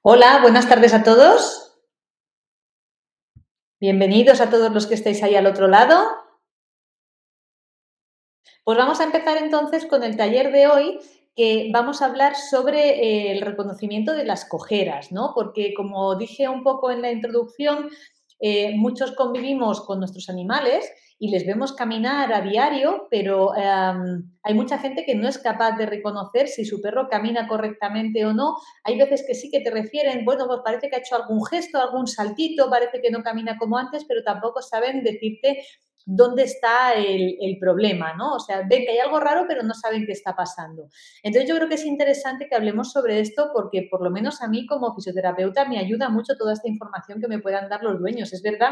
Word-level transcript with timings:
Hola, 0.00 0.38
buenas 0.42 0.68
tardes 0.68 0.94
a 0.94 1.02
todos. 1.02 1.76
Bienvenidos 3.80 4.40
a 4.40 4.48
todos 4.48 4.72
los 4.72 4.86
que 4.86 4.94
estáis 4.94 5.24
ahí 5.24 5.34
al 5.34 5.46
otro 5.46 5.66
lado. 5.66 6.06
Pues 8.62 8.78
vamos 8.78 9.00
a 9.00 9.04
empezar 9.04 9.38
entonces 9.38 9.86
con 9.86 10.04
el 10.04 10.16
taller 10.16 10.52
de 10.52 10.68
hoy, 10.68 11.00
que 11.34 11.70
vamos 11.72 12.00
a 12.00 12.06
hablar 12.06 12.36
sobre 12.36 12.90
eh, 12.90 13.32
el 13.32 13.40
reconocimiento 13.40 14.12
de 14.14 14.24
las 14.24 14.44
cojeras, 14.44 15.10
¿no? 15.10 15.32
Porque 15.34 15.74
como 15.74 16.14
dije 16.14 16.48
un 16.48 16.62
poco 16.62 16.92
en 16.92 17.02
la 17.02 17.10
introducción, 17.10 17.90
eh, 18.38 18.76
muchos 18.76 19.16
convivimos 19.16 19.80
con 19.80 19.98
nuestros 19.98 20.28
animales 20.28 20.88
y 21.20 21.30
les 21.30 21.44
vemos 21.44 21.72
caminar 21.72 22.32
a 22.32 22.40
diario, 22.40 23.08
pero 23.10 23.54
em, 23.56 24.30
hay 24.42 24.54
mucha 24.54 24.78
gente 24.78 25.04
que 25.04 25.16
no 25.16 25.26
es 25.26 25.38
capaz 25.38 25.76
de 25.76 25.86
reconocer 25.86 26.46
si 26.46 26.64
su 26.64 26.80
perro 26.80 27.08
camina 27.08 27.48
correctamente 27.48 28.24
o 28.24 28.32
no. 28.32 28.56
Hay 28.84 28.96
veces 28.96 29.24
que 29.26 29.34
sí 29.34 29.50
que 29.50 29.60
te 29.60 29.70
refieren, 29.70 30.24
bueno, 30.24 30.46
pues 30.46 30.60
parece 30.64 30.88
que 30.88 30.96
ha 30.96 31.00
hecho 31.00 31.16
algún 31.16 31.44
gesto, 31.44 31.80
algún 31.80 32.06
saltito, 32.06 32.70
parece 32.70 33.00
que 33.02 33.10
no 33.10 33.22
camina 33.22 33.58
como 33.58 33.76
antes, 33.76 34.04
pero 34.04 34.22
tampoco 34.22 34.62
saben 34.62 35.02
decirte 35.02 35.64
dónde 36.10 36.44
está 36.44 36.92
el, 36.92 37.36
el, 37.40 37.58
problema, 37.58 38.14
¿no? 38.14 38.36
O 38.36 38.40
sea, 38.40 38.60
ven 38.66 38.84
que 38.84 38.92
hay 38.92 38.98
algo 38.98 39.20
raro, 39.20 39.44
pero 39.46 39.62
no 39.62 39.74
saben 39.74 40.06
qué 40.06 40.12
está 40.12 40.34
pasando. 40.34 40.88
Entonces 41.22 41.48
yo 41.48 41.56
creo 41.56 41.68
que 41.68 41.74
es 41.74 41.84
interesante 41.84 42.46
que 42.48 42.54
hablemos 42.54 42.92
sobre 42.92 43.20
esto 43.20 43.50
porque 43.52 43.86
por 43.90 44.02
lo 44.02 44.10
menos 44.10 44.40
a 44.40 44.48
mí 44.48 44.66
como 44.66 44.94
fisioterapeuta 44.94 45.68
me 45.68 45.78
ayuda 45.78 46.08
mucho 46.08 46.36
toda 46.38 46.54
esta 46.54 46.68
información 46.68 47.20
que 47.20 47.28
me 47.28 47.40
puedan 47.40 47.68
dar 47.68 47.82
los 47.82 47.98
dueños. 47.98 48.32
Es 48.32 48.40
verdad 48.40 48.70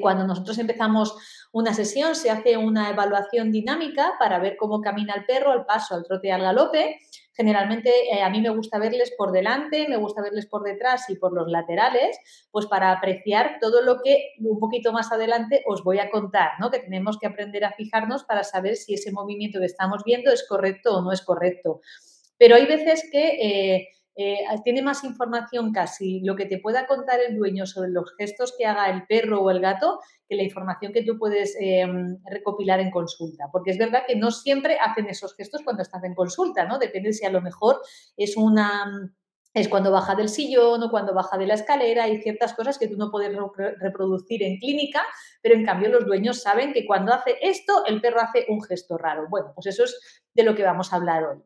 cuando 0.00 0.26
nosotros 0.26 0.58
empezamos 0.58 1.14
una 1.52 1.74
sesión 1.74 2.14
se 2.14 2.30
hace 2.30 2.56
una 2.56 2.88
evaluación 2.90 3.52
dinámica 3.52 4.14
para 4.18 4.38
ver 4.38 4.56
cómo 4.56 4.80
camina 4.80 5.14
el 5.14 5.26
perro 5.26 5.52
al 5.52 5.66
paso, 5.66 5.94
al 5.94 6.04
trote 6.04 6.28
y 6.28 6.30
al 6.30 6.40
galope. 6.40 6.98
Generalmente 7.34 7.90
eh, 8.10 8.22
a 8.22 8.30
mí 8.30 8.40
me 8.40 8.50
gusta 8.50 8.78
verles 8.78 9.12
por 9.16 9.32
delante, 9.32 9.86
me 9.88 9.96
gusta 9.96 10.22
verles 10.22 10.46
por 10.46 10.62
detrás 10.62 11.08
y 11.10 11.16
por 11.16 11.32
los 11.32 11.50
laterales, 11.50 12.18
pues 12.50 12.66
para 12.66 12.90
apreciar 12.92 13.58
todo 13.60 13.82
lo 13.82 14.00
que 14.02 14.32
un 14.40 14.58
poquito 14.58 14.92
más 14.92 15.12
adelante 15.12 15.62
os 15.66 15.84
voy 15.84 15.98
a 15.98 16.10
contar, 16.10 16.52
¿no? 16.58 16.70
Que 16.70 16.78
tenemos 16.78 17.18
que 17.18 17.26
aprender 17.26 17.64
a 17.64 17.72
fijarnos 17.72 18.24
para 18.24 18.44
saber 18.44 18.76
si 18.76 18.94
ese 18.94 19.12
movimiento 19.12 19.60
que 19.60 19.66
estamos 19.66 20.04
viendo 20.04 20.30
es 20.30 20.46
correcto 20.48 20.96
o 20.96 21.02
no 21.02 21.12
es 21.12 21.22
correcto. 21.22 21.80
Pero 22.38 22.56
hay 22.56 22.66
veces 22.66 23.08
que... 23.10 23.28
Eh, 23.40 23.88
eh, 24.14 24.44
tiene 24.62 24.82
más 24.82 25.04
información 25.04 25.72
casi 25.72 26.20
lo 26.20 26.36
que 26.36 26.46
te 26.46 26.58
pueda 26.58 26.86
contar 26.86 27.20
el 27.20 27.36
dueño 27.36 27.66
sobre 27.66 27.90
los 27.90 28.14
gestos 28.16 28.54
que 28.58 28.66
haga 28.66 28.90
el 28.90 29.06
perro 29.06 29.40
o 29.40 29.50
el 29.50 29.60
gato 29.60 30.00
que 30.28 30.36
la 30.36 30.42
información 30.42 30.92
que 30.92 31.02
tú 31.02 31.18
puedes 31.18 31.56
em, 31.58 32.18
recopilar 32.24 32.80
en 32.80 32.90
consulta. 32.90 33.48
Porque 33.50 33.70
es 33.70 33.78
verdad 33.78 34.04
que 34.06 34.16
no 34.16 34.30
siempre 34.30 34.78
hacen 34.78 35.08
esos 35.08 35.34
gestos 35.34 35.62
cuando 35.62 35.82
estás 35.82 36.04
en 36.04 36.14
consulta, 36.14 36.66
¿no? 36.66 36.78
Depende 36.78 37.12
si 37.12 37.24
a 37.24 37.30
lo 37.30 37.40
mejor 37.40 37.80
es 38.16 38.36
una 38.36 39.12
es 39.54 39.68
cuando 39.68 39.90
baja 39.90 40.14
del 40.14 40.30
sillón 40.30 40.82
o 40.82 40.90
cuando 40.90 41.12
baja 41.12 41.36
de 41.36 41.46
la 41.46 41.54
escalera, 41.54 42.04
hay 42.04 42.22
ciertas 42.22 42.54
cosas 42.54 42.78
que 42.78 42.88
tú 42.88 42.96
no 42.96 43.10
puedes 43.10 43.36
reproducir 43.78 44.42
en 44.42 44.56
clínica, 44.58 45.02
pero 45.42 45.54
en 45.54 45.64
cambio 45.66 45.90
los 45.90 46.06
dueños 46.06 46.40
saben 46.40 46.72
que 46.72 46.86
cuando 46.86 47.12
hace 47.12 47.36
esto, 47.42 47.84
el 47.84 48.00
perro 48.00 48.20
hace 48.20 48.46
un 48.48 48.62
gesto 48.62 48.96
raro. 48.96 49.26
Bueno, 49.28 49.52
pues 49.54 49.66
eso 49.66 49.84
es 49.84 50.22
de 50.32 50.42
lo 50.42 50.54
que 50.54 50.64
vamos 50.64 50.92
a 50.92 50.96
hablar 50.96 51.24
hoy. 51.24 51.42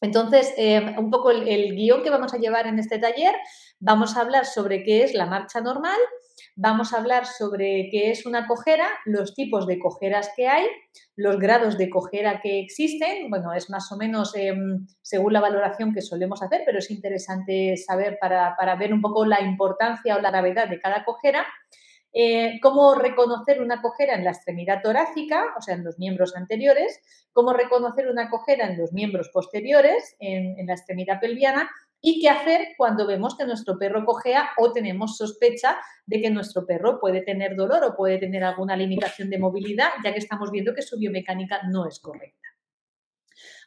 Entonces, 0.00 0.54
eh, 0.56 0.94
un 0.98 1.10
poco 1.10 1.30
el, 1.30 1.74
guion 1.74 2.02
que 2.02 2.10
vamos 2.10 2.32
a 2.32 2.38
llevar 2.38 2.66
en 2.66 2.78
este 2.78 2.98
taller, 2.98 3.34
vamos 3.78 4.16
a 4.16 4.22
hablar 4.22 4.46
sobre 4.46 4.82
qué 4.82 5.04
es 5.04 5.14
la 5.14 5.26
marcha 5.26 5.60
normal, 5.60 5.98
vamos 6.56 6.92
a 6.92 6.98
hablar 6.98 7.26
sobre 7.26 7.88
qué 7.90 8.10
es 8.10 8.24
una 8.24 8.46
cojera, 8.46 8.88
los 9.04 9.34
tipos 9.34 9.66
de 9.66 9.78
cojeras 9.78 10.30
que 10.34 10.48
hay, 10.48 10.66
los 11.16 11.38
grados 11.38 11.76
de 11.76 11.90
cojera 11.90 12.40
que 12.40 12.60
existen, 12.60 13.28
bueno, 13.28 13.52
es 13.52 13.68
más 13.68 13.92
o 13.92 13.96
menos 13.96 14.34
em, 14.34 14.86
según 15.02 15.34
la 15.34 15.40
valoración 15.40 15.92
que 15.92 16.00
solemos 16.00 16.42
hacer, 16.42 16.62
pero 16.64 16.78
es 16.78 16.90
interesante 16.90 17.76
saber 17.76 18.16
para, 18.18 18.56
para 18.56 18.76
ver 18.76 18.94
un 18.94 19.02
poco 19.02 19.26
la 19.26 19.42
importancia 19.42 20.16
o 20.16 20.20
la 20.20 20.30
gravedad 20.30 20.68
de 20.68 20.80
cada 20.80 21.04
cojera. 21.04 21.46
Eh, 22.12 22.58
cómo 22.60 22.94
reconocer 22.94 23.62
una 23.62 23.80
cojera 23.80 24.14
en 24.14 24.24
la 24.24 24.30
extremidad 24.30 24.82
torácica, 24.82 25.54
o 25.56 25.62
sea, 25.62 25.74
en 25.74 25.84
los 25.84 25.98
miembros 25.98 26.34
anteriores, 26.34 27.00
cómo 27.32 27.52
reconocer 27.52 28.08
una 28.08 28.28
cojera 28.28 28.66
en 28.66 28.78
los 28.78 28.92
miembros 28.92 29.30
posteriores, 29.32 30.16
en, 30.18 30.58
en 30.58 30.66
la 30.66 30.74
extremidad 30.74 31.20
pelviana, 31.20 31.70
y 32.00 32.20
qué 32.20 32.30
hacer 32.30 32.68
cuando 32.76 33.06
vemos 33.06 33.36
que 33.36 33.44
nuestro 33.44 33.78
perro 33.78 34.04
cojea 34.04 34.50
o 34.58 34.72
tenemos 34.72 35.16
sospecha 35.16 35.76
de 36.06 36.20
que 36.20 36.30
nuestro 36.30 36.66
perro 36.66 36.98
puede 36.98 37.22
tener 37.22 37.54
dolor 37.54 37.84
o 37.84 37.94
puede 37.94 38.18
tener 38.18 38.42
alguna 38.42 38.76
limitación 38.76 39.28
de 39.30 39.38
movilidad, 39.38 39.90
ya 40.02 40.12
que 40.12 40.18
estamos 40.18 40.50
viendo 40.50 40.74
que 40.74 40.82
su 40.82 40.98
biomecánica 40.98 41.60
no 41.70 41.86
es 41.86 42.00
correcta. 42.00 42.49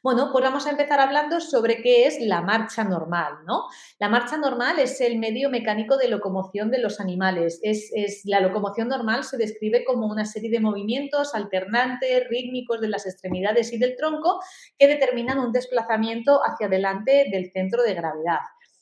Bueno, 0.04 0.32
pues 0.34 0.44
vamos 0.44 0.68
a 0.68 0.72
empezar 0.72 1.00
hablando 1.00 1.40
sobre 1.40 1.82
qué 1.82 2.08
es 2.08 2.20
la 2.20 2.42
marcha 2.42 2.84
normal, 2.84 3.36
¿no? 3.48 3.68
La 4.00 4.10
marcha 4.10 4.36
normal 4.36 4.78
es 4.80 5.00
el 5.00 5.18
medio 5.18 5.50
mecánico 5.50 5.96
de 5.96 6.10
locomoción 6.10 6.70
de 6.70 6.80
los 6.80 7.00
animales. 7.00 7.62
Es, 7.64 7.90
la 8.26 8.42
locomoción 8.42 8.90
normal 8.90 9.24
se 9.24 9.38
describe 9.38 9.86
como 9.86 10.08
una 10.08 10.26
serie 10.26 10.50
de 10.52 10.60
movimientos 10.60 11.34
alternantes, 11.34 12.28
rítmicos 12.28 12.82
de 12.82 12.90
las 12.90 13.06
extremidades 13.06 13.72
y 13.72 13.78
del 13.78 13.96
tronco 13.96 14.42
que 14.78 14.90
determinan 14.90 15.40
un 15.40 15.54
desplazamiento 15.54 16.42
hacia 16.44 16.68
adelante 16.68 17.30
del 17.32 17.50
centro 17.54 17.82
de 17.82 17.94
gravedad. 17.94 18.40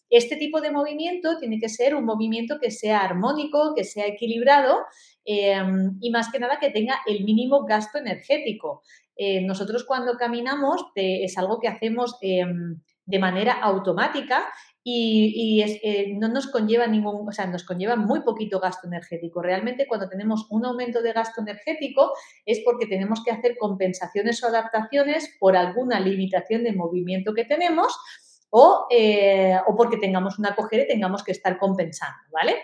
Este 0.10 0.38
tipo 0.38 0.60
de 0.60 0.72
movimiento 0.72 1.38
tiene 1.38 1.60
que 1.60 1.70
ser 1.70 1.94
un 1.94 2.04
movimiento 2.04 2.58
que 2.60 2.72
sea 2.72 3.00
armónico, 3.00 3.76
que 3.76 3.84
sea 3.84 4.08
equilibrado 4.08 4.80
eh, 5.24 5.62
y 6.02 6.10
más 6.10 6.32
que 6.32 6.40
nada 6.40 6.58
que 6.60 6.72
tenga 6.72 7.00
el 7.06 7.24
mínimo 7.24 7.64
gasto 7.64 8.00
energético. 8.00 8.82
Eh, 9.24 9.40
nosotros 9.46 9.84
cuando 9.84 10.18
caminamos 10.18 10.84
es 10.96 11.38
algo 11.38 11.60
que 11.60 11.68
hacemos 11.68 12.18
em, 12.22 12.82
de 13.06 13.20
manera 13.20 13.54
automática 13.62 14.48
y, 14.84 15.62
eh, 15.62 16.16
no 16.18 16.28
nos 16.28 16.48
conlleva 16.48 16.88
ningún, 16.88 17.30
o 17.30 17.32
sea, 17.32 17.46
nos 17.46 17.64
conlleva 17.64 17.96
muy 17.96 18.22
poquito 18.22 18.60
gasto 18.60 18.88
energético. 18.88 19.44
Realmente 19.44 19.86
cuando 19.88 20.10
tenemos 20.10 20.48
un 20.50 20.66
aumento 20.66 21.04
de 21.04 21.14
gasto 21.14 21.40
energético 21.42 22.14
es 22.48 22.62
porque 22.66 22.88
tenemos 22.88 23.24
que 23.24 23.30
hacer 23.30 23.58
compensaciones 23.60 24.44
o 24.44 24.48
adaptaciones 24.48 25.38
por 25.40 25.56
alguna 25.56 26.00
limitación 26.00 26.64
de 26.64 26.74
movimiento 26.74 27.36
que 27.36 27.46
tenemos 27.46 27.96
o, 28.50 28.88
eh, 28.90 29.56
o 29.68 29.76
porque 29.76 29.98
tengamos 29.98 30.40
una 30.40 30.56
cojera 30.56 30.82
y 30.82 30.88
tengamos 30.88 31.24
que 31.24 31.34
estar 31.34 31.60
compensando, 31.60 32.24
¿vale? 32.32 32.56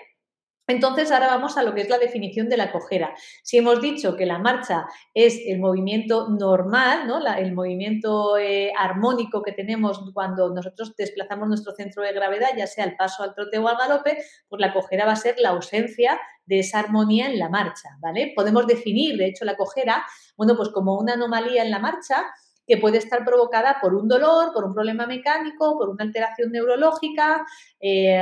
Entonces, 0.68 1.12
ahora 1.12 1.28
vamos 1.28 1.58
a 1.58 1.64
lo 1.64 1.74
que 1.74 1.82
es 1.82 1.90
la 1.90 1.98
definición 1.98 2.50
de 2.50 2.58
la 2.58 2.72
cojera. 2.72 3.16
Si 3.42 3.58
hemos 3.58 3.82
dicho 3.82 4.18
que 4.18 4.26
la 4.26 4.38
marcha 4.38 4.86
es 5.14 5.40
el 5.46 5.60
movimiento 5.60 6.28
normal, 6.30 7.08
¿no? 7.08 7.26
el 7.26 7.54
movimiento 7.54 8.38
eh, 8.38 8.74
armónico 8.78 9.42
que 9.42 9.54
tenemos 9.54 10.02
cuando 10.14 10.54
nosotros 10.54 10.96
desplazamos 10.96 11.48
nuestro 11.48 11.74
centro 11.74 12.04
de 12.04 12.12
gravedad, 12.12 12.50
ya 12.58 12.68
sea 12.68 12.84
al 12.84 12.96
paso, 12.96 13.24
al 13.24 13.34
trote 13.34 13.58
o 13.58 13.68
al 13.68 13.78
galope, 13.78 14.18
pues 14.50 14.60
la 14.60 14.74
cojera 14.74 15.06
va 15.06 15.14
a 15.14 15.16
ser 15.16 15.36
la 15.40 15.50
ausencia 15.50 16.20
de 16.46 16.60
esa 16.60 16.80
armonía 16.80 17.28
en 17.28 17.40
la 17.40 17.50
marcha, 17.50 17.90
¿vale? 18.00 18.34
Podemos 18.36 18.68
definir, 18.68 19.18
de 19.18 19.28
hecho, 19.28 19.46
la 19.46 19.56
cojera, 19.56 20.06
bueno, 20.36 20.56
pues 20.56 20.70
como 20.70 20.98
una 20.98 21.14
anomalía 21.14 21.64
en 21.64 21.72
la 21.72 21.80
marcha 21.80 22.26
que 22.68 22.78
puede 22.78 22.98
estar 22.98 23.24
provocada 23.24 23.78
por 23.82 23.96
un 23.96 24.08
dolor, 24.08 24.52
por 24.54 24.66
un 24.66 24.74
problema 24.74 25.08
mecánico, 25.08 25.78
por 25.78 25.90
una 25.90 26.04
alteración 26.04 26.52
neurológica 26.52 27.46
eh, 27.80 28.22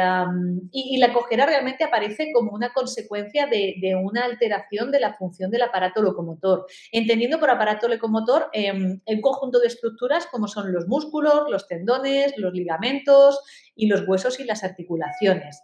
y, 0.72 0.97
la 0.97 1.11
cojera 1.11 1.45
realmente 1.45 1.83
aparece 1.83 2.31
como 2.31 2.51
una 2.51 2.72
consecuencia 2.72 3.47
de, 3.47 3.75
una 4.01 4.25
alteración 4.25 4.91
de 4.91 5.00
la 5.00 5.13
función 5.13 5.50
del 5.50 5.63
aparato 5.63 6.01
locomotor, 6.01 6.67
entendiendo 6.91 7.39
por 7.39 7.50
aparato 7.50 7.88
locomotor 7.88 8.50
eh, 8.53 9.00
el 9.05 9.22
conjunto 9.22 9.59
de 9.59 9.67
estructuras 9.67 10.28
como 10.28 10.47
son 10.47 10.72
los 10.72 10.88
músculos, 10.88 11.50
los 11.50 11.67
tendones, 11.67 12.34
los 12.38 12.53
ligamentos 12.53 13.41
y 13.75 13.88
los 13.88 14.07
huesos 14.07 14.39
y 14.39 14.44
las 14.44 14.63
articulaciones. 14.63 15.61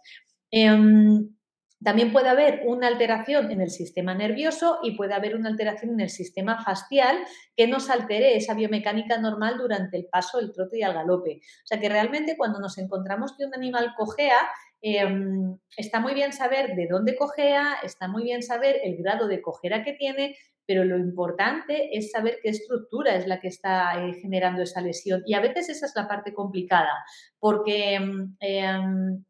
Em, 0.50 1.30
también 1.84 2.12
puede 2.12 2.28
haber 2.28 2.62
una 2.66 2.88
alteración 2.88 3.50
en 3.50 3.60
el 3.60 3.70
sistema 3.70 4.14
nervioso 4.14 4.78
y 4.82 4.96
puede 4.96 5.14
haber 5.14 5.36
una 5.36 5.48
alteración 5.48 5.92
en 5.92 6.00
el 6.00 6.10
sistema 6.10 6.62
facial 6.62 7.18
que 7.56 7.66
nos 7.66 7.90
altere 7.90 8.36
esa 8.36 8.54
biomecánica 8.54 9.18
normal 9.18 9.58
durante 9.58 9.96
el 9.96 10.06
paso, 10.06 10.38
el 10.38 10.52
trote 10.52 10.78
y 10.78 10.82
el 10.82 10.92
galope. 10.92 11.40
O 11.40 11.66
sea 11.66 11.80
que 11.80 11.88
realmente 11.88 12.36
cuando 12.36 12.60
nos 12.60 12.78
encontramos 12.78 13.36
que 13.36 13.44
un 13.44 13.54
animal 13.54 13.94
cojea, 13.96 14.38
em, 14.80 15.58
está 15.76 16.00
muy 16.00 16.14
bien 16.14 16.32
saber 16.32 16.74
de 16.74 16.88
dónde 16.88 17.16
cojea, 17.16 17.76
está 17.82 18.08
muy 18.08 18.24
bien 18.24 18.42
saber 18.42 18.80
el 18.82 18.96
grado 18.96 19.28
de 19.28 19.40
cojera 19.40 19.84
que 19.84 19.92
tiene, 19.92 20.36
pero 20.66 20.84
lo 20.84 20.96
importante 20.96 21.96
es 21.96 22.10
saber 22.10 22.38
qué 22.42 22.50
estructura 22.50 23.16
es 23.16 23.26
la 23.26 23.40
que 23.40 23.48
está 23.48 24.04
eh, 24.04 24.14
generando 24.20 24.62
esa 24.62 24.80
lesión. 24.80 25.22
Y 25.26 25.34
a 25.34 25.40
veces 25.40 25.68
esa 25.68 25.86
es 25.86 25.92
la 25.96 26.06
parte 26.06 26.32
complicada, 26.32 27.04
porque 27.38 27.94
em, 27.94 28.36
em, 28.40 29.24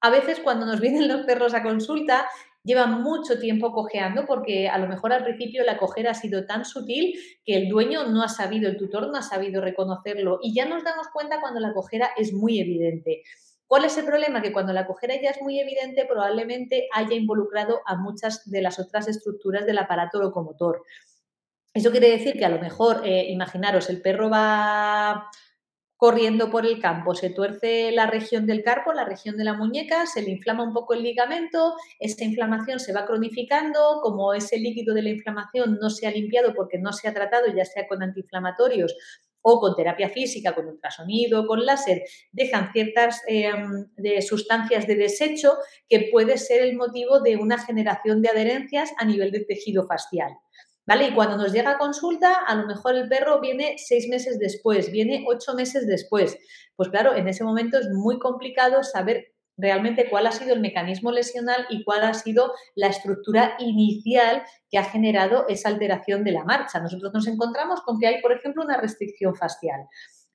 a 0.00 0.10
veces 0.10 0.40
cuando 0.40 0.66
nos 0.66 0.80
vienen 0.80 1.08
los 1.08 1.22
perros 1.22 1.54
a 1.54 1.62
consulta, 1.62 2.26
llevan 2.62 3.02
mucho 3.02 3.38
tiempo 3.38 3.72
cojeando 3.72 4.26
porque 4.26 4.68
a 4.68 4.78
lo 4.78 4.86
mejor 4.86 5.12
al 5.12 5.24
principio 5.24 5.64
la 5.64 5.78
cojera 5.78 6.10
ha 6.10 6.14
sido 6.14 6.46
tan 6.46 6.64
sutil 6.64 7.14
que 7.44 7.56
el 7.56 7.68
dueño 7.68 8.06
no 8.06 8.22
ha 8.22 8.28
sabido, 8.28 8.68
el 8.68 8.76
tutor 8.76 9.08
no 9.08 9.16
ha 9.16 9.22
sabido 9.22 9.62
reconocerlo 9.62 10.38
y 10.42 10.54
ya 10.54 10.66
nos 10.66 10.84
damos 10.84 11.08
cuenta 11.08 11.40
cuando 11.40 11.60
la 11.60 11.72
cojera 11.72 12.10
es 12.16 12.32
muy 12.32 12.60
evidente. 12.60 13.22
¿Cuál 13.66 13.84
es 13.84 13.96
el 13.98 14.04
problema? 14.04 14.42
Que 14.42 14.52
cuando 14.52 14.72
la 14.72 14.86
cojera 14.86 15.14
ya 15.22 15.30
es 15.30 15.40
muy 15.40 15.60
evidente 15.60 16.04
probablemente 16.04 16.88
haya 16.92 17.14
involucrado 17.14 17.80
a 17.86 17.96
muchas 17.96 18.50
de 18.50 18.62
las 18.62 18.78
otras 18.78 19.06
estructuras 19.06 19.64
del 19.64 19.78
aparato 19.78 20.18
locomotor. 20.18 20.82
Eso 21.72 21.92
quiere 21.92 22.10
decir 22.10 22.36
que 22.36 22.44
a 22.44 22.48
lo 22.48 22.58
mejor, 22.58 23.02
eh, 23.04 23.30
imaginaros, 23.30 23.88
el 23.88 24.02
perro 24.02 24.28
va 24.28 25.30
corriendo 26.00 26.50
por 26.50 26.64
el 26.64 26.80
campo, 26.80 27.14
se 27.14 27.28
tuerce 27.28 27.92
la 27.92 28.06
región 28.06 28.46
del 28.46 28.62
carpo, 28.62 28.94
la 28.94 29.04
región 29.04 29.36
de 29.36 29.44
la 29.44 29.52
muñeca, 29.52 30.06
se 30.06 30.22
le 30.22 30.30
inflama 30.30 30.64
un 30.64 30.72
poco 30.72 30.94
el 30.94 31.02
ligamento, 31.02 31.74
esa 31.98 32.24
inflamación 32.24 32.80
se 32.80 32.94
va 32.94 33.04
cronificando, 33.04 34.00
como 34.02 34.32
ese 34.32 34.58
líquido 34.58 34.94
de 34.94 35.02
la 35.02 35.10
inflamación 35.10 35.78
no 35.78 35.90
se 35.90 36.06
ha 36.06 36.10
limpiado 36.10 36.54
porque 36.54 36.78
no 36.78 36.94
se 36.94 37.06
ha 37.06 37.12
tratado, 37.12 37.54
ya 37.54 37.66
sea 37.66 37.86
con 37.86 38.02
antiinflamatorios 38.02 38.96
o 39.42 39.60
con 39.60 39.76
terapia 39.76 40.08
física, 40.08 40.54
con 40.54 40.68
ultrasonido, 40.68 41.46
con 41.46 41.66
láser, 41.66 42.04
dejan 42.32 42.72
ciertas 42.72 43.20
em, 43.26 43.86
de 43.94 44.22
sustancias 44.22 44.86
de 44.86 44.94
desecho 44.94 45.58
que 45.86 46.08
puede 46.10 46.38
ser 46.38 46.62
el 46.62 46.76
motivo 46.76 47.20
de 47.20 47.36
una 47.36 47.58
generación 47.58 48.22
de 48.22 48.30
adherencias 48.30 48.90
a 48.96 49.04
nivel 49.04 49.32
del 49.32 49.46
tejido 49.46 49.86
facial. 49.86 50.32
Y 50.92 51.14
cuando 51.14 51.36
nos 51.36 51.52
llega 51.52 51.78
consulta, 51.78 52.34
a 52.46 52.54
lo 52.56 52.66
mejor 52.66 52.96
el 52.96 53.08
perro 53.08 53.40
viene 53.40 53.76
seis 53.78 54.08
meses 54.08 54.40
después, 54.40 54.90
viene 54.90 55.24
ocho 55.28 55.54
meses 55.54 55.86
después. 55.86 56.36
Pues 56.74 56.88
claro, 56.88 57.14
en 57.14 57.28
ese 57.28 57.44
momento 57.44 57.78
es 57.78 57.88
muy 57.90 58.18
complicado 58.18 58.82
saber 58.82 59.32
realmente 59.56 60.10
cuál 60.10 60.26
ha 60.26 60.32
sido 60.32 60.52
el 60.52 60.60
mecanismo 60.60 61.12
lesional 61.12 61.64
y 61.70 61.84
cuál 61.84 62.02
ha 62.02 62.12
sido 62.12 62.52
la 62.74 62.88
estructura 62.88 63.54
inicial 63.60 64.42
que 64.68 64.78
ha 64.78 64.84
generado 64.84 65.46
esa 65.48 65.68
alteración 65.68 66.24
de 66.24 66.32
la 66.32 66.44
marcha. 66.44 66.80
Nosotros 66.80 67.14
nos 67.14 67.28
encontramos 67.28 67.82
con 67.82 68.00
que 68.00 68.08
hay, 68.08 68.20
por 68.20 68.32
ejemplo, 68.32 68.64
una 68.64 68.76
restricción 68.76 69.36
facial. 69.36 69.86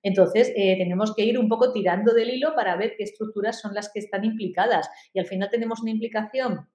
Entonces, 0.04 0.54
eh, 0.56 0.78
tenemos 0.78 1.14
que 1.14 1.26
ir 1.26 1.38
un 1.38 1.50
poco 1.50 1.74
tirando 1.74 2.14
del 2.14 2.30
hilo 2.30 2.56
para 2.56 2.78
ver 2.78 2.94
qué 2.98 3.04
estructuras 3.04 3.60
son 3.60 3.74
las 3.74 3.92
que 3.92 4.00
están 4.00 4.24
implicadas. 4.24 4.90
Y 5.14 5.20
al 5.20 5.26
final 5.26 5.50
tenemos 5.50 5.82
una 5.82 5.92
implicación 5.92 6.70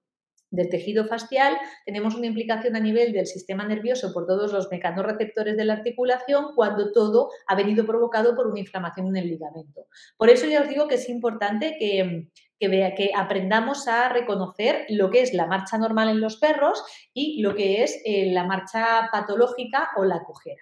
del 0.51 0.69
tejido 0.69 1.05
facial, 1.05 1.57
tenemos 1.85 2.13
una 2.15 2.27
implicación 2.27 2.75
a 2.75 2.79
nivel 2.79 3.13
del 3.13 3.25
sistema 3.25 3.65
nervioso 3.65 4.13
por 4.13 4.27
todos 4.27 4.53
los 4.53 4.69
mecanorreceptores 4.69 5.57
de 5.57 5.65
la 5.65 5.73
articulación 5.73 6.53
cuando 6.55 6.91
todo 6.91 7.29
ha 7.47 7.55
venido 7.55 7.85
provocado 7.85 8.35
por 8.35 8.47
una 8.47 8.59
inflamación 8.59 9.07
en 9.07 9.17
el 9.17 9.29
ligamento. 9.29 9.87
Por 10.17 10.29
eso 10.29 10.45
ya 10.45 10.61
os 10.61 10.69
digo 10.69 10.87
que 10.87 10.95
es 10.95 11.09
importante 11.09 11.77
que, 11.79 12.27
que, 12.59 12.69
que 12.69 13.11
aprendamos 13.15 13.87
a 13.87 14.09
reconocer 14.09 14.85
lo 14.89 15.09
que 15.09 15.21
es 15.21 15.33
la 15.33 15.47
marcha 15.47 15.77
normal 15.77 16.09
en 16.09 16.21
los 16.21 16.37
perros 16.37 16.83
y 17.13 17.41
lo 17.41 17.55
que 17.55 17.83
es 17.83 18.01
eh, 18.05 18.31
la 18.31 18.43
marcha 18.43 19.09
patológica 19.11 19.89
o 19.97 20.03
la 20.03 20.23
cojera. 20.23 20.61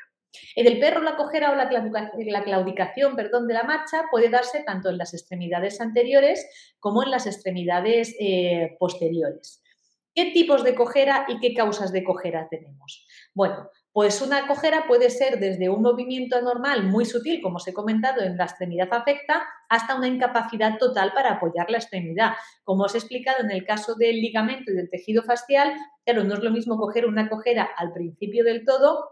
En 0.55 0.67
el 0.67 0.79
perro 0.79 1.01
la 1.01 1.17
cojera 1.17 1.51
o 1.51 1.55
la, 1.55 2.43
claudicación 2.43 3.15
perdón, 3.15 3.47
de 3.47 3.55
la 3.55 3.63
marcha 3.63 4.03
puede 4.11 4.29
darse 4.29 4.63
tanto 4.63 4.89
en 4.89 4.97
las 4.97 5.13
extremidades 5.13 5.81
anteriores 5.81 6.47
como 6.79 7.03
en 7.03 7.11
las 7.11 7.25
extremidades 7.25 8.15
eh, 8.19 8.75
posteriores. 8.79 9.63
¿Qué 10.13 10.31
tipos 10.31 10.63
de 10.63 10.75
cojera 10.75 11.25
y 11.27 11.39
qué 11.39 11.53
causas 11.53 11.91
de 11.91 12.03
cojera 12.03 12.47
tenemos? 12.49 13.07
Bueno, 13.33 13.69
pues 13.91 14.21
una 14.21 14.47
cojera 14.47 14.85
puede 14.87 15.09
ser 15.09 15.39
desde 15.39 15.69
un 15.69 15.81
movimiento 15.81 16.35
anormal 16.35 16.83
muy 16.83 17.05
sutil, 17.05 17.41
como 17.41 17.57
os 17.57 17.67
he 17.67 17.73
comentado, 17.73 18.21
en 18.21 18.37
la 18.37 18.45
extremidad 18.45 18.89
afecta, 18.91 19.47
hasta 19.67 19.95
una 19.95 20.07
incapacidad 20.07 20.77
total 20.77 21.11
para 21.13 21.33
apoyar 21.33 21.69
la 21.69 21.77
extremidad. 21.77 22.33
Como 22.63 22.83
os 22.83 22.95
he 22.95 22.97
explicado 22.99 23.43
en 23.43 23.51
el 23.51 23.65
caso 23.65 23.95
del 23.95 24.21
ligamento 24.21 24.71
y 24.71 24.75
del 24.75 24.89
tejido 24.89 25.23
facial, 25.23 25.73
claro, 26.05 26.23
no 26.23 26.35
es 26.35 26.39
lo 26.39 26.51
mismo 26.51 26.77
coger 26.77 27.05
una 27.05 27.29
cojera 27.29 27.69
al 27.77 27.91
principio 27.93 28.43
del 28.43 28.65
todo 28.65 29.07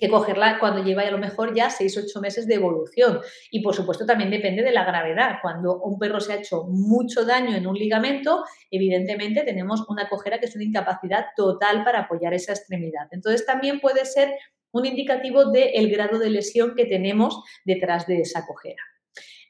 que 0.00 0.08
cogerla 0.08 0.58
cuando 0.58 0.82
lleva 0.82 1.02
a 1.02 1.10
lo 1.10 1.18
mejor 1.18 1.54
ya 1.54 1.68
6-8 1.68 2.20
meses 2.20 2.46
de 2.46 2.54
evolución. 2.54 3.20
Y 3.50 3.62
por 3.62 3.74
supuesto 3.74 4.06
también 4.06 4.30
depende 4.30 4.62
de 4.62 4.72
la 4.72 4.84
gravedad. 4.84 5.36
Cuando 5.42 5.80
un 5.80 5.98
perro 5.98 6.20
se 6.20 6.32
ha 6.32 6.36
hecho 6.36 6.64
mucho 6.64 7.24
daño 7.24 7.54
en 7.54 7.66
un 7.66 7.76
ligamento, 7.76 8.44
evidentemente 8.70 9.42
tenemos 9.42 9.84
una 9.88 10.08
cojera 10.08 10.38
que 10.38 10.46
es 10.46 10.56
una 10.56 10.64
incapacidad 10.64 11.26
total 11.36 11.84
para 11.84 12.00
apoyar 12.00 12.34
esa 12.34 12.52
extremidad. 12.52 13.08
Entonces 13.10 13.44
también 13.44 13.80
puede 13.80 14.04
ser 14.06 14.32
un 14.72 14.86
indicativo 14.86 15.50
del 15.50 15.90
grado 15.90 16.18
de 16.18 16.30
lesión 16.30 16.74
que 16.74 16.86
tenemos 16.86 17.42
detrás 17.64 18.06
de 18.06 18.20
esa 18.20 18.46
cojera. 18.46 18.82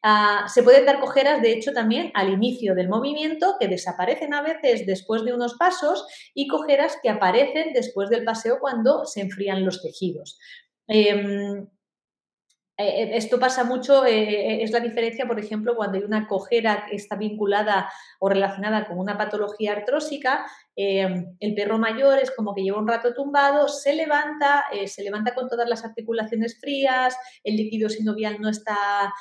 Ah, 0.03 0.47
se 0.49 0.63
pueden 0.63 0.87
dar 0.87 0.99
cojeras, 1.01 1.43
de 1.43 1.53
hecho, 1.53 1.73
también 1.73 2.11
al 2.15 2.31
inicio 2.31 2.75
del 2.75 2.89
movimiento, 2.89 3.57
que 3.61 3.69
desaparecen 3.69 4.33
a 4.33 4.43
veces 4.43 4.87
después 4.87 5.25
de 5.25 5.35
unos 5.35 5.55
pasos, 5.55 6.07
y 6.35 6.49
cojeras 6.49 6.97
que 7.03 7.11
aparecen 7.11 7.73
después 7.75 8.09
del 8.09 8.25
paseo 8.25 8.59
cuando 8.61 9.05
se 9.05 9.21
enfrían 9.21 9.65
los 9.65 9.83
tejidos. 9.83 10.39
Em, 10.89 11.67
eh, 12.81 13.11
esto 13.17 13.39
pasa 13.39 13.65
mucho, 13.65 14.07
eh, 14.07 14.63
es 14.63 14.71
la 14.71 14.81
diferencia, 14.81 15.27
por 15.27 15.39
ejemplo, 15.39 15.77
cuando 15.77 15.99
hay 15.99 16.05
una 16.05 16.27
cojera 16.27 16.87
que 16.89 16.97
está 16.97 17.17
vinculada 17.17 17.91
o 18.19 18.29
relacionada 18.29 18.87
con 18.87 18.99
una 18.99 19.19
patología 19.19 19.73
artrósica, 19.73 20.47
el 20.77 21.55
perro 21.55 21.77
mayor 21.77 22.21
es 22.21 22.31
como 22.31 22.55
que 22.55 22.63
lleva 22.63 22.79
un 22.79 22.89
rato 22.89 23.13
tumbado, 23.13 23.69
se 23.69 23.95
levanta, 23.95 24.65
se 24.87 25.03
levanta 25.03 25.35
con 25.35 25.47
todas 25.47 25.69
las 25.69 25.85
articulaciones 25.85 26.59
frías, 26.59 27.15
el 27.45 27.57
líquido 27.57 27.91
sinovial 27.91 28.41
no 28.41 28.49
está, 28.49 29.13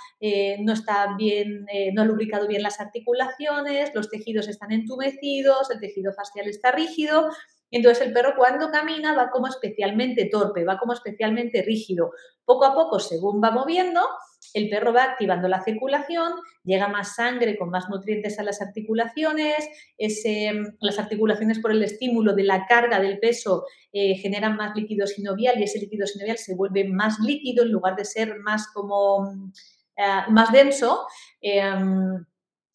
no 0.60 0.72
está 0.72 1.16
bien, 1.18 1.66
no 1.94 2.02
ha 2.02 2.06
lubricado 2.06 2.48
bien 2.48 2.64
las 2.64 2.80
articulaciones, 2.80 3.92
los 3.94 4.10
tejidos 4.10 4.48
están 4.48 4.72
entumecidos, 4.72 5.70
el 5.70 5.82
tejido 5.82 6.14
facial 6.14 6.48
está 6.48 6.72
rígido. 6.72 7.30
Entonces 7.72 8.08
el 8.08 8.14
perro 8.14 8.34
cuando 8.36 8.72
camina 8.72 9.16
va 9.16 9.30
como 9.30 9.48
especialmente 9.48 10.30
torpe, 10.32 10.64
va 10.64 10.78
como 10.78 10.94
especialmente 10.94 11.62
rígido. 11.62 12.12
Poco 12.46 12.66
a 12.66 12.74
poco, 12.74 13.00
según 13.00 13.42
va 13.44 13.52
moviendo, 13.52 14.02
el 14.54 14.70
perro 14.70 14.94
va 14.94 15.04
activando 15.04 15.48
la 15.48 15.64
circulación, 15.64 16.34
llega 16.64 16.88
más 16.88 17.16
sangre 17.16 17.58
con 17.58 17.70
más 17.70 17.90
nutrientes 17.90 18.40
a 18.40 18.44
las 18.44 18.62
articulaciones, 18.62 19.68
las 20.80 21.00
articulaciones 21.00 21.60
por 21.60 21.72
el 21.72 21.84
estímulo 21.84 22.34
de 22.34 22.44
la 22.44 22.66
carga 22.66 23.00
del 23.00 23.20
peso 23.20 23.66
eh, 23.92 24.16
generan 24.16 24.56
más 24.56 24.76
líquido 24.76 25.06
sinovial 25.08 25.60
y 25.60 25.64
ese 25.64 25.80
líquido 25.80 26.08
sinovial 26.08 26.38
se 26.38 26.56
vuelve 26.56 26.86
más 26.86 27.20
líquido 27.20 27.64
en 27.64 27.72
lugar 27.72 27.96
de 27.96 28.06
ser 28.06 28.40
más 28.40 28.68
como 28.74 29.52
eh, 29.96 30.32
más 30.32 30.52
denso. 30.52 31.06
Em, 31.42 32.26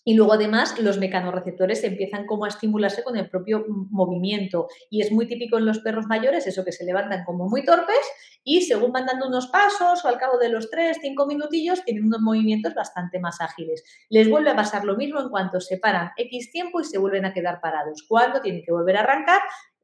y 0.05 0.15
luego 0.15 0.35
además 0.35 0.79
los 0.79 0.99
mecanorreceptores 0.99 1.83
empiezan 1.85 2.27
como 2.27 2.45
a 2.45 2.49
estimularse 2.49 3.03
con 3.03 3.17
el 3.17 3.29
propio 3.29 3.65
movimiento. 3.69 4.69
Y 4.91 5.01
es 5.01 5.11
muy 5.11 5.27
típico 5.27 5.59
en 5.59 5.67
los 5.67 5.79
perros 5.79 6.07
mayores 6.07 6.47
eso 6.47 6.65
que 6.65 6.73
se 6.73 6.85
levantan 6.85 7.25
como 7.25 7.49
muy 7.49 7.65
torpes 7.65 7.97
y 8.45 8.63
según 8.63 8.93
van 8.93 9.07
dando 9.07 9.27
unos 9.27 9.47
pasos 9.47 10.05
o 10.05 10.09
al 10.09 10.19
cabo 10.19 10.39
de 10.39 10.51
los 10.51 10.71
3, 10.71 10.99
5 11.01 11.27
minutillos 11.27 11.83
tienen 11.85 12.05
unos 12.05 12.21
movimientos 12.21 12.75
bastante 12.75 13.19
más 13.19 13.41
ágiles. 13.41 13.83
Les 14.11 14.29
vuelve 14.29 14.51
a 14.51 14.57
pasar 14.57 14.85
lo 14.85 14.97
mismo 14.97 15.21
en 15.21 15.31
cuanto 15.31 15.61
se 15.61 15.79
paran 15.79 16.11
X 16.17 16.53
tiempo 16.53 16.81
y 16.81 16.85
se 16.85 16.99
vuelven 16.99 17.25
a 17.25 17.33
quedar 17.33 17.61
parados. 17.61 18.05
Cuando 18.07 18.41
tienen 18.41 18.63
que 18.63 18.73
volver 18.73 18.99
a 18.99 19.01
arrancar, 19.01 19.41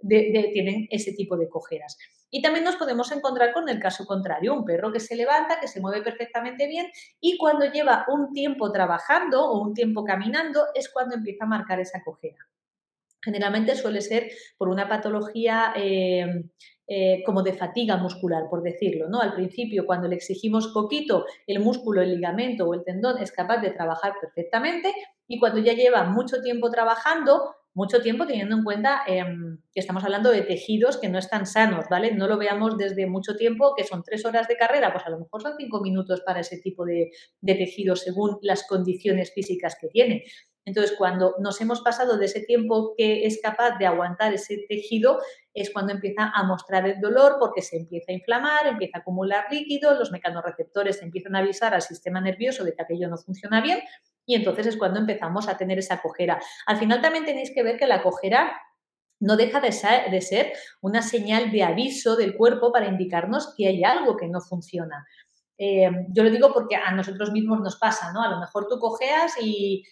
tienen 0.09 0.89
ese 0.91 1.13
tipo 1.13 1.37
de 1.37 1.49
cojeras. 1.49 1.99
Y 2.31 2.43
también 2.43 2.65
nos 2.65 2.77
podemos 2.77 3.11
encontrar 3.11 3.53
con 3.53 3.69
el 3.69 3.81
caso 3.81 4.07
contrario, 4.07 4.55
un 4.55 4.65
perro 4.65 4.93
que 4.93 5.01
se 5.01 5.17
levanta, 5.17 5.59
que 5.61 5.67
se 5.67 5.81
mueve 5.81 6.03
perfectamente 6.03 6.69
bien 6.69 6.87
y 7.21 7.37
cuando 7.37 7.67
lleva 7.67 8.07
un 8.09 8.33
tiempo 8.33 8.71
trabajando 8.71 9.45
o 9.45 9.61
un 9.61 9.75
tiempo 9.75 10.05
caminando 10.05 10.67
es 10.75 10.89
cuando 10.89 11.17
empieza 11.17 11.45
a 11.45 11.49
marcar 11.49 11.81
esa 11.81 12.03
cojera. 12.05 12.39
Generalmente 13.23 13.75
suele 13.75 14.01
ser 14.01 14.31
por 14.57 14.69
una 14.69 14.89
patología 14.89 15.75
eh, 15.77 16.45
eh, 16.93 17.23
como 17.25 17.43
de 17.43 17.53
fatiga 17.53 17.97
muscular, 17.97 18.45
por 18.49 18.63
decirlo. 18.63 19.09
¿no? 19.09 19.21
Al 19.21 19.35
principio, 19.35 19.87
cuando 19.87 20.09
le 20.09 20.17
exigimos 20.17 20.69
poquito, 20.69 21.25
el 21.47 21.61
músculo, 21.61 22.01
el 22.01 22.15
ligamento 22.15 22.67
o 22.67 22.75
el 22.75 22.83
tendón 22.83 23.19
es 23.19 23.31
capaz 23.31 23.59
de 23.59 23.71
trabajar 23.71 24.15
perfectamente 24.21 24.93
y 25.29 25.39
cuando 25.39 25.61
ya 25.61 25.73
lleva 25.73 26.05
mucho 26.05 26.41
tiempo 26.41 26.71
trabajando, 26.71 27.55
mucho 27.75 28.03
tiempo 28.03 28.27
teniendo 28.27 28.57
en 28.57 28.65
cuenta 28.65 29.03
em, 29.07 29.59
que 29.73 29.81
estamos 29.81 30.03
hablando 30.05 30.31
de 30.31 30.43
tejidos 30.43 30.99
que 30.99 31.09
no 31.09 31.19
están 31.19 31.47
sanos, 31.47 31.87
¿vale? 31.89 32.13
No 32.13 32.27
lo 32.27 32.37
veamos 32.37 32.77
desde 32.77 33.07
mucho 33.07 33.37
tiempo, 33.37 33.75
que 33.77 33.85
son 33.85 34.03
tres 34.03 34.25
horas 34.25 34.49
de 34.49 34.57
carrera, 34.57 34.93
pues 34.93 35.07
a 35.07 35.11
lo 35.11 35.21
mejor 35.21 35.43
son 35.43 35.55
cinco 35.57 35.81
minutos 35.81 36.21
para 36.23 36.41
ese 36.41 36.59
tipo 36.59 36.85
de, 36.85 37.11
de 37.41 37.55
tejido 37.55 37.97
según 37.97 38.39
las 38.43 38.67
condiciones 38.67 39.33
físicas 39.33 39.77
que 39.81 39.89
tiene. 39.89 40.25
Entonces, 40.67 40.95
cuando 40.97 41.37
nos 41.41 41.61
hemos 41.61 41.81
pasado 41.81 42.19
de 42.19 42.27
ese 42.27 42.43
tiempo 42.43 42.95
que 42.97 43.25
es 43.25 43.41
capaz 43.43 43.79
de 43.79 43.87
aguantar 43.87 44.35
ese 44.35 44.67
tejido, 44.69 45.19
es 45.55 45.71
cuando 45.73 45.93
empieza 45.93 46.31
a 46.35 46.43
mostrar 46.45 46.87
el 46.87 47.01
dolor 47.01 47.37
porque 47.41 47.63
se 47.63 47.77
empieza 47.77 48.13
a 48.13 48.15
inflamar, 48.15 48.67
empieza 48.67 48.99
a 48.99 49.01
acumular 49.01 49.47
líquido, 49.51 49.95
los 49.95 50.13
mecanorreceptores 50.13 51.03
empiezan 51.03 51.35
a 51.35 51.41
avisar 51.41 51.75
al 51.75 51.83
sistema 51.83 52.21
nervioso 52.21 52.63
de 52.63 52.75
que 52.75 52.83
aquello 52.83 53.09
no 53.09 53.17
funciona 53.17 53.61
bien 53.61 53.81
y 54.31 54.37
entonces 54.37 54.69
es 54.69 54.77
cuando 54.77 55.01
empezamos 55.01 55.49
a 55.49 55.57
tener 55.57 55.81
esa 55.81 56.01
cojera. 56.01 56.41
Al 56.67 56.77
final 56.77 57.01
también 57.01 57.25
tenéis 57.25 57.51
que 57.53 57.65
ver 57.65 57.77
que 57.77 57.89
la 57.89 58.01
cojera 58.01 58.57
no 59.19 59.37
deja 59.37 59.61
de 59.61 59.73
ser, 59.73 60.53
una 60.81 61.03
señal 61.03 61.51
de 61.51 61.65
aviso 61.65 62.15
del 62.15 62.37
cuerpo 62.37 62.71
para 62.71 62.87
indicarnos 62.87 63.53
que 63.57 63.67
hay 63.67 63.83
algo 63.83 64.17
que 64.17 64.29
no 64.29 64.41
funciona. 64.41 65.05
Eh, 65.59 65.91
yo 66.11 66.23
lo 66.23 66.31
digo 66.31 66.55
porque 66.55 66.77
a 66.77 66.93
nosotros 66.93 67.33
mismos 67.33 67.61
nos 67.61 67.77
pasa, 67.77 68.13
¿no? 68.13 68.23
A 68.23 68.31
lo 68.31 68.39
mejor 68.39 68.69
tú 68.69 68.79
cojeas 68.79 69.35
y, 69.43 69.85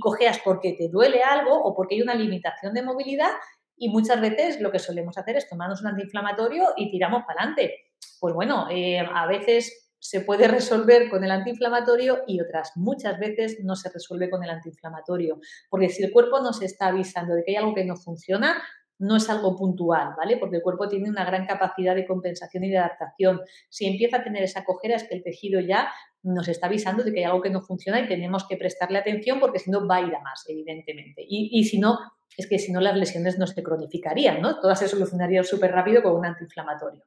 cojeas 0.00 0.38
porque 0.44 0.74
te 0.74 0.88
duele 0.88 1.24
algo 1.24 1.52
o 1.52 1.74
porque 1.74 1.96
hay 1.96 2.02
una 2.02 2.14
limitación 2.14 2.72
de 2.72 2.84
movilidad 2.84 3.32
y 3.76 3.88
muchas 3.88 4.20
veces 4.20 4.60
lo 4.60 4.70
que 4.70 4.78
solemos 4.78 5.18
hacer 5.18 5.36
es 5.36 5.48
tomarnos 5.48 5.80
un 5.80 5.88
antiinflamatorio 5.88 6.68
y 6.76 6.92
tiramos 6.92 7.24
para 7.24 7.40
adelante. 7.40 7.74
Pues 8.20 8.34
bueno, 8.34 8.68
eh, 8.70 9.00
a 9.00 9.26
veces 9.26 9.89
se 10.00 10.22
puede 10.22 10.48
resolver 10.48 11.08
con 11.08 11.22
el 11.22 11.30
antiinflamatorio 11.30 12.24
y 12.26 12.40
otras 12.40 12.72
muchas 12.76 13.18
veces 13.18 13.58
no 13.62 13.76
se 13.76 13.90
resuelve 13.90 14.30
con 14.30 14.42
el 14.42 14.50
antiinflamatorio. 14.50 15.38
Porque 15.68 15.90
si 15.90 16.02
el 16.02 16.10
cuerpo 16.10 16.40
nos 16.40 16.62
está 16.62 16.88
avisando 16.88 17.34
de 17.34 17.44
que 17.44 17.52
hay 17.52 17.56
algo 17.56 17.74
que 17.74 17.84
no 17.84 17.96
funciona, 17.96 18.60
no 19.00 19.16
es 19.16 19.30
algo 19.30 19.56
puntual, 19.56 20.14
¿vale? 20.16 20.36
Porque 20.36 20.56
el 20.56 20.62
cuerpo 20.62 20.86
tiene 20.86 21.08
una 21.08 21.24
gran 21.24 21.46
capacidad 21.46 21.94
de 21.94 22.06
compensación 22.06 22.64
y 22.64 22.70
de 22.70 22.78
adaptación. 22.78 23.40
Si 23.70 23.86
empieza 23.86 24.18
a 24.18 24.24
tener 24.24 24.42
esa 24.42 24.64
cojera 24.64 24.96
es 24.96 25.04
que 25.04 25.14
el 25.14 25.22
tejido 25.22 25.58
ya 25.60 25.90
nos 26.22 26.48
está 26.48 26.66
avisando 26.66 27.02
de 27.02 27.12
que 27.12 27.20
hay 27.20 27.24
algo 27.24 27.40
que 27.40 27.48
no 27.48 27.62
funciona 27.62 27.98
y 28.00 28.06
tenemos 28.06 28.46
que 28.46 28.58
prestarle 28.58 28.98
atención 28.98 29.40
porque 29.40 29.58
si 29.58 29.70
no 29.70 29.86
va 29.86 29.96
a 29.96 30.00
ir 30.02 30.14
a 30.14 30.20
más, 30.20 30.44
evidentemente. 30.48 31.24
Y, 31.26 31.64
si 31.64 31.78
no, 31.78 31.98
es 32.36 32.46
que 32.46 32.58
si 32.58 32.72
no 32.72 32.80
las 32.80 32.96
lesiones 32.96 33.38
no 33.38 33.46
se 33.46 33.62
cronificarían, 33.62 34.42
¿no? 34.42 34.60
Todas 34.60 34.78
se 34.78 34.88
solucionarían 34.88 35.44
súper 35.44 35.72
rápido 35.72 36.02
con 36.02 36.16
un 36.16 36.26
antiinflamatorio. 36.26 37.02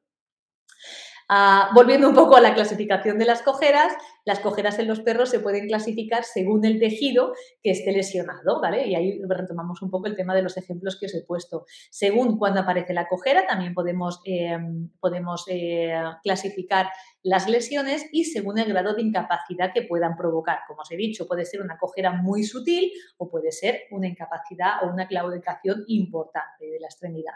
Ah, 1.29 1.71
volviendo 1.73 2.09
un 2.09 2.15
poco 2.15 2.35
a 2.35 2.41
la 2.41 2.53
clasificación 2.53 3.17
de 3.17 3.25
las 3.25 3.41
cojeras, 3.41 3.93
las 4.25 4.39
cojeras 4.39 4.77
en 4.79 4.87
los 4.87 4.99
perros 4.99 5.29
se 5.29 5.39
pueden 5.39 5.67
clasificar 5.67 6.23
según 6.23 6.65
el 6.65 6.79
tejido 6.79 7.33
que 7.61 7.71
esté 7.71 7.91
lesionado, 7.91 8.61
¿vale? 8.61 8.87
Y 8.87 8.95
ahí 8.95 9.21
retomamos 9.27 9.81
un 9.81 9.89
poco 9.89 10.07
el 10.07 10.15
tema 10.15 10.35
de 10.35 10.41
los 10.41 10.57
ejemplos 10.57 10.97
que 10.99 11.07
os 11.07 11.15
he 11.15 11.23
puesto. 11.23 11.65
Según 11.89 12.37
cuando 12.37 12.61
aparece 12.61 12.93
la 12.93 13.07
cojera, 13.07 13.45
también 13.47 13.73
podemos, 13.73 14.21
eh, 14.25 14.57
podemos 14.99 15.45
eh, 15.47 15.93
clasificar 16.23 16.89
las 17.21 17.47
lesiones 17.47 18.05
y 18.11 18.25
según 18.25 18.59
el 18.59 18.69
grado 18.69 18.93
de 18.93 19.01
incapacidad 19.01 19.71
que 19.73 19.83
puedan 19.83 20.15
provocar. 20.15 20.59
Como 20.67 20.81
os 20.81 20.91
he 20.91 20.97
dicho, 20.97 21.27
puede 21.27 21.45
ser 21.45 21.61
una 21.61 21.77
cojera 21.77 22.11
muy 22.11 22.43
sutil 22.43 22.91
o 23.17 23.29
puede 23.29 23.51
ser 23.51 23.83
una 23.91 24.07
incapacidad 24.07 24.83
o 24.83 24.91
una 24.91 25.07
claudicación 25.07 25.83
importante 25.87 26.65
de 26.65 26.79
la 26.79 26.87
extremidad. 26.87 27.35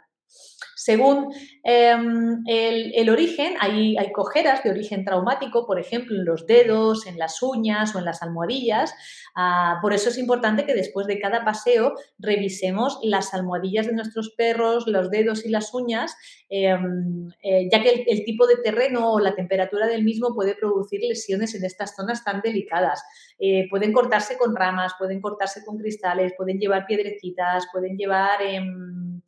Según 0.87 1.33
em, 1.63 2.43
el, 2.45 3.09
origen, 3.09 3.55
hay, 3.59 3.97
cojeras 4.13 4.63
de 4.63 4.69
origen 4.69 5.03
traumático, 5.03 5.65
por 5.65 5.81
ejemplo, 5.81 6.15
en 6.15 6.23
los 6.23 6.45
dedos, 6.47 7.07
en 7.07 7.17
las 7.17 7.41
uñas 7.43 7.93
o 7.93 7.99
en 7.99 8.05
las 8.05 8.21
almohadillas. 8.21 8.93
Ah, 9.35 9.79
por 9.81 9.93
eso 9.93 10.07
es 10.07 10.17
importante 10.17 10.65
que 10.65 10.73
después 10.73 11.05
de 11.05 11.19
cada 11.19 11.43
paseo 11.43 11.95
revisemos 12.19 12.99
las 13.03 13.33
almohadillas 13.33 13.87
de 13.87 13.93
nuestros 13.93 14.29
perros, 14.29 14.87
los 14.87 15.09
dedos 15.09 15.45
y 15.45 15.49
las 15.49 15.73
uñas, 15.73 16.15
em, 16.47 17.31
eh, 17.43 17.67
ya 17.69 17.83
que 17.83 18.05
el, 18.07 18.23
tipo 18.23 18.47
de 18.47 18.55
terreno 18.57 19.11
o 19.11 19.19
la 19.19 19.35
temperatura 19.35 19.87
del 19.87 20.05
mismo 20.05 20.33
puede 20.33 20.55
producir 20.55 21.01
lesiones 21.01 21.53
en 21.55 21.65
estas 21.65 21.95
zonas 21.95 22.23
tan 22.23 22.39
delicadas. 22.39 23.03
Eh, 23.39 23.67
pueden 23.69 23.91
cortarse 23.91 24.37
con 24.37 24.55
ramas, 24.55 24.93
pueden 24.97 25.19
cortarse 25.19 25.65
con 25.65 25.77
cristales, 25.77 26.31
pueden 26.37 26.59
llevar 26.59 26.85
piedrecitas, 26.85 27.65
pueden 27.73 27.97
llevar... 27.97 28.41
Em, 28.41 29.21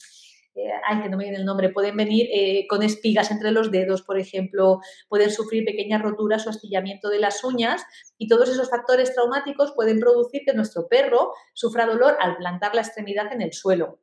eh, 0.56 0.72
ay, 0.88 1.02
que 1.02 1.10
no 1.10 1.18
me 1.18 1.26
viene 1.26 1.38
el 1.38 1.46
nombre, 1.46 1.70
pueden 1.70 1.96
venir 1.96 2.28
eh, 2.34 2.66
con 2.68 2.84
espigas 2.84 3.32
entre 3.32 3.52
los 3.52 3.72
dedos, 3.72 4.02
por 4.02 4.20
ejemplo, 4.20 4.80
pueden 5.08 5.32
sufrir 5.32 5.64
pequeñas 5.66 6.02
roturas 6.02 6.46
o 6.46 6.50
astillamiento 6.50 7.10
de 7.10 7.20
las 7.20 7.44
uñas 7.44 7.84
y 8.18 8.28
todos 8.28 8.50
esos 8.50 8.70
factores 8.70 9.14
traumáticos 9.14 9.74
pueden 9.76 10.00
producir 10.00 10.42
que 10.46 10.54
nuestro 10.54 10.88
perro 10.88 11.34
sufra 11.54 11.86
dolor 11.86 12.18
al 12.20 12.38
plantar 12.38 12.76
la 12.76 12.82
extremidad 12.82 13.32
en 13.32 13.42
el 13.42 13.54
suelo. 13.54 14.00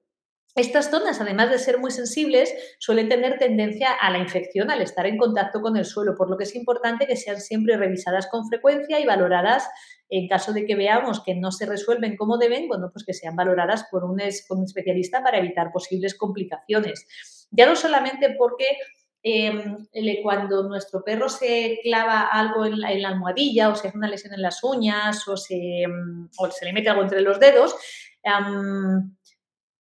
Estas 0.57 0.91
zonas, 0.91 1.21
además 1.21 1.50
de 1.50 1.59
ser 1.59 1.76
muy 1.76 1.91
sensibles, 1.91 2.50
suelen 2.79 3.11
tener 3.11 3.38
tendencia 3.38 3.93
a 3.93 4.11
la 4.11 4.17
infección 4.17 4.71
al 4.71 4.81
estar 4.81 5.05
en 5.05 5.19
contacto 5.19 5.61
con 5.61 5.76
el 5.76 5.85
suelo, 5.85 6.15
por 6.17 6.31
lo 6.31 6.38
que 6.38 6.45
es 6.45 6.55
importante 6.55 7.07
que 7.07 7.17
sean 7.17 7.43
siempre 7.43 7.76
revisadas 7.76 8.26
con 8.29 8.49
frecuencia 8.49 8.99
y 8.99 9.05
valoradas 9.05 9.69
en 10.08 10.28
caso 10.28 10.52
de 10.52 10.66
que 10.66 10.76
veamos 10.76 11.22
que 11.22 11.34
no 11.34 11.50
se 11.50 11.66
resuelven 11.66 12.16
como 12.16 12.38
deben, 12.38 12.68
bueno, 12.68 12.90
pues 12.92 13.04
que 13.04 13.12
sean 13.12 13.36
valoradas 13.36 13.86
por 13.90 14.04
un, 14.04 14.20
especialista 14.20 15.22
para 15.22 15.38
evitar 15.38 15.72
posibles 15.72 16.14
complicaciones. 16.14 17.06
Ya 17.50 17.66
no 17.66 17.76
solamente 17.76 18.34
porque 18.38 18.66
em, 19.22 19.86
cuando 20.22 20.68
nuestro 20.68 21.02
perro 21.02 21.28
se 21.28 21.80
clava 21.82 22.22
algo 22.22 22.64
en 22.64 22.80
la, 22.80 23.08
almohadilla 23.08 23.68
o 23.68 23.75
se 23.75 23.88
hace 23.88 23.98
una 23.98 24.08
lesión 24.08 24.34
en 24.34 24.42
las 24.42 24.62
uñas 24.62 25.26
o 25.26 25.36
se, 25.36 25.82
em, 25.82 26.28
le 26.62 26.72
mete 26.72 26.88
algo 26.88 27.02
entre 27.02 27.20
los 27.20 27.40
dedos, 27.40 27.75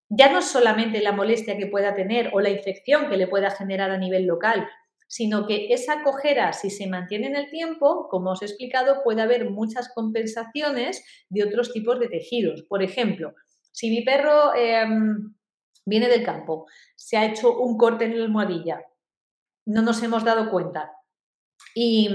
ya 0.08 0.30
no 0.30 0.42
solamente 0.42 1.00
la 1.00 1.12
molestia 1.12 1.56
que 1.56 1.66
pueda 1.66 1.94
tener 1.94 2.30
o 2.32 2.40
la 2.40 2.50
infección 2.50 3.08
que 3.08 3.16
le 3.16 3.26
pueda 3.26 3.50
generar 3.50 3.90
a 3.90 3.98
nivel 3.98 4.24
local, 4.26 4.68
sino 5.06 5.46
que 5.46 5.72
esa 5.72 6.02
cojera, 6.02 6.52
si 6.52 6.70
se 6.70 6.86
mantiene 6.86 7.28
en 7.28 7.36
el 7.36 7.50
tiempo, 7.50 8.08
como 8.08 8.30
os 8.30 8.42
he 8.42 8.46
explicado, 8.46 9.02
puede 9.04 9.22
haber 9.22 9.50
muchas 9.50 9.92
compensaciones 9.94 11.04
de 11.28 11.44
otros 11.44 11.72
tipos 11.72 12.00
de 12.00 12.08
tejidos. 12.08 12.62
Por 12.68 12.82
ejemplo, 12.82 13.34
si 13.72 13.90
mi 13.90 14.02
perro 14.02 14.54
em, 14.54 15.34
viene 15.84 16.08
del 16.08 16.24
campo, 16.24 16.66
se 16.96 17.16
ha 17.16 17.24
hecho 17.24 17.58
un 17.58 17.76
corte 17.76 18.06
en 18.06 18.18
la 18.18 18.24
almohadilla, 18.24 18.82
no 19.66 19.82
nos 19.82 20.02
hemos 20.02 20.24
dado 20.24 20.50
cuenta 20.50 20.92
y, 21.74 22.08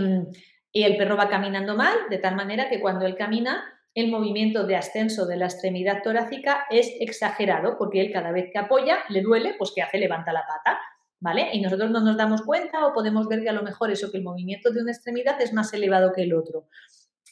y 0.72 0.84
el 0.84 0.98
perro 0.98 1.18
va 1.18 1.30
caminando 1.30 1.76
mal, 1.76 1.98
de 2.10 2.18
tal 2.18 2.36
manera 2.36 2.70
que 2.70 2.80
cuando 2.80 3.06
él 3.06 3.16
camina, 3.16 3.64
el 3.94 4.10
movimiento 4.10 4.66
de 4.66 4.78
ascenso 4.78 5.26
de 5.26 5.36
la 5.36 5.46
extremidad 5.46 6.02
torácica 6.02 6.66
es 6.70 6.94
exagerado, 7.02 7.78
porque 7.78 8.00
él 8.00 8.12
cada 8.12 8.32
vez 8.32 8.50
que 8.52 8.60
apoya 8.60 9.00
le 9.10 9.22
duele, 9.22 9.56
pues 9.58 9.72
que 9.76 9.82
hace? 9.82 9.98
Levanta 9.98 10.32
la 10.32 10.46
pata. 10.48 10.80
¿Vale? 11.22 11.50
Y 11.54 11.62
nosotros 11.62 11.90
no 11.92 12.02
nos 12.02 12.18
damos 12.18 12.42
cuenta 12.42 12.86
o 12.86 12.94
podemos 12.94 13.28
ver 13.28 13.42
que 13.42 13.50
a 13.50 13.54
lo 13.54 13.64
mejor 13.64 13.92
eso, 13.92 14.12
que 14.12 14.18
el 14.18 14.24
movimiento 14.24 14.72
de 14.72 14.82
una 14.82 14.92
extremidad 14.92 15.40
es 15.40 15.54
más 15.54 15.72
elevado 15.74 16.12
que 16.12 16.24
el 16.24 16.34
otro. 16.34 16.68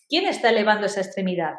¿Quién 0.08 0.28
está 0.28 0.50
elevando 0.50 0.86
esa 0.86 1.02
extremidad? 1.02 1.56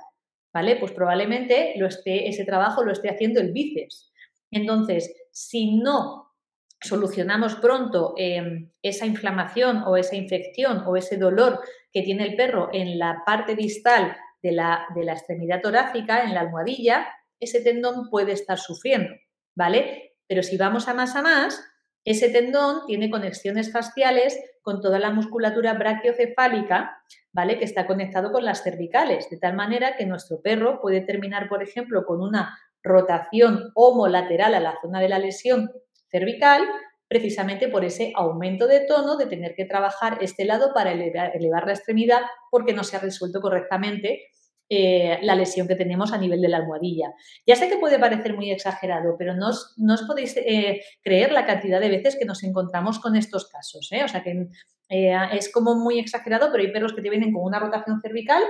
¿Vale? 0.55 0.77
Pues 0.77 0.93
probablemente 0.93 1.75
lo 1.77 1.87
esté, 1.87 2.29
ese 2.29 2.45
trabajo 2.45 2.85
lo 2.85 2.93
esté 2.93 3.11
haciendo 3.11 3.41
el 3.41 3.53
bíceps. 3.53 4.13
Entonces, 4.51 5.13
si 5.33 5.77
no 5.77 6.33
solucionamos 6.81 7.57
pronto 7.57 8.15
em, 8.17 8.71
esa 8.81 9.07
inflamación 9.07 9.83
o 9.87 9.97
esa 9.97 10.17
infección 10.17 10.85
o 10.87 10.97
ese 10.97 11.19
dolor 11.19 11.61
que 11.93 12.03
tiene 12.03 12.25
el 12.25 12.37
perro 12.37 12.71
en 12.73 12.99
la 12.99 13.23
parte 13.27 13.55
distal 13.55 14.17
de 14.43 14.53
la, 14.53 14.87
de 14.95 15.05
la 15.05 15.13
extremidad 15.13 15.61
torácica, 15.61 16.25
en 16.25 16.35
la 16.35 16.41
almohadilla, 16.41 17.09
ese 17.39 17.61
tendón 17.61 18.09
puede 18.09 18.33
estar 18.33 18.59
sufriendo, 18.59 19.15
¿vale? 19.55 20.17
Pero 20.27 20.43
si 20.43 20.57
vamos 20.57 20.89
a 20.89 20.95
más 20.95 21.17
a 21.17 21.23
más, 21.23 21.63
ese 22.05 22.31
tendón 22.31 22.87
tiene 22.87 23.11
conexiones 23.11 23.73
fasciales 23.73 24.39
con 24.63 24.81
toda 24.81 24.99
la 24.99 25.11
musculatura 25.11 25.75
brachiocefálica, 25.75 27.03
¿vale? 27.33 27.59
Que 27.59 27.65
está 27.65 27.87
conectado 27.87 28.33
con 28.33 28.45
las 28.45 28.63
cervicales, 28.63 29.29
de 29.31 29.39
tal 29.39 29.55
manera 29.55 29.97
que 29.97 30.07
nuestro 30.07 30.41
perro 30.41 30.81
puede 30.81 31.01
terminar, 31.03 31.49
por 31.49 31.63
ejemplo, 31.63 32.05
con 32.05 32.21
una 32.21 32.59
rotación 32.83 33.71
homolateral 33.75 34.55
a 34.55 34.61
la 34.61 34.79
zona 34.81 35.01
de 35.01 35.09
la 35.09 35.19
lesión 35.19 35.71
cervical, 36.11 36.63
precisamente 37.09 37.69
por 37.69 37.85
ese 37.85 38.13
aumento 38.15 38.67
de 38.67 38.87
tono 38.87 39.17
de 39.17 39.27
tener 39.27 39.55
que 39.55 39.65
trabajar 39.65 40.19
este 40.21 40.45
lado 40.45 40.73
para 40.73 40.93
elevar 40.93 41.67
la 41.67 41.73
extremidad 41.73 42.23
porque 42.51 42.73
no 42.73 42.85
se 42.85 42.97
ha 42.97 43.01
resuelto 43.01 43.41
correctamente 43.41 44.29
eh, 44.73 45.19
la 45.23 45.35
lesión 45.35 45.67
que 45.67 45.75
tenemos 45.75 46.13
a 46.13 46.19
nivel 46.19 46.41
de 46.41 46.49
la 46.49 46.59
almohadilla. 46.59 47.13
Ya 47.45 47.57
sé 47.57 47.69
que 47.69 47.79
puede 47.79 47.99
parecer 47.99 48.35
muy 48.35 48.53
exagerado, 48.53 49.17
pero 49.19 49.35
no 49.35 49.49
os, 49.49 49.75
podéis 50.07 50.37
eh, 50.37 50.81
creer 51.03 51.33
la 51.33 51.45
cantidad 51.45 51.81
de 51.81 51.89
veces 51.89 52.17
que 52.17 52.25
nos 52.25 52.45
encontramos 52.45 53.01
con 53.01 53.17
estos 53.17 53.49
casos. 53.49 53.89
¿eh? 53.91 54.05
O 54.05 54.09
sea 54.09 54.23
que 54.23 54.47
es 54.89 55.53
como 55.53 55.75
muy 55.75 55.99
exagerado, 55.99 56.51
pero 56.53 56.63
hay 56.63 56.73
perros 56.73 56.93
que 56.93 57.03
te 57.03 57.11
vienen 57.11 57.33
con 57.33 57.43
una 57.43 57.59
rotación 57.59 58.01
cervical 58.01 58.45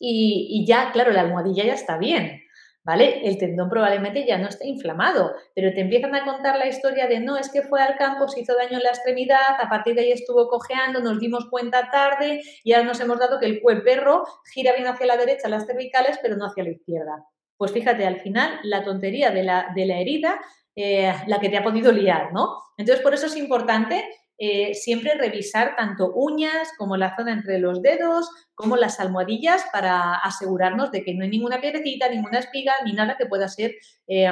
y 0.00 0.64
ya, 0.66 0.92
claro, 0.92 1.10
la 1.12 1.22
almohadilla 1.22 1.64
ya 1.64 1.74
está 1.74 1.98
bien. 1.98 2.40
¿Vale? 2.88 3.20
El 3.28 3.36
tendón 3.36 3.68
probablemente 3.68 4.24
ya 4.26 4.38
no 4.38 4.48
esté 4.48 4.66
inflamado, 4.66 5.34
pero 5.54 5.74
te 5.74 5.82
empiezan 5.82 6.14
a 6.14 6.24
contar 6.24 6.56
la 6.56 6.66
historia 6.66 7.06
de 7.06 7.20
no, 7.20 7.36
es 7.36 7.50
que 7.50 7.60
fue 7.60 7.82
al 7.82 7.98
campo, 7.98 8.26
se 8.28 8.40
hizo 8.40 8.56
daño 8.56 8.78
en 8.78 8.82
la 8.82 8.88
extremidad, 8.88 9.60
a 9.60 9.68
partir 9.68 9.94
de 9.94 10.00
ahí 10.00 10.12
estuvo 10.12 10.48
cojeando, 10.48 11.02
nos 11.02 11.20
dimos 11.20 11.50
cuenta 11.50 11.90
tarde 11.90 12.40
y 12.64 12.72
ahora 12.72 12.86
nos 12.86 12.98
hemos 13.00 13.18
dado 13.18 13.38
que 13.38 13.44
el, 13.44 13.60
perro 13.82 14.24
gira 14.54 14.72
bien 14.72 14.86
hacia 14.86 15.04
la 15.04 15.18
derecha 15.18 15.50
las 15.50 15.66
cervicales, 15.66 16.18
pero 16.22 16.36
no 16.36 16.46
hacia 16.46 16.64
la 16.64 16.70
izquierda. 16.70 17.26
Pues 17.58 17.72
fíjate, 17.72 18.06
al 18.06 18.22
final 18.22 18.58
la 18.62 18.82
tontería 18.82 19.32
de 19.32 19.42
la, 19.42 19.70
de 19.74 19.84
la 19.84 19.98
herida, 19.98 20.40
eh, 20.74 21.12
la 21.26 21.40
que 21.40 21.50
te 21.50 21.58
ha 21.58 21.62
podido 21.62 21.92
liar, 21.92 22.32
¿no? 22.32 22.56
Entonces, 22.78 23.04
por 23.04 23.12
eso 23.12 23.26
es 23.26 23.36
importante 23.36 24.02
eh, 24.40 24.72
siempre 24.74 25.14
revisar 25.14 25.74
tanto 25.76 26.12
uñas 26.14 26.70
como 26.78 26.96
la 26.96 27.16
zona 27.16 27.32
entre 27.32 27.58
los 27.58 27.82
dedos, 27.82 28.30
como 28.54 28.76
las 28.76 29.00
almohadillas 29.00 29.64
para 29.72 30.14
asegurarnos 30.14 30.92
de 30.92 31.02
que 31.02 31.12
no 31.12 31.24
hay 31.24 31.30
ninguna 31.30 31.60
piedrecita, 31.60 32.08
ninguna 32.08 32.38
espiga, 32.38 32.72
ni 32.84 32.92
nada 32.92 33.16
que 33.18 33.26
pueda 33.26 33.48
ser, 33.48 33.74
eh, 34.06 34.30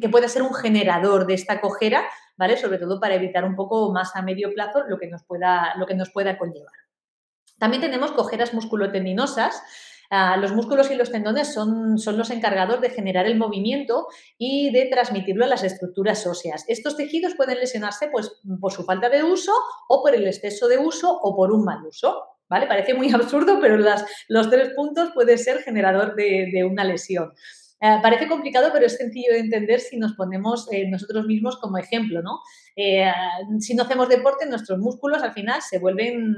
que 0.00 0.08
pueda 0.08 0.28
ser 0.28 0.42
un 0.42 0.52
generador 0.54 1.26
de 1.26 1.34
esta 1.34 1.60
cojera, 1.60 2.04
¿vale? 2.36 2.56
Sobre 2.56 2.78
todo 2.78 2.98
para 2.98 3.14
evitar 3.14 3.44
un 3.44 3.54
poco 3.54 3.92
más 3.92 4.16
a 4.16 4.22
medio 4.22 4.52
plazo 4.52 4.82
lo 4.88 4.98
que 4.98 5.06
nos 5.06 5.22
pueda, 5.22 5.74
lo 5.76 5.86
que 5.86 5.94
nos 5.94 6.10
pueda 6.10 6.36
conllevar. 6.36 6.74
También 7.58 7.80
tenemos 7.80 8.10
cojeras 8.10 8.52
musculotendinosas, 8.54 9.62
Ah, 10.14 10.36
los 10.36 10.52
músculos 10.52 10.90
y 10.90 10.94
los 10.94 11.10
tendones 11.10 11.54
son, 11.54 11.96
son, 11.96 12.18
los 12.18 12.28
encargados 12.28 12.82
de 12.82 12.90
generar 12.90 13.24
el 13.24 13.38
movimiento 13.38 14.08
y 14.36 14.70
de 14.70 14.84
transmitirlo 14.84 15.46
a 15.46 15.48
las 15.48 15.64
estructuras 15.64 16.26
óseas. 16.26 16.66
Estos 16.68 16.98
tejidos 16.98 17.34
pueden 17.34 17.58
lesionarse 17.58 18.10
pues, 18.12 18.30
por 18.60 18.72
su 18.72 18.84
falta 18.84 19.08
de 19.08 19.24
uso 19.24 19.52
o 19.88 20.02
por 20.02 20.14
el 20.14 20.26
exceso 20.26 20.68
de 20.68 20.76
uso 20.76 21.18
o 21.18 21.34
por 21.34 21.50
un 21.50 21.64
mal 21.64 21.82
uso. 21.86 22.24
¿Vale? 22.46 22.66
Parece 22.66 22.92
muy 22.92 23.10
absurdo, 23.14 23.58
pero 23.58 23.78
los 24.28 24.50
tres 24.50 24.74
puntos 24.76 25.12
pueden 25.14 25.38
ser 25.38 25.62
generador 25.62 26.14
de 26.14 26.68
una 26.70 26.84
lesión. 26.84 27.32
Eh, 27.84 27.98
parece 28.00 28.28
complicado, 28.28 28.70
pero 28.72 28.86
es 28.86 28.96
sencillo 28.96 29.32
de 29.32 29.40
entender 29.40 29.80
si 29.80 29.98
nos 29.98 30.12
ponemos 30.12 30.68
eh, 30.70 30.88
nosotros 30.88 31.26
mismos 31.26 31.56
como 31.56 31.78
ejemplo, 31.78 32.22
¿no? 32.22 32.38
Eh, 32.76 33.10
si 33.58 33.74
no 33.74 33.82
hacemos 33.82 34.08
deporte, 34.08 34.46
nuestros 34.46 34.78
músculos 34.78 35.20
al 35.20 35.32
final 35.32 35.60
se 35.62 35.80
vuelven, 35.80 36.36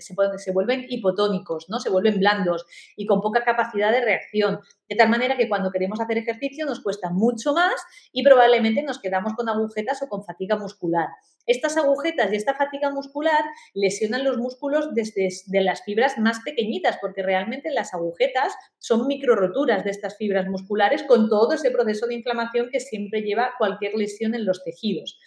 se, 0.00 0.52
vuelven 0.52 0.86
hipotónicos, 0.88 1.68
¿no? 1.68 1.78
Se 1.78 1.88
vuelven 1.88 2.18
blandos 2.18 2.66
y 2.96 3.06
con 3.06 3.20
poca 3.20 3.44
capacidad 3.44 3.92
de 3.92 4.00
reacción. 4.00 4.58
De 4.88 4.96
tal 4.96 5.08
manera 5.08 5.36
que 5.36 5.48
cuando 5.48 5.70
queremos 5.70 6.00
hacer 6.00 6.18
ejercicio 6.18 6.66
nos 6.66 6.80
cuesta 6.80 7.10
mucho 7.10 7.54
más 7.54 7.80
y 8.10 8.24
probablemente 8.24 8.82
nos 8.82 8.98
quedamos 8.98 9.34
con 9.34 9.48
agujetas 9.48 10.02
o 10.02 10.08
con 10.08 10.24
fatiga 10.24 10.56
muscular. 10.56 11.06
Estas 11.50 11.76
agujetas 11.76 12.32
y 12.32 12.36
esta 12.36 12.54
fatiga 12.54 12.90
muscular 12.90 13.42
lesionan 13.74 14.22
los 14.22 14.38
músculos 14.38 14.94
desde 14.94 15.28
de 15.46 15.60
las 15.62 15.82
fibras 15.82 16.16
más 16.16 16.38
pequeñitas, 16.44 16.98
porque 17.00 17.24
realmente 17.24 17.70
las 17.70 17.92
agujetas 17.92 18.54
son 18.78 19.08
micro 19.08 19.34
roturas 19.34 19.82
de 19.82 19.90
estas 19.90 20.16
fibras 20.16 20.46
musculares 20.46 21.02
con 21.02 21.28
todo 21.28 21.54
ese 21.54 21.72
proceso 21.72 22.06
de 22.06 22.14
inflamación 22.14 22.68
que 22.70 22.78
siempre 22.78 23.22
lleva 23.22 23.54
cualquier 23.58 23.94
lesión 23.94 24.36
en 24.36 24.44
los 24.44 24.62
tejidos 24.62 25.18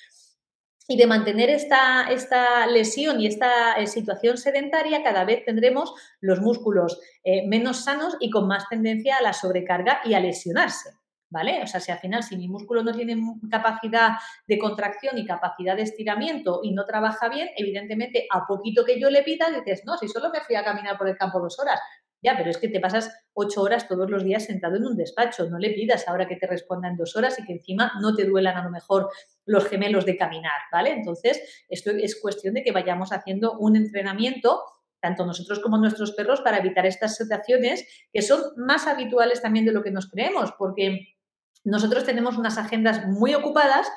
y 0.88 0.98
de 0.98 1.08
mantener 1.08 1.50
esta, 1.50 2.10
esta, 2.10 2.68
lesión 2.68 3.20
y 3.20 3.27
esta 3.27 3.74
eh, 3.74 3.88
situación 3.88 4.38
sedentaria, 4.38 5.03
cada 5.03 5.25
vez 5.25 5.44
tendremos 5.46 5.94
los 6.22 6.39
músculos 6.39 7.00
eh, 7.24 7.48
menos 7.48 7.84
sanos 7.84 8.15
y 8.20 8.30
con 8.30 8.48
más 8.48 8.68
tendencia 8.70 9.18
a 9.18 9.22
la 9.22 9.34
sobrecarga 9.34 10.00
y 10.06 10.13
a 10.13 10.20
lesionarse. 10.20 11.02
¿Vale? 11.34 11.63
O 11.63 11.68
sea, 11.68 11.80
si 11.80 11.92
al 11.92 11.98
final, 11.98 12.22
si 12.22 12.38
mi 12.38 12.48
músculo 12.48 12.84
no 12.84 12.92
tiene 12.94 13.18
capacidad 13.50 14.12
de 14.48 14.60
contracción 14.60 15.18
y 15.18 15.25
capacidad 15.25 15.75
de 15.75 15.82
estiramiento 15.82 16.60
y 16.62 16.74
no 16.74 16.86
trabaja 16.86 17.28
bien, 17.28 17.50
evidentemente, 17.58 18.28
a 18.30 18.46
poquito 18.46 18.86
que 18.86 19.00
yo 19.00 19.10
le 19.10 19.24
pida, 19.24 19.50
dices, 19.50 19.82
no, 19.84 19.98
si 19.98 20.08
solo 20.08 20.30
me 20.30 20.42
fui 20.42 20.56
a 20.56 20.63
caminar 20.63 20.96
por 20.96 21.10
el 21.10 21.18
campo 21.18 21.40
dos 21.40 21.58
horas, 21.58 21.80
ya, 22.22 22.38
pero 22.38 22.52
es 22.52 22.60
que 22.60 22.68
te 22.68 22.80
pasas 22.80 23.12
ocho 23.34 23.63
horas 23.63 23.88
todos 23.88 24.12
los 24.12 24.24
días 24.24 24.46
sentado 24.46 24.75
en 24.75 24.86
un 24.86 24.96
despacho. 24.96 25.50
No 25.50 25.58
le 25.58 25.72
pidas 25.72 26.08
ahora 26.08 26.28
que 26.28 26.36
te 26.36 26.46
responda 26.46 26.88
en 26.88 26.98
dos 26.98 27.16
horas 27.16 27.40
y 27.40 27.46
que 27.46 27.54
encima 27.54 27.94
no 28.00 28.16
te 28.16 28.25
duelan 28.25 28.56
a 28.56 28.63
lo 28.63 28.70
mejor 28.70 29.10
los 29.46 29.66
gemelos 29.66 30.06
de 30.06 30.16
caminar, 30.16 30.62
¿vale? 30.72 30.92
Entonces, 30.92 31.66
esto 31.68 31.90
es 31.90 32.22
cuestión 32.22 32.54
de 32.54 32.63
que 32.63 32.72
vayamos 32.72 33.12
haciendo 33.12 33.58
un 33.58 33.75
entrenamiento 33.75 34.62
tanto 35.04 35.25
nosotros 35.25 35.60
como 35.60 35.78
nuestros 35.78 36.13
perros, 36.13 36.40
para 36.40 36.60
evitar 36.60 36.86
estas 36.86 37.18
situaciones 37.18 37.86
que 38.13 38.22
son 38.22 38.40
más 38.56 38.88
habituales 38.88 39.42
también 39.42 39.66
de 39.66 39.74
lo 39.74 39.84
que 39.84 39.92
nos 39.92 40.10
creemos, 40.10 40.54
porque 40.58 41.18
nosotros 41.63 42.03
tenemos 42.03 42.38
unas 42.38 42.58
agendas 42.58 43.05
muy 43.08 43.34
ocupadas, 43.34 43.88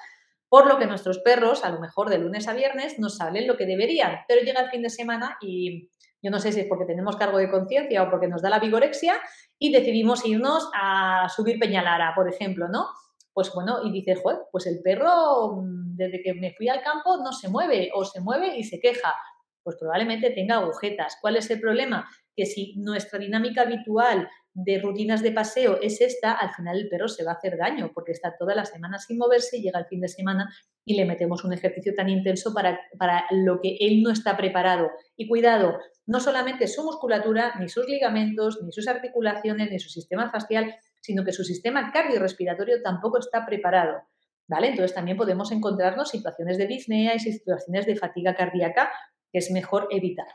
por 0.48 0.66
lo 0.66 0.78
que 0.78 0.86
nuestros 0.86 1.18
perros, 1.18 1.64
a 1.64 1.70
lo 1.70 1.80
mejor 1.80 2.08
de 2.08 2.18
lunes 2.18 2.46
a 2.48 2.54
viernes, 2.54 2.98
no 2.98 3.08
salen 3.08 3.46
lo 3.46 3.56
que 3.56 3.66
deberían, 3.66 4.20
pero 4.28 4.42
llega 4.42 4.62
el 4.62 4.70
fin 4.70 4.82
de 4.82 4.90
semana 4.90 5.36
y 5.40 5.90
yo 6.22 6.30
no 6.30 6.38
sé 6.38 6.52
si 6.52 6.60
es 6.60 6.66
porque 6.66 6.86
tenemos 6.86 7.16
cargo 7.16 7.38
de 7.38 7.50
conciencia 7.50 8.02
o 8.02 8.10
porque 8.10 8.28
nos 8.28 8.42
da 8.42 8.50
la 8.50 8.58
vigorexia 8.58 9.20
y 9.58 9.72
decidimos 9.72 10.24
irnos 10.24 10.68
a 10.74 11.28
subir 11.28 11.58
Peñalara, 11.58 12.14
por 12.14 12.28
ejemplo, 12.28 12.68
¿no? 12.68 12.86
Pues 13.32 13.52
bueno, 13.54 13.80
y 13.84 13.92
dice, 13.92 14.14
joder, 14.14 14.40
pues 14.50 14.66
el 14.66 14.80
perro 14.82 15.56
mm, 15.56 15.96
desde 15.96 16.22
que 16.22 16.34
me 16.34 16.52
fui 16.54 16.68
al 16.68 16.82
campo 16.82 17.18
no 17.18 17.32
se 17.32 17.48
mueve 17.48 17.90
o 17.94 18.04
se 18.04 18.20
mueve 18.20 18.56
y 18.56 18.64
se 18.64 18.80
queja. 18.80 19.14
Pues 19.62 19.76
probablemente 19.76 20.30
tenga 20.30 20.56
agujetas. 20.56 21.18
¿Cuál 21.20 21.36
es 21.36 21.50
el 21.50 21.60
problema? 21.60 22.08
Que 22.34 22.46
si 22.46 22.74
nuestra 22.76 23.18
dinámica 23.18 23.62
habitual 23.62 24.28
de 24.58 24.78
rutinas 24.78 25.22
de 25.22 25.32
paseo 25.32 25.78
es 25.82 26.00
esta, 26.00 26.32
al 26.32 26.54
final 26.54 26.78
el 26.78 26.88
perro 26.88 27.08
se 27.08 27.22
va 27.22 27.32
a 27.32 27.34
hacer 27.34 27.58
daño 27.58 27.90
porque 27.92 28.12
está 28.12 28.34
toda 28.38 28.54
la 28.54 28.64
semana 28.64 28.98
sin 28.98 29.18
moverse 29.18 29.58
y 29.58 29.62
llega 29.62 29.78
el 29.78 29.84
fin 29.84 30.00
de 30.00 30.08
semana 30.08 30.50
y 30.82 30.96
le 30.96 31.04
metemos 31.04 31.44
un 31.44 31.52
ejercicio 31.52 31.94
tan 31.94 32.08
intenso 32.08 32.54
para, 32.54 32.80
para 32.98 33.26
lo 33.30 33.60
que 33.60 33.76
él 33.78 34.02
no 34.02 34.10
está 34.10 34.34
preparado. 34.34 34.90
Y 35.14 35.28
cuidado, 35.28 35.78
no 36.06 36.20
solamente 36.20 36.68
su 36.68 36.82
musculatura, 36.84 37.52
ni 37.60 37.68
sus 37.68 37.86
ligamentos, 37.86 38.62
ni 38.62 38.72
sus 38.72 38.88
articulaciones, 38.88 39.70
ni 39.70 39.78
su 39.78 39.90
sistema 39.90 40.30
facial, 40.30 40.74
sino 41.02 41.22
que 41.22 41.32
su 41.32 41.44
sistema 41.44 41.92
cardiorrespiratorio 41.92 42.80
tampoco 42.80 43.18
está 43.18 43.44
preparado. 43.44 44.04
¿Vale? 44.48 44.68
Entonces 44.68 44.94
también 44.94 45.18
podemos 45.18 45.52
encontrarnos 45.52 46.08
situaciones 46.08 46.56
de 46.56 46.66
disnea 46.66 47.14
y 47.14 47.18
situaciones 47.18 47.84
de 47.84 47.96
fatiga 47.96 48.34
cardíaca 48.34 48.90
que 49.30 49.38
es 49.38 49.50
mejor 49.50 49.88
evitar. 49.90 50.28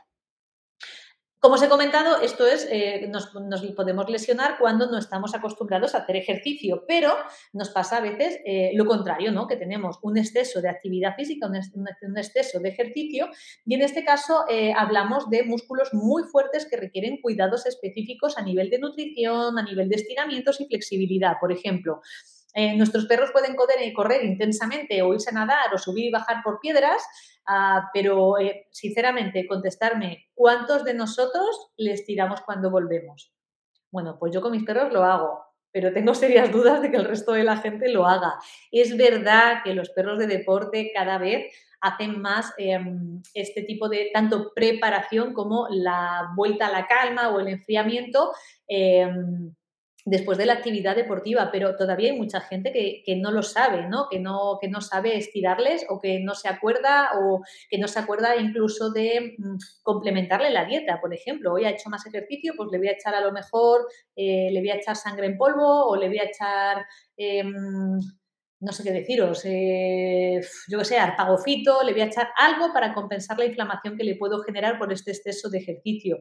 Como 1.42 1.56
os 1.56 1.62
he 1.64 1.68
comentado, 1.68 2.22
esto 2.22 2.46
es, 2.46 2.68
eh, 2.70 3.08
nos, 3.08 3.26
podemos 3.74 4.08
lesionar 4.08 4.58
cuando 4.60 4.88
no 4.88 4.96
estamos 4.96 5.34
acostumbrados 5.34 5.92
a 5.92 5.98
hacer 5.98 6.14
ejercicio, 6.14 6.84
pero 6.86 7.16
nos 7.52 7.70
pasa 7.70 7.96
a 7.96 8.00
veces 8.00 8.38
eh, 8.44 8.70
lo 8.76 8.86
contrario, 8.86 9.32
¿no? 9.32 9.48
Que 9.48 9.56
tenemos 9.56 9.98
un 10.02 10.18
exceso 10.18 10.62
de 10.62 10.68
actividad 10.68 11.16
física, 11.16 11.48
un, 11.48 12.16
exceso 12.16 12.60
de 12.60 12.68
ejercicio, 12.68 13.28
y 13.66 13.74
en 13.74 13.82
este 13.82 14.04
caso 14.04 14.44
eh, 14.48 14.72
hablamos 14.72 15.30
de 15.30 15.42
músculos 15.42 15.92
muy 15.92 16.22
fuertes 16.22 16.64
que 16.70 16.76
requieren 16.76 17.20
cuidados 17.20 17.66
específicos 17.66 18.38
a 18.38 18.42
nivel 18.42 18.70
de 18.70 18.78
nutrición, 18.78 19.58
a 19.58 19.64
nivel 19.64 19.88
de 19.88 19.96
estiramientos 19.96 20.60
y 20.60 20.66
flexibilidad. 20.66 21.38
Por 21.40 21.50
ejemplo, 21.50 22.02
nuestros 22.76 23.06
perros 23.06 23.30
pueden 23.32 23.54
correr, 23.54 24.24
intensamente 24.24 25.02
o 25.02 25.14
irse 25.14 25.30
a 25.30 25.34
nadar 25.34 25.74
o 25.74 25.78
subir 25.78 26.06
y 26.06 26.10
bajar 26.10 26.42
por 26.44 26.60
piedras, 26.60 27.02
ah, 27.46 27.90
pero 27.92 28.38
eh, 28.38 28.68
sinceramente 28.70 29.46
contestarme, 29.46 30.26
¿cuántos 30.34 30.84
de 30.84 30.94
nosotros 30.94 31.70
les 31.76 32.04
tiramos 32.04 32.42
cuando 32.42 32.70
volvemos? 32.70 33.32
Bueno, 33.90 34.16
pues 34.18 34.32
yo 34.32 34.40
con 34.40 34.52
mis 34.52 34.64
perros 34.64 34.92
lo 34.92 35.04
hago, 35.04 35.44
pero 35.70 35.92
tengo 35.92 36.14
serias 36.14 36.52
dudas 36.52 36.82
de 36.82 36.90
que 36.90 36.96
el 36.96 37.04
resto 37.04 37.32
de 37.32 37.44
la 37.44 37.56
gente 37.56 37.88
lo 37.88 38.06
haga. 38.06 38.34
Es 38.70 38.96
verdad 38.96 39.62
que 39.64 39.74
los 39.74 39.90
perros 39.90 40.18
de 40.18 40.26
deporte 40.26 40.92
cada 40.94 41.18
vez 41.18 41.52
hacen 41.80 42.20
más 42.20 42.52
em, 42.58 43.20
este 43.34 43.62
tipo 43.62 43.88
de 43.88 44.10
tanto 44.14 44.52
preparación 44.54 45.34
como 45.34 45.66
la 45.68 46.30
vuelta 46.36 46.66
a 46.66 46.72
la 46.72 46.86
calma 46.86 47.30
o 47.30 47.40
el 47.40 47.48
enfriamiento. 47.48 48.32
Después 50.04 50.36
de 50.36 50.46
la 50.46 50.54
actividad 50.54 50.96
deportiva, 50.96 51.50
pero 51.52 51.76
todavía 51.76 52.10
hay 52.10 52.18
mucha 52.18 52.40
gente 52.40 52.72
que, 52.72 53.16
no 53.16 53.30
lo 53.30 53.42
sabe, 53.42 53.86
¿no? 53.88 54.08
Que, 54.10 54.18
¿no? 54.18 54.58
que 54.60 54.68
no 54.68 54.80
sabe 54.80 55.16
estirarles 55.16 55.86
o 55.88 56.00
que 56.00 56.18
no 56.18 56.34
se 56.34 56.48
acuerda 56.48 57.10
o 57.20 57.42
que 57.70 57.78
no 57.78 57.86
se 57.86 58.00
acuerda 58.00 58.36
incluso 58.36 58.90
de 58.90 59.36
mm, 59.38 59.56
complementarle 59.82 60.50
la 60.50 60.64
dieta. 60.64 61.00
Por 61.00 61.14
ejemplo, 61.14 61.52
hoy 61.52 61.66
ha 61.66 61.70
hecho 61.70 61.88
más 61.88 62.04
ejercicio, 62.04 62.54
pues 62.56 62.68
le 62.72 62.78
voy 62.78 62.88
a 62.88 62.92
echar 62.92 63.14
a 63.14 63.20
lo 63.20 63.30
mejor, 63.30 63.86
eh, 64.16 64.50
le 64.50 64.60
voy 64.60 64.70
a 64.70 64.76
echar 64.76 64.96
sangre 64.96 65.26
en 65.26 65.38
polvo 65.38 65.86
o 65.86 65.96
le 65.96 66.08
voy 66.08 66.18
a 66.18 66.24
echar... 66.24 66.84
Em, 67.16 67.98
no 68.62 68.70
sé 68.70 68.84
qué 68.84 68.92
deciros, 68.92 69.42
eh, 69.44 70.40
yo 70.68 70.78
qué 70.78 70.84
sé, 70.84 70.96
arpagofito, 70.96 71.82
le 71.82 71.92
voy 71.92 72.02
a 72.02 72.06
echar 72.06 72.28
algo 72.36 72.72
para 72.72 72.94
compensar 72.94 73.36
la 73.36 73.44
inflamación 73.44 73.96
que 73.96 74.04
le 74.04 74.14
puedo 74.14 74.40
generar 74.44 74.78
por 74.78 74.92
este 74.92 75.10
exceso 75.10 75.50
de 75.50 75.58
ejercicio. 75.58 76.18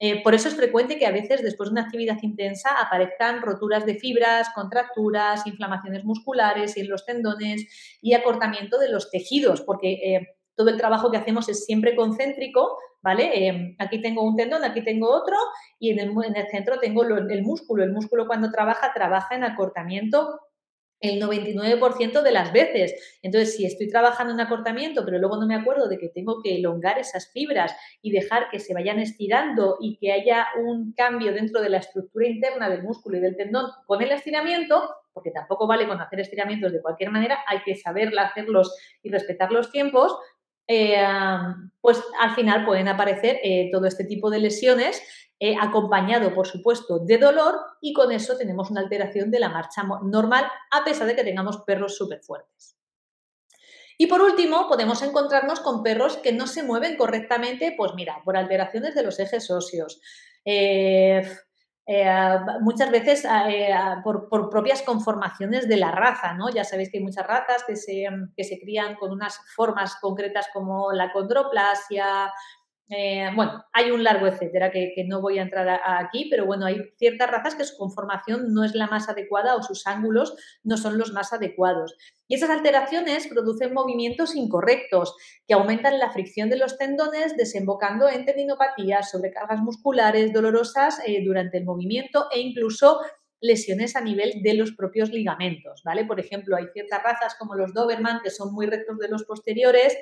Eh, 0.00 0.22
por 0.22 0.34
eso 0.34 0.48
es 0.48 0.54
frecuente 0.54 0.98
que 0.98 1.06
a 1.06 1.12
veces 1.12 1.42
después 1.42 1.68
de 1.68 1.72
una 1.72 1.82
actividad 1.82 2.18
intensa 2.22 2.70
aparezcan 2.80 3.42
roturas 3.42 3.84
de 3.84 3.96
fibras, 3.96 4.48
contracturas, 4.54 5.46
inflamaciones 5.46 6.04
musculares 6.04 6.76
y 6.76 6.80
en 6.80 6.88
los 6.88 7.04
tendones 7.04 7.66
y 8.00 8.14
acortamiento 8.14 8.78
de 8.78 8.90
los 8.90 9.10
tejidos, 9.10 9.60
porque 9.62 9.92
eh, 9.94 10.28
todo 10.54 10.70
el 10.70 10.76
trabajo 10.76 11.10
que 11.10 11.16
hacemos 11.16 11.48
es 11.48 11.64
siempre 11.64 11.96
concéntrico, 11.96 12.76
¿vale? 13.00 13.48
Eh, 13.48 13.76
aquí 13.78 14.00
tengo 14.00 14.22
un 14.22 14.36
tendón, 14.36 14.64
aquí 14.64 14.82
tengo 14.82 15.08
otro 15.08 15.36
y 15.78 15.90
en 15.90 16.00
el 16.00 16.46
centro 16.50 16.78
tengo 16.78 17.04
el 17.04 17.42
músculo. 17.42 17.84
El 17.84 17.92
músculo 17.92 18.26
cuando 18.26 18.50
trabaja, 18.50 18.92
trabaja 18.92 19.36
en 19.36 19.44
acortamiento 19.44 20.40
el 21.00 21.20
99% 21.22 22.22
de 22.22 22.32
las 22.32 22.52
veces. 22.52 23.18
Entonces, 23.22 23.56
si 23.56 23.64
estoy 23.64 23.88
trabajando 23.88 24.32
en 24.32 24.40
acortamiento, 24.40 25.04
pero 25.04 25.18
luego 25.18 25.36
no 25.36 25.46
me 25.46 25.54
acuerdo 25.54 25.88
de 25.88 25.98
que 25.98 26.08
tengo 26.08 26.42
que 26.42 26.56
elongar 26.56 26.98
esas 26.98 27.30
fibras 27.32 27.74
y 28.02 28.10
dejar 28.10 28.50
que 28.50 28.58
se 28.58 28.74
vayan 28.74 28.98
estirando 28.98 29.76
y 29.80 29.96
que 29.98 30.12
haya 30.12 30.46
un 30.62 30.92
cambio 30.92 31.32
dentro 31.32 31.60
de 31.60 31.68
la 31.68 31.78
estructura 31.78 32.26
interna 32.26 32.68
del 32.68 32.82
músculo 32.82 33.18
y 33.18 33.20
del 33.20 33.36
tendón 33.36 33.66
con 33.86 34.02
el 34.02 34.10
estiramiento, 34.10 34.88
porque 35.12 35.30
tampoco 35.30 35.66
vale 35.66 35.86
con 35.86 36.00
hacer 36.00 36.20
estiramientos 36.20 36.72
de 36.72 36.82
cualquier 36.82 37.10
manera, 37.10 37.38
hay 37.46 37.62
que 37.62 37.76
saber 37.76 38.16
hacerlos 38.18 38.76
y 39.02 39.10
respetar 39.10 39.52
los 39.52 39.70
tiempos, 39.70 40.16
eh, 40.70 41.02
pues 41.80 42.02
al 42.20 42.34
final 42.34 42.66
pueden 42.66 42.88
aparecer 42.88 43.38
eh, 43.42 43.70
todo 43.72 43.86
este 43.86 44.04
tipo 44.04 44.30
de 44.30 44.40
lesiones 44.40 45.02
eh, 45.40 45.54
acompañado, 45.60 46.34
por 46.34 46.48
supuesto, 46.48 46.98
de 46.98 47.16
dolor 47.16 47.60
y 47.80 47.92
con 47.92 48.10
eso 48.10 48.36
tenemos 48.36 48.70
una 48.70 48.80
alteración 48.80 49.30
de 49.30 49.38
la 49.38 49.48
marcha 49.48 49.84
normal 50.02 50.50
a 50.72 50.84
pesar 50.84 51.06
de 51.06 51.14
que 51.14 51.22
tengamos 51.22 51.58
perros 51.58 51.96
súper 51.96 52.20
fuertes. 52.22 52.76
Y 53.96 54.06
por 54.06 54.20
último, 54.20 54.68
podemos 54.68 55.00
encontrarnos 55.02 55.60
con 55.60 55.82
perros 55.82 56.16
que 56.16 56.32
no 56.32 56.46
se 56.46 56.62
mueven 56.62 56.96
correctamente, 56.96 57.74
pues 57.76 57.94
mira, 57.94 58.20
por 58.24 58.36
alteraciones 58.36 58.94
de 58.94 59.02
los 59.02 59.18
ejes 59.20 59.50
óseos. 59.50 60.00
Eh, 60.44 61.22
eh, 61.90 62.38
muchas 62.60 62.90
veces 62.90 63.26
por, 64.04 64.50
propias 64.50 64.82
conformaciones 64.82 65.66
de 65.66 65.78
la 65.78 65.90
raza, 65.90 66.34
¿no? 66.34 66.50
Ya 66.50 66.62
sabéis 66.62 66.90
que 66.90 66.98
hay 66.98 67.04
muchas 67.04 67.26
razas 67.26 67.64
que 67.66 67.76
se, 67.76 68.06
que 68.36 68.44
se 68.44 68.58
crían 68.58 68.94
con 68.96 69.10
unas 69.10 69.40
formas 69.56 69.96
concretas 70.00 70.48
como 70.52 70.92
la 70.92 71.12
condroplasia, 71.12 72.30
eh, 72.90 73.28
bueno, 73.36 73.64
hay 73.74 73.90
un 73.90 74.02
largo 74.02 74.26
etcétera 74.26 74.70
que, 74.70 74.94
no 75.06 75.20
voy 75.20 75.38
a 75.38 75.42
entrar 75.42 75.80
aquí, 75.84 76.26
pero 76.30 76.46
bueno, 76.46 76.64
hay 76.64 76.82
ciertas 76.96 77.30
razas 77.30 77.54
que 77.54 77.64
su 77.64 77.76
conformación 77.76 78.54
no 78.54 78.64
es 78.64 78.74
la 78.74 78.86
más 78.86 79.10
adecuada 79.10 79.56
o 79.56 79.62
sus 79.62 79.86
ángulos 79.86 80.34
no 80.62 80.78
son 80.78 80.96
los 80.96 81.12
más 81.12 81.32
adecuados. 81.34 81.94
Y 82.28 82.36
esas 82.36 82.50
alteraciones 82.50 83.26
producen 83.26 83.74
movimientos 83.74 84.34
incorrectos 84.34 85.14
que 85.46 85.54
aumentan 85.54 85.98
la 85.98 86.10
fricción 86.10 86.48
de 86.48 86.56
los 86.56 86.78
tendones, 86.78 87.36
desembocando 87.36 88.08
en 88.08 88.24
tendinopatías, 88.24 89.10
sobrecargas 89.10 89.60
musculares 89.60 90.32
dolorosas 90.32 91.00
eh, 91.06 91.22
durante 91.24 91.58
el 91.58 91.64
movimiento 91.64 92.28
e 92.32 92.40
incluso 92.40 93.00
lesiones 93.40 93.96
a 93.96 94.00
nivel 94.00 94.42
de 94.42 94.54
los 94.54 94.72
propios 94.72 95.10
ligamentos, 95.10 95.82
¿vale? 95.84 96.04
Por 96.04 96.20
ejemplo, 96.20 96.56
hay 96.56 96.66
ciertas 96.72 97.02
razas 97.02 97.36
como 97.38 97.54
los 97.54 97.72
Doberman 97.72 98.20
que 98.22 98.30
son 98.30 98.52
muy 98.52 98.66
rectos 98.66 98.98
de 98.98 99.08
los 99.08 99.24
posteriores, 99.24 99.96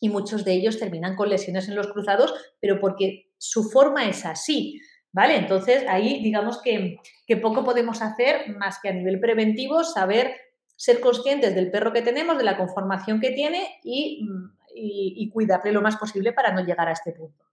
y 0.00 0.08
muchos 0.08 0.44
de 0.44 0.52
ellos 0.52 0.78
terminan 0.78 1.16
con 1.16 1.28
lesiones 1.28 1.68
en 1.68 1.76
los 1.76 1.88
cruzados, 1.88 2.34
pero 2.60 2.80
porque 2.80 3.30
su 3.38 3.64
forma 3.64 4.08
es 4.08 4.24
así. 4.24 4.80
¿Vale? 5.12 5.36
Entonces 5.36 5.84
ahí 5.88 6.22
digamos 6.22 6.60
que, 6.60 6.98
poco 7.40 7.64
podemos 7.64 8.02
hacer 8.02 8.50
más 8.50 8.78
que 8.82 8.90
a 8.90 8.92
nivel 8.92 9.18
preventivo 9.18 9.82
saber 9.82 10.36
ser 10.76 11.00
conscientes 11.00 11.54
del 11.54 11.70
perro 11.70 11.94
que 11.94 12.02
tenemos, 12.02 12.36
de 12.36 12.44
la 12.44 12.58
conformación 12.58 13.18
que 13.18 13.30
tiene 13.30 13.78
y, 13.82 14.26
mm, 14.28 14.50
y 14.74 15.30
cuidarle 15.30 15.72
lo 15.72 15.80
más 15.80 15.96
posible 15.96 16.34
para 16.34 16.52
no 16.52 16.60
llegar 16.60 16.88
a 16.88 16.92
este 16.92 17.12
punto. 17.12 17.45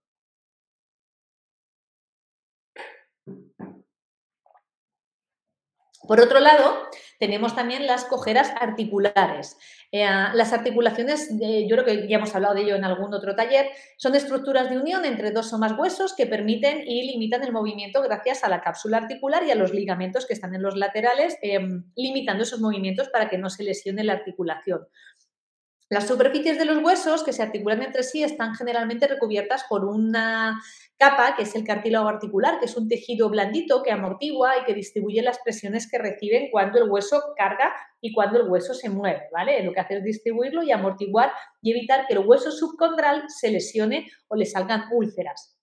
Por 6.06 6.20
otro 6.20 6.38
lado, 6.40 6.88
tenemos 7.18 7.54
también 7.54 7.86
las 7.86 8.04
cojeras 8.04 8.52
articulares. 8.60 9.56
Eh, 9.90 10.04
las 10.04 10.52
articulaciones, 10.52 11.30
yo 11.30 11.76
creo 11.76 11.84
que 11.84 12.08
ya 12.08 12.16
hemos 12.16 12.34
hablado 12.34 12.54
de 12.54 12.62
ello 12.62 12.74
en 12.74 12.84
algún 12.84 13.14
otro 13.14 13.34
taller, 13.34 13.68
son 13.96 14.14
estructuras 14.14 14.68
de 14.68 14.78
unión 14.78 15.04
entre 15.04 15.30
dos 15.30 15.52
o 15.52 15.58
más 15.58 15.72
huesos 15.78 16.14
que 16.14 16.26
permiten 16.26 16.82
y 16.86 17.10
limitan 17.10 17.42
el 17.42 17.52
movimiento 17.52 18.02
gracias 18.02 18.44
a 18.44 18.48
la 18.48 18.60
cápsula 18.60 18.98
articular 18.98 19.44
y 19.44 19.50
a 19.50 19.54
los 19.54 19.72
ligamentos 19.72 20.26
que 20.26 20.34
están 20.34 20.54
en 20.54 20.62
los 20.62 20.76
laterales, 20.76 21.38
em, 21.40 21.84
limitando 21.96 22.42
esos 22.42 22.60
movimientos 22.60 23.08
para 23.08 23.28
que 23.28 23.38
no 23.38 23.48
se 23.48 23.64
lesione 23.64 24.04
la 24.04 24.14
articulación. 24.14 24.86
Las 25.90 26.08
superficies 26.08 26.58
de 26.58 26.64
los 26.64 26.82
huesos 26.82 27.22
que 27.22 27.32
se 27.32 27.42
articulan 27.42 27.82
entre 27.82 28.02
sí 28.02 28.24
están 28.24 28.54
generalmente 28.54 29.06
recubiertas 29.06 29.64
por 29.68 29.84
una 29.84 30.60
capa 30.98 31.34
que 31.36 31.42
es 31.42 31.54
el 31.54 31.64
cartílago 31.64 32.08
articular, 32.08 32.58
que 32.58 32.66
es 32.66 32.76
un 32.76 32.88
tejido 32.88 33.28
blandito 33.28 33.82
que 33.82 33.90
amortigua 33.90 34.52
y 34.58 34.64
que 34.64 34.74
distribuye 34.74 35.22
las 35.22 35.38
presiones 35.40 35.90
que 35.90 35.98
reciben 35.98 36.50
cuando 36.50 36.78
el 36.78 36.90
hueso 36.90 37.22
carga 37.36 37.74
y 38.00 38.12
cuando 38.12 38.40
el 38.40 38.48
hueso 38.48 38.74
se 38.74 38.90
mueve, 38.90 39.22
¿vale? 39.32 39.62
Lo 39.62 39.72
que 39.72 39.80
hace 39.80 39.96
es 39.96 40.04
distribuirlo 40.04 40.62
y 40.62 40.72
amortiguar 40.72 41.32
y 41.60 41.72
evitar 41.72 42.06
que 42.06 42.14
el 42.14 42.20
hueso 42.20 42.50
subcondral 42.50 43.24
se 43.28 43.50
lesione 43.50 44.08
o 44.28 44.36
le 44.36 44.46
salgan 44.46 44.84
úlceras. 44.92 45.58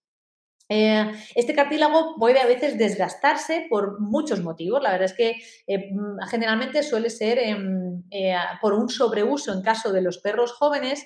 Eh, 0.73 1.11
este 1.35 1.53
cartílago 1.53 2.15
puede 2.15 2.39
a 2.39 2.45
veces 2.45 2.77
desgastarse 2.77 3.67
por 3.69 3.99
muchos 3.99 4.41
motivos. 4.41 4.81
La 4.81 4.91
verdad 4.91 5.05
es 5.05 5.13
que 5.13 5.35
eh, 5.67 5.91
mm, 5.93 6.27
generalmente 6.29 6.81
suele 6.81 7.09
ser 7.09 7.39
em, 7.39 8.03
eh, 8.09 8.35
por 8.61 8.73
un 8.73 8.87
sobreuso 8.87 9.51
en 9.51 9.63
caso 9.63 9.91
de 9.91 10.01
los 10.01 10.19
perros 10.19 10.53
jóvenes 10.53 11.05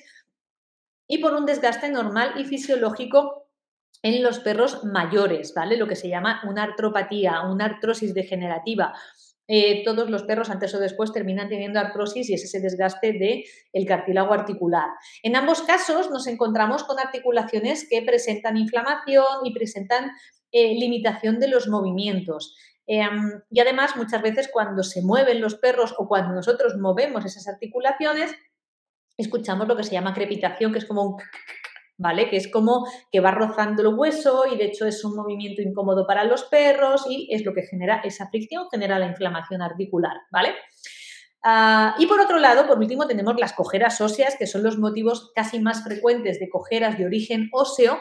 y 1.07 1.17
por 1.17 1.33
un 1.33 1.47
desgaste 1.47 1.89
normal 1.89 2.33
y 2.37 2.45
fisiológico 2.45 3.44
en 4.05 4.21
los 4.21 4.37
perros 4.37 4.83
mayores, 4.83 5.51
¿vale? 5.55 5.77
Lo 5.77 5.87
que 5.87 5.95
se 5.95 6.07
llama 6.07 6.39
una 6.47 6.61
artropatía, 6.61 7.41
una 7.41 7.65
artrosis 7.65 8.13
degenerativa. 8.13 8.93
Eh, 9.47 9.83
todos 9.83 10.11
los 10.11 10.21
perros 10.21 10.51
antes 10.51 10.75
o 10.75 10.79
después 10.79 11.11
terminan 11.11 11.49
teniendo 11.49 11.79
artrosis 11.79 12.29
y 12.29 12.35
es 12.35 12.43
ese 12.43 12.59
desgaste 12.59 13.13
del 13.13 13.43
el 13.73 13.85
cartílago 13.87 14.31
articular. 14.31 14.89
En 15.23 15.35
ambos 15.35 15.63
casos 15.63 16.11
nos 16.11 16.27
encontramos 16.27 16.83
con 16.83 16.99
articulaciones 16.99 17.87
que 17.89 18.03
presentan 18.03 18.57
inflamación 18.57 19.43
y 19.43 19.55
presentan 19.55 20.11
eh, 20.51 20.75
limitación 20.75 21.39
de 21.39 21.47
los 21.47 21.67
movimientos. 21.67 22.55
Em, 22.85 23.41
y 23.49 23.59
además 23.59 23.95
muchas 23.95 24.21
veces 24.21 24.49
cuando 24.53 24.83
se 24.83 25.01
mueven 25.01 25.41
los 25.41 25.55
perros 25.55 25.95
o 25.97 26.07
cuando 26.07 26.35
nosotros 26.35 26.75
movemos 26.77 27.25
esas 27.25 27.47
articulaciones, 27.47 28.35
escuchamos 29.17 29.67
lo 29.67 29.75
que 29.75 29.83
se 29.83 29.93
llama 29.93 30.13
crepitación, 30.13 30.71
que 30.71 30.77
es 30.77 30.85
como 30.85 31.01
un 31.01 31.17
¿vale? 31.97 32.29
Que 32.29 32.37
es 32.37 32.47
como 32.49 32.85
que 33.11 33.19
va 33.19 33.31
rozando 33.31 33.81
el 33.81 33.95
hueso 33.95 34.45
y 34.51 34.57
de 34.57 34.65
hecho 34.65 34.85
es 34.85 35.03
un 35.03 35.15
movimiento 35.15 35.61
incómodo 35.61 36.05
para 36.05 36.23
los 36.23 36.43
perros 36.43 37.05
y 37.09 37.27
es 37.31 37.45
lo 37.45 37.53
que 37.53 37.63
genera 37.63 38.01
esa 38.03 38.27
fricción, 38.29 38.67
genera 38.69 38.99
la 38.99 39.07
inflamación 39.07 39.61
articular, 39.61 40.17
¿vale? 40.31 40.55
Ah, 41.47 41.95
y 41.99 42.07
por 42.07 42.19
otro 42.19 42.39
lado, 42.39 42.65
por 42.65 42.79
último, 42.79 43.05
tenemos 43.05 43.39
las 43.39 43.53
cojeras 43.53 44.01
óseas, 44.01 44.35
que 44.35 44.47
son 44.47 44.63
los 44.63 44.79
motivos 44.79 45.31
casi 45.35 45.59
más 45.59 45.83
frecuentes 45.83 46.39
de 46.39 46.49
cojeras 46.49 46.97
de 46.97 47.05
origen 47.05 47.49
óseo, 47.53 47.99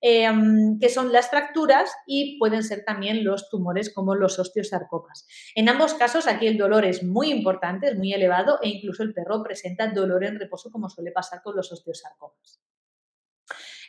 em, 0.00 0.78
que 0.80 0.88
son 0.88 1.12
las 1.12 1.28
fracturas 1.28 1.90
y 2.06 2.38
pueden 2.38 2.62
ser 2.62 2.84
también 2.86 3.22
los 3.22 3.50
tumores 3.50 3.92
como 3.92 4.14
los 4.14 4.38
osteosarcomas. 4.38 5.26
En 5.54 5.68
ambos 5.68 5.92
casos, 5.92 6.26
aquí 6.26 6.46
el 6.46 6.56
dolor 6.56 6.86
es 6.86 7.02
muy 7.02 7.30
importante, 7.30 7.88
es 7.88 7.98
muy 7.98 8.14
elevado 8.14 8.58
e 8.62 8.68
incluso 8.70 9.02
el 9.02 9.12
perro 9.12 9.42
presenta 9.42 9.88
dolor 9.88 10.24
en 10.24 10.38
reposo, 10.38 10.70
como 10.70 10.88
suele 10.88 11.12
pasar 11.12 11.42
con 11.42 11.54
los 11.54 11.70
osteosarcomas. 11.72 12.65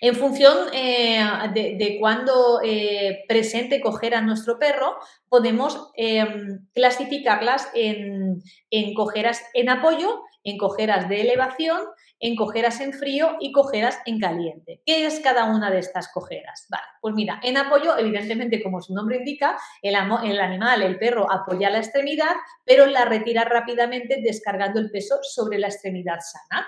En 0.02 0.16
función 0.16 0.56
eh, 0.74 1.24
de, 1.54 1.98
cuándo 2.00 2.62
eh, 2.64 3.24
presente 3.28 3.82
coger 3.82 4.16
a 4.16 4.22
nuestro 4.22 4.60
perro, 4.60 4.98
podemos 5.30 5.92
em, 5.96 6.68
clasificarlas 6.74 7.70
en, 7.74 8.42
cojeras 8.96 9.42
en 9.54 9.70
apoyo, 9.70 10.22
en 10.44 10.58
cojeras 10.58 11.10
de 11.10 11.22
elevación, 11.22 11.82
en 12.20 12.36
cojeras 12.36 12.80
en 12.82 12.94
frío 12.94 13.38
y 13.40 13.52
cojeras 13.52 14.00
en 14.06 14.20
caliente. 14.20 14.82
¿Qué 14.86 15.06
es 15.06 15.20
cada 15.20 15.46
una 15.46 15.70
de 15.70 15.80
estas 15.80 16.12
cojeras? 16.12 16.68
Pues 17.02 17.14
mira, 17.14 17.40
en 17.44 17.58
apoyo, 17.58 17.98
evidentemente, 17.98 18.64
como 18.64 18.82
su 18.82 18.94
nombre 18.94 19.18
indica, 19.18 19.58
el, 19.82 19.96
el 19.96 20.40
animal, 20.40 20.82
el 20.82 20.98
perro, 20.98 21.32
apoya 21.32 21.70
la 21.70 21.80
extremidad, 21.80 22.36
pero 22.66 22.86
la 22.86 23.06
retira 23.06 23.44
rápidamente 23.44 24.20
descargando 24.22 24.80
el 24.80 24.90
peso 24.90 25.20
sobre 25.22 25.60
la 25.60 25.68
extremidad 25.68 26.20
sana. 26.22 26.68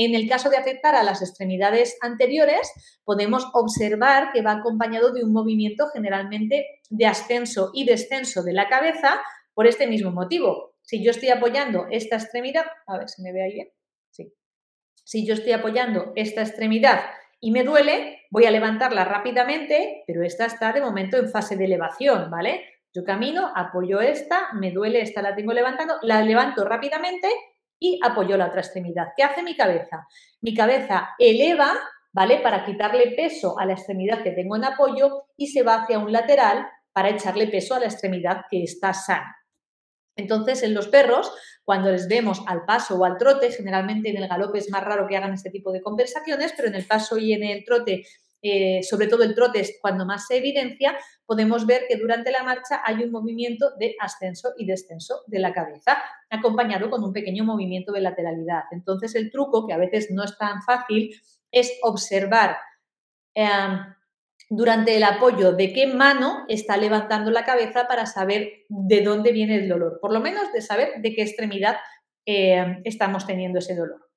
En 0.00 0.14
el 0.14 0.28
caso 0.28 0.48
de 0.48 0.56
afectar 0.56 0.94
a 0.94 1.02
las 1.02 1.22
extremidades 1.22 1.98
anteriores, 2.00 2.72
podemos 3.04 3.48
observar 3.52 4.30
que 4.32 4.42
va 4.42 4.52
acompañado 4.52 5.12
de 5.12 5.24
un 5.24 5.32
movimiento 5.32 5.88
generalmente 5.92 6.66
de 6.88 7.04
ascenso 7.04 7.72
y 7.74 7.84
descenso 7.84 8.44
de 8.44 8.52
la 8.52 8.68
cabeza 8.68 9.20
por 9.54 9.66
este 9.66 9.88
mismo 9.88 10.12
motivo. 10.12 10.76
Si 10.82 11.02
yo 11.02 11.10
estoy 11.10 11.30
apoyando 11.30 11.88
esta 11.90 12.14
extremidad, 12.14 12.64
a 12.86 12.96
ver 12.96 13.08
si 13.08 13.22
me 13.22 13.32
ve 13.32 13.42
ahí 13.42 13.54
bien. 13.54 13.68
Sí. 14.10 14.32
Si 14.94 15.26
yo 15.26 15.34
estoy 15.34 15.50
apoyando 15.50 16.12
esta 16.14 16.42
extremidad 16.42 17.00
y 17.40 17.50
me 17.50 17.64
duele, 17.64 18.20
voy 18.30 18.44
a 18.44 18.52
levantarla 18.52 19.04
rápidamente, 19.04 20.04
pero 20.06 20.22
esta 20.22 20.46
está 20.46 20.72
de 20.72 20.80
momento 20.80 21.16
en 21.16 21.28
fase 21.28 21.56
de 21.56 21.64
elevación, 21.64 22.30
¿vale? 22.30 22.62
Yo 22.94 23.02
camino, 23.02 23.50
apoyo 23.52 24.00
esta, 24.00 24.52
me 24.54 24.70
duele, 24.70 25.00
esta 25.00 25.22
la 25.22 25.34
tengo 25.34 25.52
levantando, 25.52 25.94
la 26.02 26.22
levanto 26.22 26.64
rápidamente 26.64 27.28
y 27.78 28.00
apoyo 28.02 28.36
la 28.36 28.46
otra 28.46 28.60
extremidad. 28.60 29.08
¿Qué 29.16 29.22
hace 29.22 29.42
mi 29.42 29.56
cabeza? 29.56 30.06
Mi 30.40 30.54
cabeza 30.54 31.10
eleva, 31.18 31.72
¿vale? 32.12 32.40
Para 32.40 32.64
quitarle 32.64 33.12
peso 33.12 33.58
a 33.58 33.66
la 33.66 33.74
extremidad 33.74 34.22
que 34.22 34.32
tengo 34.32 34.56
en 34.56 34.64
apoyo 34.64 35.26
y 35.36 35.48
se 35.48 35.62
va 35.62 35.82
hacia 35.82 35.98
un 35.98 36.12
lateral 36.12 36.66
para 36.92 37.10
echarle 37.10 37.46
peso 37.46 37.74
a 37.74 37.80
la 37.80 37.86
extremidad 37.86 38.42
que 38.50 38.62
está 38.62 38.92
sana. 38.92 39.36
Entonces, 40.16 40.64
en 40.64 40.74
los 40.74 40.88
perros, 40.88 41.32
cuando 41.62 41.92
les 41.92 42.08
vemos 42.08 42.42
al 42.46 42.64
paso 42.64 42.96
o 42.96 43.04
al 43.04 43.18
trote, 43.18 43.52
generalmente 43.52 44.10
en 44.10 44.16
el 44.16 44.28
galope 44.28 44.58
es 44.58 44.68
más 44.68 44.82
raro 44.82 45.06
que 45.06 45.16
hagan 45.16 45.32
este 45.32 45.50
tipo 45.50 45.70
de 45.70 45.80
conversaciones, 45.80 46.52
pero 46.56 46.68
en 46.68 46.74
el 46.74 46.86
paso 46.86 47.18
y 47.18 47.32
en 47.32 47.44
el 47.44 47.64
trote 47.64 48.04
eh, 48.40 48.82
sobre 48.82 49.08
todo 49.08 49.24
el 49.24 49.34
trote 49.34 49.60
es 49.60 49.78
cuando 49.80 50.06
más 50.06 50.26
se 50.26 50.36
evidencia, 50.36 50.96
podemos 51.26 51.66
ver 51.66 51.82
que 51.88 51.96
durante 51.96 52.30
la 52.30 52.42
marcha 52.42 52.80
hay 52.84 53.02
un 53.02 53.10
movimiento 53.10 53.70
de 53.78 53.96
ascenso 54.00 54.52
y 54.56 54.66
descenso 54.66 55.22
de 55.26 55.40
la 55.40 55.52
cabeza, 55.52 55.98
acompañado 56.30 56.88
con 56.88 57.02
un 57.02 57.12
pequeño 57.12 57.44
movimiento 57.44 57.92
de 57.92 58.00
lateralidad. 58.00 58.64
Entonces, 58.70 59.14
el 59.14 59.30
truco, 59.30 59.66
que 59.66 59.72
a 59.72 59.78
veces 59.78 60.10
no 60.10 60.24
es 60.24 60.36
tan 60.38 60.62
fácil, 60.62 61.14
es 61.50 61.78
observar 61.82 62.56
em, 63.34 63.78
durante 64.50 64.96
el 64.96 65.02
apoyo 65.02 65.52
de 65.52 65.72
qué 65.72 65.86
mano 65.86 66.44
está 66.48 66.76
levantando 66.76 67.30
la 67.30 67.44
cabeza 67.44 67.86
para 67.88 68.06
saber 68.06 68.64
de 68.68 69.02
dónde 69.02 69.32
viene 69.32 69.56
el 69.56 69.68
dolor, 69.68 69.98
por 70.00 70.12
lo 70.12 70.20
menos 70.20 70.52
de 70.52 70.62
saber 70.62 71.00
de 71.02 71.14
qué 71.14 71.22
extremidad 71.22 71.76
em, 72.24 72.82
estamos 72.84 73.26
teniendo 73.26 73.58
ese 73.58 73.74
dolor. 73.74 74.08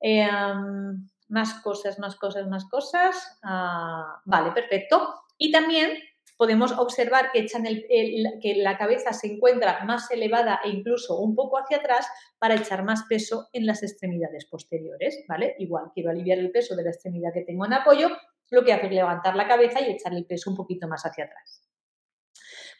Em, 0.00 1.08
más 1.30 1.54
cosas, 1.62 1.98
más 1.98 2.16
cosas, 2.16 2.46
más 2.48 2.68
cosas. 2.68 3.38
Ah, 3.42 4.20
vale, 4.26 4.52
perfecto. 4.52 5.14
Y 5.38 5.50
también 5.50 5.92
podemos 6.36 6.72
observar 6.72 7.30
que, 7.32 7.40
echan 7.40 7.64
que 7.64 8.54
la 8.56 8.78
cabeza 8.78 9.12
se 9.12 9.26
encuentra 9.26 9.84
más 9.84 10.10
elevada 10.10 10.60
e 10.64 10.70
incluso 10.70 11.18
un 11.18 11.34
poco 11.34 11.58
hacia 11.58 11.78
atrás 11.78 12.06
para 12.38 12.54
echar 12.54 12.82
más 12.82 13.04
peso 13.04 13.48
en 13.52 13.66
las 13.66 13.82
extremidades 13.82 14.46
posteriores, 14.46 15.24
¿vale? 15.28 15.54
Igual 15.58 15.90
quiero 15.94 16.10
aliviar 16.10 16.38
el 16.38 16.50
peso 16.50 16.74
de 16.74 16.84
la 16.84 16.90
extremidad 16.90 17.32
que 17.32 17.42
tengo 17.42 17.66
en 17.66 17.74
apoyo, 17.74 18.08
lo 18.50 18.64
que 18.64 18.72
hace 18.72 18.86
es 18.86 18.92
levantar 18.92 19.36
la 19.36 19.46
cabeza 19.46 19.80
y 19.80 19.90
echar 19.90 20.14
el 20.14 20.24
peso 20.24 20.50
un 20.50 20.56
poquito 20.56 20.88
más 20.88 21.04
hacia 21.04 21.24
atrás. 21.24 21.59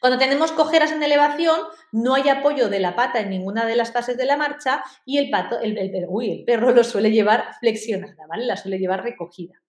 Cuando 0.00 0.18
tenemos 0.18 0.50
cojeras 0.52 0.92
en 0.92 1.02
elevación, 1.02 1.60
no 1.92 2.14
hay 2.14 2.28
apoyo 2.30 2.70
de 2.70 2.80
la 2.80 2.96
pata 2.96 3.20
en 3.20 3.28
ninguna 3.28 3.66
de 3.66 3.76
las 3.76 3.92
fases 3.92 4.16
de 4.16 4.24
la 4.24 4.38
marcha 4.38 4.82
y 5.04 5.18
el, 5.18 5.28
pato, 5.28 5.60
el, 5.60 5.76
el 5.76 6.44
perro 6.46 6.72
lo 6.72 6.82
suele 6.84 7.10
llevar 7.10 7.54
flexionada, 7.60 8.26
¿vale? 8.26 8.46
La 8.46 8.56
suele 8.56 8.78
llevar 8.78 9.04
recogida. 9.04 9.60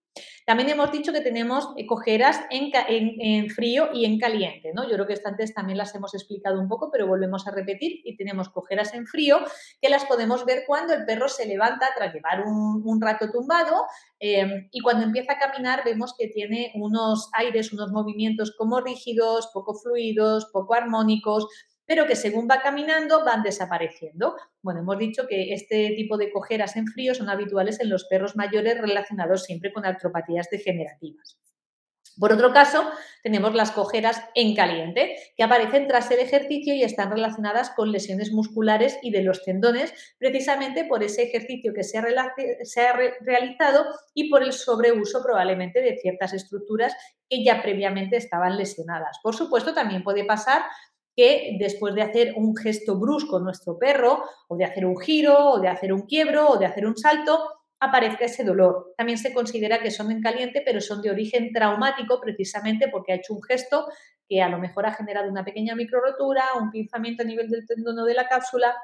También 0.44 0.68
hemos 0.68 0.90
dicho 0.90 1.12
que 1.12 1.20
tenemos 1.20 1.68
cojeras 1.86 2.40
en, 2.50 3.50
frío 3.50 3.90
y 3.92 4.04
en 4.04 4.18
caliente, 4.18 4.72
¿no? 4.74 4.84
Yo 4.84 4.94
creo 4.94 5.06
que 5.06 5.20
antes 5.24 5.54
también 5.54 5.78
las 5.78 5.94
hemos 5.94 6.14
explicado 6.14 6.60
un 6.60 6.68
poco, 6.68 6.90
pero 6.90 7.06
volvemos 7.06 7.46
a 7.46 7.52
repetir 7.52 8.00
y 8.04 8.16
tenemos 8.16 8.48
cojeras 8.48 8.92
en 8.94 9.06
frío 9.06 9.38
que 9.80 9.88
las 9.88 10.04
podemos 10.04 10.44
ver 10.44 10.64
cuando 10.66 10.94
el 10.94 11.04
perro 11.04 11.28
se 11.28 11.46
levanta 11.46 11.88
tras 11.96 12.12
llevar 12.12 12.44
un, 12.44 13.00
rato 13.00 13.30
tumbado 13.30 13.84
eh, 14.20 14.68
y 14.70 14.80
cuando 14.80 15.04
empieza 15.04 15.32
a 15.32 15.38
caminar 15.38 15.82
vemos 15.84 16.14
que 16.16 16.28
tiene 16.28 16.70
unos 16.76 17.30
aires, 17.32 17.72
unos 17.72 17.90
movimientos 17.90 18.54
como 18.56 18.80
rígidos, 18.80 19.50
poco 19.52 19.74
fluidos, 19.74 20.46
poco 20.52 20.74
armónicos, 20.74 21.48
pero 21.92 22.06
que 22.06 22.16
según 22.16 22.48
va 22.50 22.62
caminando 22.62 23.22
van 23.22 23.42
desapareciendo. 23.42 24.34
Bueno, 24.62 24.80
hemos 24.80 24.96
dicho 24.96 25.26
que 25.28 25.52
este 25.52 25.92
tipo 25.94 26.16
de 26.16 26.32
cojeras 26.32 26.74
en 26.76 26.86
frío 26.86 27.14
son 27.14 27.28
habituales 27.28 27.80
en 27.80 27.90
los 27.90 28.06
perros 28.06 28.34
mayores 28.34 28.80
relacionados 28.80 29.42
siempre 29.42 29.74
con 29.74 29.84
artropatías 29.84 30.48
degenerativas. 30.48 31.36
Por 32.18 32.32
otro 32.32 32.50
caso, 32.50 32.90
tenemos 33.22 33.54
las 33.54 33.72
cojeras 33.72 34.22
en 34.34 34.54
caliente, 34.54 35.16
que 35.36 35.42
aparecen 35.42 35.86
tras 35.86 36.10
el 36.10 36.20
ejercicio 36.20 36.74
y 36.74 36.82
están 36.82 37.10
relacionadas 37.10 37.68
con 37.70 37.92
lesiones 37.92 38.32
musculares 38.32 38.98
y 39.02 39.10
de 39.10 39.22
los 39.22 39.44
tendones, 39.44 39.92
precisamente 40.16 40.86
por 40.86 41.02
ese 41.02 41.24
ejercicio 41.24 41.74
que 41.74 41.84
se 41.84 41.98
ha, 41.98 42.96
realizado 43.20 43.84
y 44.14 44.30
por 44.30 44.42
el 44.42 44.54
sobreuso 44.54 45.22
probablemente 45.22 45.82
de 45.82 45.98
ciertas 45.98 46.32
estructuras 46.32 46.94
que 47.28 47.44
ya 47.44 47.60
previamente 47.62 48.16
estaban 48.16 48.56
lesionadas. 48.56 49.18
Por 49.22 49.34
supuesto, 49.34 49.74
también 49.74 50.02
puede 50.02 50.24
pasar 50.24 50.62
que 51.16 51.56
después 51.58 51.94
de 51.94 52.02
hacer 52.02 52.34
un 52.36 52.56
gesto 52.56 52.98
brusco 52.98 53.38
nuestro 53.38 53.78
perro, 53.78 54.24
o 54.48 54.56
de 54.56 54.64
hacer 54.64 54.86
un 54.86 54.98
giro, 54.98 55.50
o 55.50 55.60
de 55.60 55.68
hacer 55.68 55.92
un 55.92 56.02
quiebro, 56.02 56.50
o 56.50 56.58
de 56.58 56.66
hacer 56.66 56.86
un 56.86 56.96
salto, 56.96 57.38
aparezca 57.80 58.24
ese 58.24 58.44
dolor. 58.44 58.94
También 58.96 59.18
se 59.18 59.34
considera 59.34 59.80
que 59.80 59.90
son 59.90 60.10
en 60.10 60.22
caliente, 60.22 60.62
pero 60.64 60.80
son 60.80 61.02
de 61.02 61.10
origen 61.10 61.52
traumático 61.52 62.20
precisamente 62.20 62.88
porque 62.88 63.12
ha 63.12 63.16
hecho 63.16 63.34
un 63.34 63.42
gesto 63.42 63.88
que 64.28 64.40
a 64.40 64.48
lo 64.48 64.58
mejor 64.58 64.86
ha 64.86 64.94
generado 64.94 65.28
una 65.28 65.44
pequeña 65.44 65.74
microrotura, 65.74 66.44
un 66.60 66.70
pinzamiento 66.70 67.22
a 67.22 67.26
nivel 67.26 67.50
del 67.50 67.66
tendón 67.66 68.06
de 68.06 68.14
la 68.14 68.28
cápsula. 68.28 68.74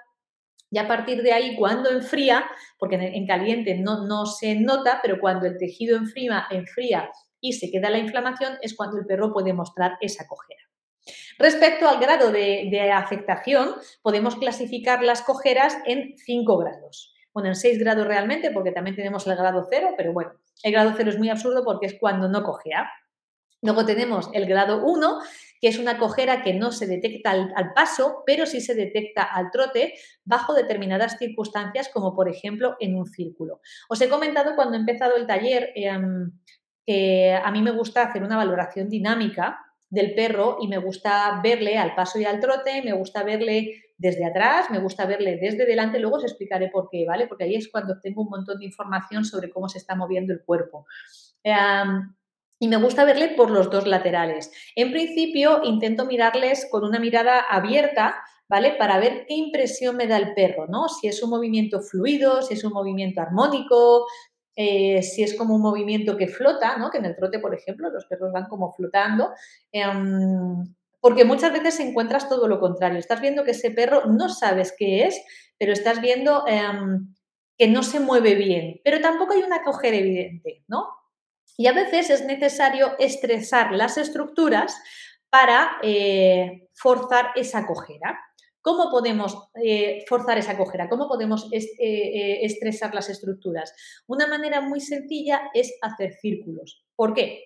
Y 0.71 0.79
a 0.79 0.87
partir 0.87 1.23
de 1.23 1.33
ahí, 1.33 1.57
cuando 1.57 1.91
enfría, 1.91 2.45
porque 2.79 2.97
en 2.97 3.27
caliente 3.27 3.75
no, 3.79 4.05
no 4.07 4.27
se 4.27 4.57
nota, 4.57 4.99
pero 5.01 5.21
cuando 5.21 5.47
el 5.47 5.57
tejido 5.57 5.97
enfría, 5.97 6.47
enfría 6.51 7.11
y 7.41 7.53
se 7.55 7.71
queda 7.71 7.89
la 7.89 7.99
inflamación, 7.99 8.59
es 8.61 8.75
cuando 8.75 8.99
el 8.99 9.07
perro 9.07 9.33
puede 9.33 9.53
mostrar 9.53 9.97
esa 10.01 10.27
cojera. 10.27 10.68
Respecto 11.39 11.89
al 11.89 12.01
grado 12.01 12.31
de, 12.33 12.91
afectación, 12.93 13.75
podemos 14.03 14.37
clasificar 14.37 15.03
las 15.03 15.23
cojeras 15.23 15.79
en 15.87 16.15
cinco 16.17 16.59
grados 16.59 17.15
bueno, 17.39 17.51
en 17.51 17.55
6 17.55 17.79
grados 17.79 18.05
realmente, 18.05 18.51
porque 18.51 18.73
también 18.73 18.97
tenemos 18.97 19.25
el 19.29 19.37
grado 19.37 19.65
0, 19.71 19.95
pero 19.97 20.13
bueno, 20.13 20.33
el 20.65 20.73
grado 20.73 20.93
0 20.97 21.11
es 21.11 21.19
muy 21.19 21.29
absurdo 21.29 21.63
porque 21.65 21.87
es 21.87 21.95
cuando 22.01 22.29
no 22.29 22.43
cojea. 22.43 22.91
Luego 23.63 23.85
tenemos 23.85 24.29
el 24.33 24.47
grado 24.47 24.85
1, 24.85 25.21
que 25.61 25.69
es 25.69 25.79
una 25.79 25.99
cojera 25.99 26.43
que 26.43 26.55
no 26.55 26.73
se 26.73 26.89
detecta 26.89 27.31
al, 27.31 27.73
paso, 27.75 28.25
pero 28.27 28.45
sí 28.45 28.61
se 28.61 28.75
detecta 28.75 29.23
al 29.23 29.53
trote 29.53 29.95
bajo 30.25 30.53
determinadas 30.53 31.17
circunstancias, 31.17 31.89
como 31.93 32.13
por 32.13 32.29
ejemplo 32.29 32.77
en 32.81 32.97
un 32.97 33.07
círculo. 33.07 33.61
Os 33.89 34.01
he 34.01 34.09
comentado 34.09 34.57
cuando 34.57 34.77
he 34.77 34.81
empezado 34.81 35.17
el 35.17 35.27
taller 35.29 35.71
em, 35.77 36.33
que 36.85 37.33
a 37.33 37.51
mí 37.53 37.63
me 37.63 37.71
gusta 37.71 38.03
hacer 38.03 38.25
una 38.25 38.37
valoración 38.37 38.89
dinámica 38.89 39.61
del 39.91 40.15
perro 40.15 40.59
y 40.61 40.69
me 40.69 40.79
gusta 40.79 41.41
verle 41.43 41.79
al 41.79 41.95
paso 41.95 42.19
y 42.19 42.25
al 42.25 42.41
trote, 42.41 42.83
me 42.83 42.93
gusta 42.93 43.23
verle 43.23 43.85
desde 43.97 44.25
atrás, 44.25 44.71
me 44.71 44.79
gusta 44.79 45.07
verle 45.07 45.37
desde 45.37 45.67
delante, 45.67 45.99
luego 45.99 46.17
os 46.17 46.25
explicaré 46.25 46.69
por 46.69 46.89
qué, 46.91 47.05
¿vale? 47.07 47.27
Porque 47.27 47.45
ahí 47.45 47.57
es 47.57 47.69
cuando 47.69 47.99
tengo 48.01 48.23
un 48.23 48.29
montón 48.29 48.59
de 48.59 48.67
información 48.67 49.25
sobre 49.25 49.51
cómo 49.51 49.69
se 49.69 49.79
está 49.79 49.95
moviendo 49.95 50.33
el 50.33 50.45
cuerpo. 50.45 50.87
y 52.61 52.67
me 52.69 52.77
gusta 52.77 53.05
verle 53.05 53.29
por 53.37 53.51
los 53.51 53.71
dos 53.71 53.87
laterales. 53.87 54.51
En 54.75 54.91
principio, 54.91 55.61
intento 55.63 56.07
mirarles 56.07 56.67
con 56.71 56.85
una 56.85 56.99
mirada 56.99 57.41
abierta, 57.41 58.17
¿vale? 58.49 58.75
Para 58.77 58.99
ver 58.99 59.27
qué 59.27 59.35
impresión 59.35 59.97
me 59.97 60.07
da 60.07 60.17
el 60.17 60.35
perro, 60.35 60.67
¿no? 60.67 60.89
Si 60.89 61.07
es 61.07 61.23
un 61.23 61.31
movimiento 61.31 61.81
fluido, 61.81 62.43
si 62.43 62.55
es 62.55 62.65
un 62.65 62.73
movimiento 62.73 63.21
armónico, 63.21 64.07
eh, 64.61 65.05
si 65.05 65.23
es 65.23 65.37
como 65.37 65.55
un 65.55 65.63
movimiento 65.63 66.17
que 66.17 66.27
flota, 66.27 66.77
¿no? 66.79 66.91
Que 66.91 66.99
en 66.99 67.05
el 67.05 67.15
trote, 67.15 67.39
por 67.39 67.55
ejemplo, 67.55 67.91
los 67.91 68.07
perros 68.07 68.33
van 68.33 68.49
como 68.49 68.73
flotando. 68.73 69.31
Em, 69.71 70.75
porque 71.01 71.25
muchas 71.25 71.53
veces 71.53 71.79
encuentras 71.79 72.29
todo 72.29 72.49
lo 72.49 72.59
contrario. 72.59 72.99
Estás 72.99 73.21
viendo 73.21 73.45
que 73.45 73.53
ese 73.53 73.71
perro 73.71 74.07
no 74.07 74.29
sabes 74.29 74.75
qué 74.77 75.05
es, 75.05 75.23
pero 75.59 75.73
estás 75.73 76.01
viendo 76.01 76.45
em, 76.49 77.15
que 77.57 77.69
no 77.69 77.85
se 77.85 78.01
mueve 78.01 78.35
bien. 78.35 78.81
Pero 78.83 79.01
tampoco 79.01 79.35
hay 79.35 79.45
una 79.45 79.63
cojera 79.63 79.97
evidente, 79.97 80.65
¿no? 80.67 80.89
Y 81.57 81.69
a 81.69 81.73
veces 81.73 82.11
es 82.11 82.27
necesario 82.27 82.97
estresar 82.99 83.71
las 83.71 83.97
estructuras 83.97 84.77
para 85.31 85.79
eh, 85.83 86.69
forzar 86.75 87.31
esa 87.37 87.65
cojera. 87.65 88.19
¿Cómo 88.69 88.91
podemos 88.91 89.49
eh, 89.65 90.05
forzar 90.07 90.37
esa 90.37 90.59
cojera? 90.59 90.91
¿Cómo 90.91 91.09
podemos 91.09 91.49
eh, 91.53 92.41
estresar 92.43 92.95
las 92.95 93.09
estructuras? 93.09 93.73
Una 94.07 94.27
manera 94.27 94.61
muy 94.61 94.81
sencilla 94.81 95.49
es 95.55 95.73
hacer 95.81 96.13
círculos. 96.21 96.85
¿Por 96.95 97.15
qué? 97.15 97.45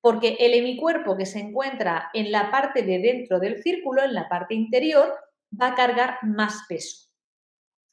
porque 0.00 0.36
el 0.40 0.52
hemicuerpo 0.52 1.16
que 1.16 1.26
se 1.26 1.38
encuentra 1.38 2.10
en 2.12 2.32
la 2.32 2.50
parte 2.50 2.82
de 2.82 2.98
dentro 2.98 3.38
del 3.38 3.62
círculo, 3.62 4.02
en 4.02 4.14
la 4.14 4.28
parte 4.28 4.54
interior, 4.54 5.14
va 5.58 5.68
a 5.68 5.74
cargar 5.76 6.18
más 6.24 6.64
peso. 6.68 7.08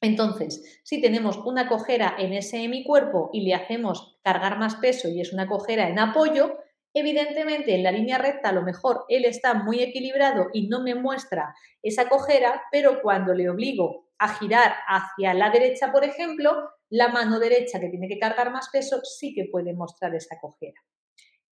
Entonces, 0.02 0.82
si 0.84 1.00
tenemos 1.00 1.38
una 1.38 1.70
cojera 1.70 2.16
en 2.18 2.34
ese 2.34 2.64
hemicuerpo 2.64 3.30
y 3.32 3.46
le 3.46 3.54
hacemos 3.54 4.18
cargar 4.24 4.58
más 4.58 4.76
peso 4.78 5.08
y 5.08 5.22
es 5.22 5.32
una 5.32 5.48
cojera 5.48 5.88
en 5.88 6.00
apoyo, 6.00 6.58
evidentemente 6.94 7.76
en 7.76 7.84
la 7.84 7.92
línea 7.92 8.18
recta 8.18 8.50
a 8.50 8.54
lo 8.54 8.64
mejor 8.64 9.06
él 9.10 9.26
está 9.26 9.54
muy 9.54 9.82
equilibrado 9.82 10.48
y 10.54 10.68
no 10.68 10.82
me 10.82 10.96
muestra 10.96 11.56
esa 11.82 12.10
cojera, 12.10 12.64
pero 12.72 13.02
cuando 13.02 13.34
le 13.34 13.50
obligo 13.50 14.08
a 14.20 14.36
girar 14.36 14.74
hacia 14.88 15.34
la 15.34 15.50
derecha, 15.50 15.92
por 15.92 16.04
ejemplo, 16.04 16.70
la 16.90 17.08
mano 17.08 17.40
derecha 17.40 17.80
que 17.80 17.90
tiene 17.90 18.08
que 18.08 18.20
cargar 18.20 18.52
más 18.52 18.70
peso 18.70 19.02
sí 19.04 19.34
que 19.34 19.46
puede 19.46 19.74
mostrar 19.74 20.14
esa 20.14 20.40
cojera. 20.40 20.80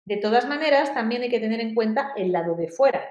De 0.03 0.17
todas 0.17 0.47
maneras, 0.47 0.93
también 0.93 1.21
hay 1.21 1.29
que 1.29 1.39
tener 1.39 1.59
en 1.59 1.75
cuenta 1.75 2.13
el 2.15 2.31
lado 2.31 2.55
de 2.55 2.69
fuera, 2.69 3.03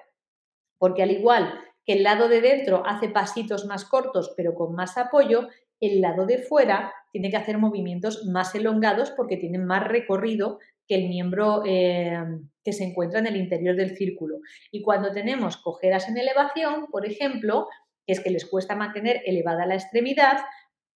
porque 0.79 1.03
al 1.03 1.11
igual 1.11 1.53
que 1.85 1.95
el 1.95 2.03
lado 2.03 2.29
de 2.29 2.41
dentro 2.41 2.83
hace 2.85 3.09
pasitos 3.09 3.65
más 3.65 3.85
cortos 3.85 4.35
pero 4.37 4.55
con 4.55 4.75
más 4.75 4.99
apoyo, 4.99 5.49
el 5.81 6.01
lado 6.01 6.27
de 6.27 6.39
fuera 6.39 6.93
tiene 7.13 7.31
que 7.31 7.37
hacer 7.37 7.59
movimientos 7.59 8.25
más 8.27 8.55
elongados 8.55 9.11
porque 9.13 9.37
tiene 9.37 9.59
más 9.59 9.87
recorrido 9.87 10.59
que 10.87 10.95
el 10.95 11.09
miembro 11.09 11.63
eh, 11.67 12.19
que 12.65 12.73
se 12.73 12.85
encuentra 12.85 13.19
en 13.21 13.27
el 13.27 13.37
interior 13.37 13.77
del 13.77 13.97
círculo. 13.97 14.39
Y 14.71 14.83
cuando 14.83 15.13
tenemos 15.13 15.57
cojeras 15.57 16.09
en 16.09 16.19
elevación, 16.19 16.87
por 16.91 17.07
ejemplo, 17.07 17.69
que 18.07 18.13
es 18.13 18.21
que 18.21 18.31
les 18.31 18.47
cuesta 18.47 18.77
mantener 18.77 19.23
elevada 19.25 19.67
la 19.67 19.75
extremidad, 19.75 20.39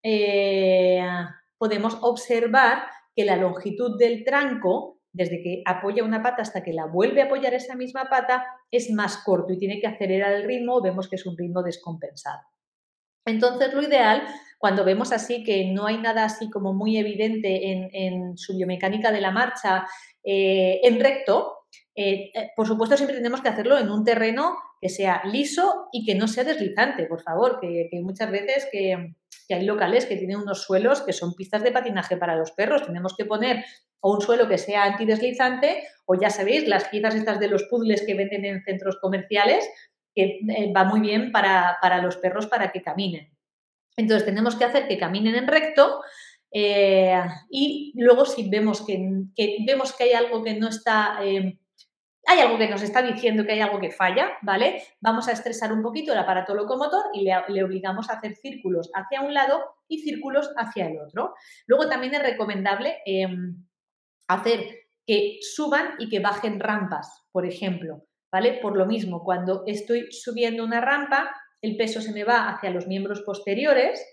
eh, 0.03 1.03
podemos 1.59 1.99
observar 2.03 2.85
que 3.15 3.25
la 3.25 3.37
longitud 3.37 3.99
del 3.99 4.25
tranco 4.25 5.01
desde 5.13 5.43
que 5.43 5.63
apoya 5.67 6.05
una 6.05 6.23
pata 6.23 6.43
hasta 6.43 6.63
que 6.63 6.73
la 6.73 6.87
vuelve 6.87 7.23
a 7.23 7.25
apoyar 7.25 7.55
esa 7.55 7.75
misma 7.75 8.09
pata, 8.09 8.47
es 8.71 8.91
más 8.91 9.19
corto 9.19 9.53
y 9.53 9.59
tiene 9.59 9.81
que 9.81 9.87
acelerar 9.87 10.33
el 10.33 10.45
ritmo, 10.45 10.81
vemos 10.81 11.09
que 11.09 11.17
es 11.17 11.27
un 11.27 11.37
ritmo 11.37 11.63
descompensado. 11.63 12.43
Entonces, 13.27 13.75
lo 13.75 13.83
ideal, 13.83 14.23
cuando 14.61 14.85
vemos 14.85 15.11
así 15.11 15.43
que 15.43 15.65
no 15.73 15.87
hay 15.87 15.97
nada 15.97 16.25
así 16.25 16.51
como 16.51 16.75
muy 16.75 16.99
evidente 16.99 17.89
en, 17.93 18.37
su 18.37 18.55
biomecánica 18.55 19.11
de 19.11 19.23
la 19.23 19.31
marcha 19.31 19.87
eh, 20.23 20.81
en 20.83 21.01
recto, 21.01 21.61
eh, 21.95 22.31
eh, 22.35 22.51
por 22.55 22.67
supuesto 22.67 22.95
siempre 22.97 23.17
tenemos 23.17 23.41
que 23.41 23.49
hacerlo 23.49 23.79
en 23.79 23.91
un 23.91 24.05
terreno 24.05 24.57
que 24.81 24.91
sea 24.91 25.23
liso 25.25 25.89
y 25.93 26.05
que 26.05 26.15
no 26.15 26.29
sea 26.29 26.45
deslizante, 26.45 27.07
por 27.07 27.23
favor, 27.23 27.59
que, 27.59 27.89
muchas 28.03 28.31
veces 28.31 28.69
que, 28.71 29.15
hay 29.49 29.65
locales 29.65 30.07
que 30.07 30.17
tienen 30.17 30.37
unos 30.37 30.63
suelos 30.63 31.03
que 31.03 31.13
son 31.13 31.35
pistas 31.35 31.63
de 31.63 31.73
patinaje 31.73 32.17
para 32.17 32.37
los 32.37 32.53
perros. 32.53 32.87
Tenemos 32.87 33.17
que 33.17 33.25
poner 33.25 33.65
o 34.01 34.15
un 34.15 34.21
suelo 34.21 34.47
que 34.47 34.59
sea 34.59 34.85
antideslizante, 34.85 35.83
o 36.07 36.15
ya 36.15 36.31
sabéis, 36.31 36.69
las 36.69 36.85
piezas 36.85 37.17
estas 37.17 37.41
de 37.41 37.49
los 37.49 37.65
puzzles 37.65 38.05
que 38.07 38.15
venden 38.15 38.45
en 38.45 38.63
centros 38.63 38.99
comerciales, 39.01 39.69
que 40.15 40.41
eh, 40.49 40.73
va 40.75 40.85
muy 40.85 41.01
bien 41.01 41.33
para, 41.33 41.79
los 42.01 42.17
perros 42.17 42.47
para 42.47 42.71
que 42.71 42.83
caminen. 42.83 43.29
Entonces 43.97 44.25
tenemos 44.25 44.57
que 44.57 44.65
hacer 44.65 44.89
que 44.89 44.99
caminen 44.99 45.35
en 45.35 45.47
recto 45.47 46.01
eh, 46.53 47.23
y 47.49 47.93
luego 47.97 48.25
si 48.25 48.49
vemos 48.49 48.85
que, 48.85 48.99
vemos 49.67 49.93
que 49.95 50.05
hay 50.05 50.13
algo 50.13 50.43
que 50.43 50.55
no 50.55 50.69
está, 50.69 51.19
eh, 51.23 51.59
hay 52.27 52.41
algo 52.41 52.59
que 52.59 52.69
nos 52.69 52.83
está 52.83 53.03
diciendo 53.03 53.45
que 53.45 53.53
hay 53.53 53.61
algo 53.61 53.81
que 53.81 53.91
falla, 53.91 54.33
¿vale? 54.43 54.83
Vamos 55.01 55.29
a 55.29 55.33
estresar 55.33 55.73
un 55.73 55.83
poquito 55.83 56.13
el 56.13 56.19
aparato 56.19 56.55
locomotor 56.55 57.05
y 57.15 57.23
le, 57.23 57.65
obligamos 57.65 58.11
a 58.11 58.15
hacer 58.15 58.35
círculos 58.35 58.91
hacia 58.95 59.21
un 59.21 59.33
lado 59.33 59.63
y 59.89 59.99
círculos 59.99 60.51
hacia 60.57 60.87
el 60.87 60.99
otro. 60.99 61.35
Luego 61.67 61.89
también 61.89 62.15
es 62.15 62.23
recomendable 62.23 62.99
em, 63.07 63.65
hacer 64.29 64.65
que 65.07 65.39
suban 65.41 65.95
y 65.99 66.09
que 66.09 66.21
bajen 66.21 66.61
rampas, 66.61 67.25
por 67.33 67.47
ejemplo, 67.47 68.05
¿vale? 68.31 68.59
Por 68.61 68.77
lo 68.77 68.87
mismo, 68.87 69.25
cuando 69.25 69.65
estoy 69.67 70.13
subiendo 70.13 70.65
una 70.65 70.81
rampa, 70.81 71.33
el 71.63 71.77
peso 71.77 72.01
se 72.01 72.13
me 72.13 72.25
va 72.25 72.49
hacia 72.49 72.71
los 72.71 72.87
miembros 72.87 73.23
posteriores. 73.23 74.05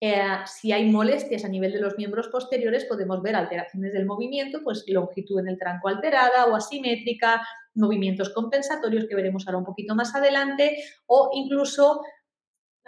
Eh, 0.00 0.22
si 0.46 0.72
hay 0.72 0.88
molestias 0.90 1.44
a 1.44 1.48
nivel 1.48 1.72
de 1.72 1.80
los 1.80 1.96
miembros 1.96 2.28
posteriores, 2.28 2.84
podemos 2.84 3.20
ver 3.20 3.34
alteraciones 3.34 3.92
del 3.92 4.06
movimiento, 4.06 4.60
pues 4.62 4.84
longitud 4.86 5.40
en 5.40 5.48
el 5.48 5.58
tranco 5.58 5.88
alterada 5.88 6.46
o 6.46 6.54
asimétrica, 6.54 7.42
movimientos 7.74 8.30
compensatorios 8.30 9.06
que 9.08 9.16
veremos 9.16 9.46
ahora 9.46 9.58
un 9.58 9.64
poquito 9.64 9.94
más 9.94 10.14
adelante, 10.14 10.76
o 11.06 11.30
incluso 11.34 12.00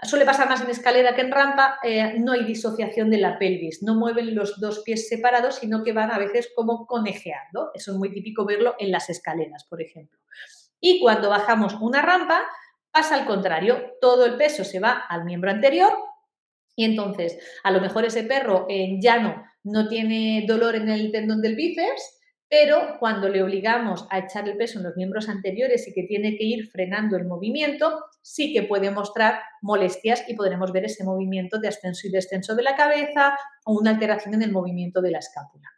suele 0.03 0.25
pasar 0.25 0.49
más 0.49 0.63
en 0.63 0.71
escalera 0.71 1.15
que 1.15 1.21
en 1.23 1.33
rampa, 1.33 1.79
eh, 1.83 2.19
no 2.19 2.33
hay 2.33 2.45
disociación 2.45 3.11
de 3.11 3.19
la 3.19 3.39
pelvis, 3.39 3.83
no 3.83 3.95
mueven 3.97 4.35
los 4.35 4.59
dos 4.61 4.81
pies 4.81 5.09
separados, 5.09 5.57
sino 5.57 5.83
que 5.83 5.93
van 5.93 6.11
a 6.11 6.19
veces 6.19 6.51
como 6.55 6.87
conejeando. 6.87 7.71
Eso 7.75 7.93
es 7.93 7.99
muy 7.99 8.13
típico 8.13 8.45
verlo 8.45 8.77
en 8.79 8.91
las 8.91 9.11
escaleras, 9.11 9.65
por 9.69 9.83
ejemplo. 9.83 10.19
Y 10.81 11.01
cuando 11.01 11.29
bajamos 11.29 11.75
una 11.75 12.01
rampa, 12.01 12.43
pasa 12.93 13.15
al 13.15 13.27
contrario, 13.27 13.95
todo 14.01 14.27
el 14.27 14.37
peso 14.37 14.65
se 14.65 14.81
va 14.81 15.05
al 15.09 15.25
miembro 15.25 15.51
anterior 15.51 15.93
y 16.77 16.85
entonces 16.85 17.39
a 17.63 17.71
lo 17.71 17.81
mejor 17.81 18.05
ese 18.05 18.25
perro 18.25 18.67
en 18.69 19.01
llano 19.01 19.45
no 19.65 19.89
tiene 19.89 20.45
dolor 20.47 20.77
en 20.77 20.89
el 20.89 21.13
tendón 21.13 21.43
del 21.43 21.57
bíceps, 21.57 22.21
pero 22.49 22.97
cuando 22.99 23.29
le 23.29 23.43
obligamos 23.43 24.07
a 24.11 24.19
echar 24.19 24.49
el 24.49 24.57
peso 24.57 24.79
en 24.79 24.85
los 24.85 24.97
miembros 24.97 25.29
anteriores 25.29 25.87
y 25.87 25.93
que 25.93 26.03
tiene 26.03 26.37
que 26.37 26.45
ir 26.45 26.69
frenando 26.69 27.17
el 27.17 27.27
movimiento, 27.27 28.07
sí 28.23 28.53
que 28.53 28.65
puede 28.65 28.91
mostrar 28.91 29.41
molestias 29.63 30.25
y 30.29 30.35
podremos 30.35 30.73
ver 30.73 30.87
ese 30.87 31.05
movimiento 31.05 31.61
de 31.61 31.69
ascenso 31.69 32.09
y 32.09 32.11
descenso 32.11 32.57
de 32.57 32.65
la 32.65 32.75
cabeza 32.75 33.39
o 33.65 33.79
una 33.79 33.91
alteración 33.91 34.35
en 34.35 34.43
el 34.43 34.51
movimiento 34.51 35.01
de 35.01 35.13
la 35.13 35.19
escápula. 35.19 35.69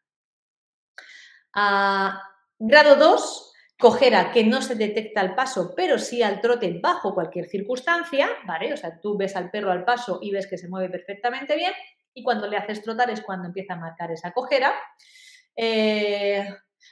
Ah, 1.54 2.22
grado 2.58 2.96
2, 2.96 3.51
cojera 3.82 4.30
que 4.30 4.44
no 4.44 4.62
se 4.62 4.76
detecta 4.76 5.20
al 5.20 5.34
paso, 5.34 5.74
pero 5.74 5.98
sí 5.98 6.22
al 6.22 6.40
trote 6.40 6.78
bajo 6.80 7.14
cualquier 7.14 7.48
circunstancia, 7.48 8.30
¿vale? 8.46 8.72
O 8.72 8.76
sea, 8.76 9.00
tú 9.00 9.18
ves 9.18 9.34
al 9.34 9.50
perro 9.50 9.72
al 9.72 9.84
paso 9.84 10.20
y 10.22 10.30
ves 10.30 10.46
que 10.46 10.56
se 10.56 10.68
mueve 10.68 10.88
perfectamente 10.88 11.56
bien 11.56 11.72
y 12.14 12.22
cuando 12.22 12.46
le 12.46 12.56
haces 12.56 12.80
trotar 12.80 13.10
es 13.10 13.22
cuando 13.22 13.48
empieza 13.48 13.74
a 13.74 13.80
marcar 13.80 14.12
esa 14.12 14.30
cojera. 14.30 14.72
Eh, 15.56 16.46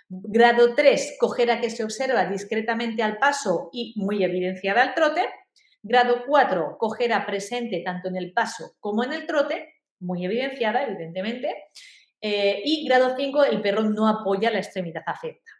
grado 0.09 0.74
3, 0.74 1.16
cojera 1.20 1.61
que 1.61 1.70
se 1.70 1.85
observa 1.85 2.24
discretamente 2.24 3.05
al 3.05 3.18
paso 3.18 3.70
y 3.72 3.94
muy 3.96 4.24
evidenciada 4.24 4.83
al 4.83 4.94
trote. 4.94 5.24
Grado 5.83 6.24
4, 6.26 6.76
cojera 6.76 7.24
presente 7.24 7.83
tanto 7.85 8.09
en 8.09 8.16
el 8.16 8.33
paso 8.33 8.72
como 8.81 9.05
en 9.05 9.12
el 9.12 9.26
trote, 9.29 9.74
muy 10.00 10.24
evidenciada, 10.24 10.83
evidentemente. 10.83 11.55
Eh, 12.20 12.62
y 12.64 12.85
grado 12.88 13.14
5, 13.16 13.44
el 13.44 13.62
perro 13.62 13.83
no 13.83 14.09
apoya 14.09 14.50
la 14.50 14.59
extremidad 14.59 15.05
afecta. 15.07 15.60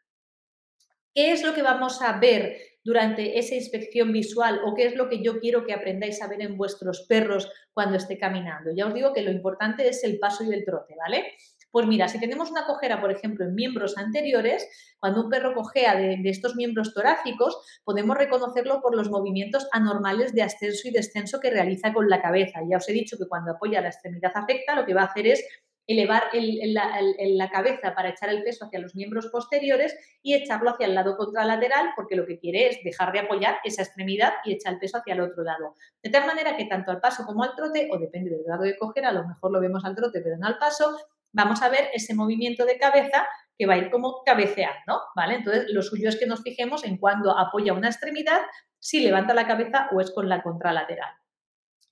¿Qué 1.15 1.33
es 1.33 1.43
lo 1.43 1.55
que 1.55 1.63
vamos 1.63 2.01
a 2.03 2.19
ver 2.19 2.57
durante 2.85 3.39
esa 3.39 3.55
inspección 3.55 4.13
visual 4.13 4.61
o 4.65 4.75
qué 4.75 4.87
es 4.87 4.97
lo 4.97 5.09
que 5.09 5.23
yo 5.23 5.41
quiero 5.41 5.65
que 5.65 5.73
aprendáis 5.73 6.23
a 6.23 6.29
ver 6.29 6.41
en 6.43 6.57
vuestros 6.57 7.05
perros 7.09 7.51
cuando 7.73 7.97
esté 7.97 8.17
caminando? 8.19 8.71
Ya 8.75 8.87
os 8.87 8.95
digo 8.95 9.13
que 9.13 9.23
lo 9.23 9.31
importante 9.31 9.89
es 9.89 10.05
el 10.05 10.19
paso 10.19 10.45
y 10.45 10.55
el 10.55 10.65
trote, 10.65 10.95
¿vale? 10.97 11.33
Pues 11.71 11.87
mira, 11.87 12.09
si 12.09 12.19
tenemos 12.19 12.51
una 12.51 12.67
cojera, 12.67 13.01
por 13.01 13.13
ejemplo, 13.13 13.45
en 13.45 13.55
miembros 13.55 13.97
anteriores, 13.97 14.69
cuando 14.99 15.23
un 15.23 15.31
perro 15.31 15.55
cojea 15.55 15.95
de, 15.95 16.21
estos 16.25 16.57
miembros 16.57 16.93
torácicos, 16.93 17.59
podemos 17.85 18.17
reconocerlo 18.17 18.81
por 18.81 18.97
los 18.97 19.09
movimientos 19.09 19.69
anormales 19.71 20.35
de 20.35 20.43
ascenso 20.43 20.89
y 20.89 20.91
descenso 20.91 21.39
que 21.39 21.51
realiza 21.51 21.93
con 21.93 22.09
la 22.09 22.21
cabeza. 22.21 22.61
Ya 22.69 22.79
os 22.79 22.89
he 22.89 22.93
dicho 22.93 23.17
que 23.17 23.29
cuando 23.29 23.53
apoya 23.53 23.81
la 23.81 23.89
extremidad 23.89 24.33
afecta, 24.35 24.75
lo 24.75 24.85
que 24.85 24.95
va 24.95 25.03
a 25.03 25.07
hacer 25.07 25.29
es 25.29 25.45
elevar 25.87 26.25
la, 26.33 27.51
cabeza 27.51 27.95
para 27.95 28.11
echar 28.11 28.29
el 28.29 28.43
peso 28.43 28.65
hacia 28.65 28.79
los 28.79 28.95
miembros 28.95 29.27
posteriores 29.27 29.97
y 30.23 30.35
echarlo 30.35 30.71
hacia 30.71 30.87
el 30.87 30.95
lado 30.95 31.17
contralateral 31.17 31.91
porque 31.97 32.15
lo 32.15 32.27
que 32.27 32.39
quiere 32.39 32.69
es 32.69 32.79
dejar 32.85 33.13
de 33.13 33.21
apoyar 33.21 33.59
esa 33.65 33.83
extremidad 33.83 34.35
y 34.45 34.53
echar 34.53 34.75
el 34.75 34.79
peso 34.79 34.99
hacia 34.99 35.15
el 35.15 35.21
otro 35.21 35.43
lado. 35.43 35.75
De 36.03 36.11
tal 36.11 36.27
manera 36.27 36.57
que 36.57 36.67
tanto 36.67 36.91
al 36.91 37.01
paso 37.01 37.25
como 37.27 37.43
al 37.43 37.55
trote, 37.57 37.89
o 37.91 37.99
depende 37.99 38.31
del 38.31 38.45
grado 38.45 38.63
de 38.63 38.77
coger, 38.77 39.05
a 39.05 39.13
lo 39.13 39.27
mejor 39.27 39.51
lo 39.53 39.61
vemos 39.61 39.85
al 39.85 39.97
trote 39.97 40.21
pero 40.21 40.37
no 40.37 40.47
al 40.47 40.59
paso, 40.59 40.97
vamos 41.33 41.63
a 41.63 41.69
ver 41.69 41.89
ese 41.93 42.15
movimiento 42.15 42.65
de 42.65 42.79
cabeza 42.79 43.27
que 43.57 43.67
va 43.67 43.75
a 43.75 43.79
ir 43.79 43.91
como 43.91 44.23
cabeceando, 44.25 45.03
¿vale? 45.15 45.35
Entonces, 45.35 45.67
lo 45.69 45.83
suyo 45.83 46.09
es 46.09 46.19
que 46.19 46.27
nos 46.27 46.43
fijemos 46.43 46.85
en 46.85 46.97
cuando 46.97 47.37
apoya 47.37 47.75
una 47.75 47.89
extremidad, 47.89 48.41
si 48.79 49.01
levanta 49.01 49.35
la 49.35 49.47
cabeza 49.47 49.89
o 49.93 50.01
es 50.01 50.11
con 50.13 50.29
la 50.29 50.43
contralateral. 50.43 51.20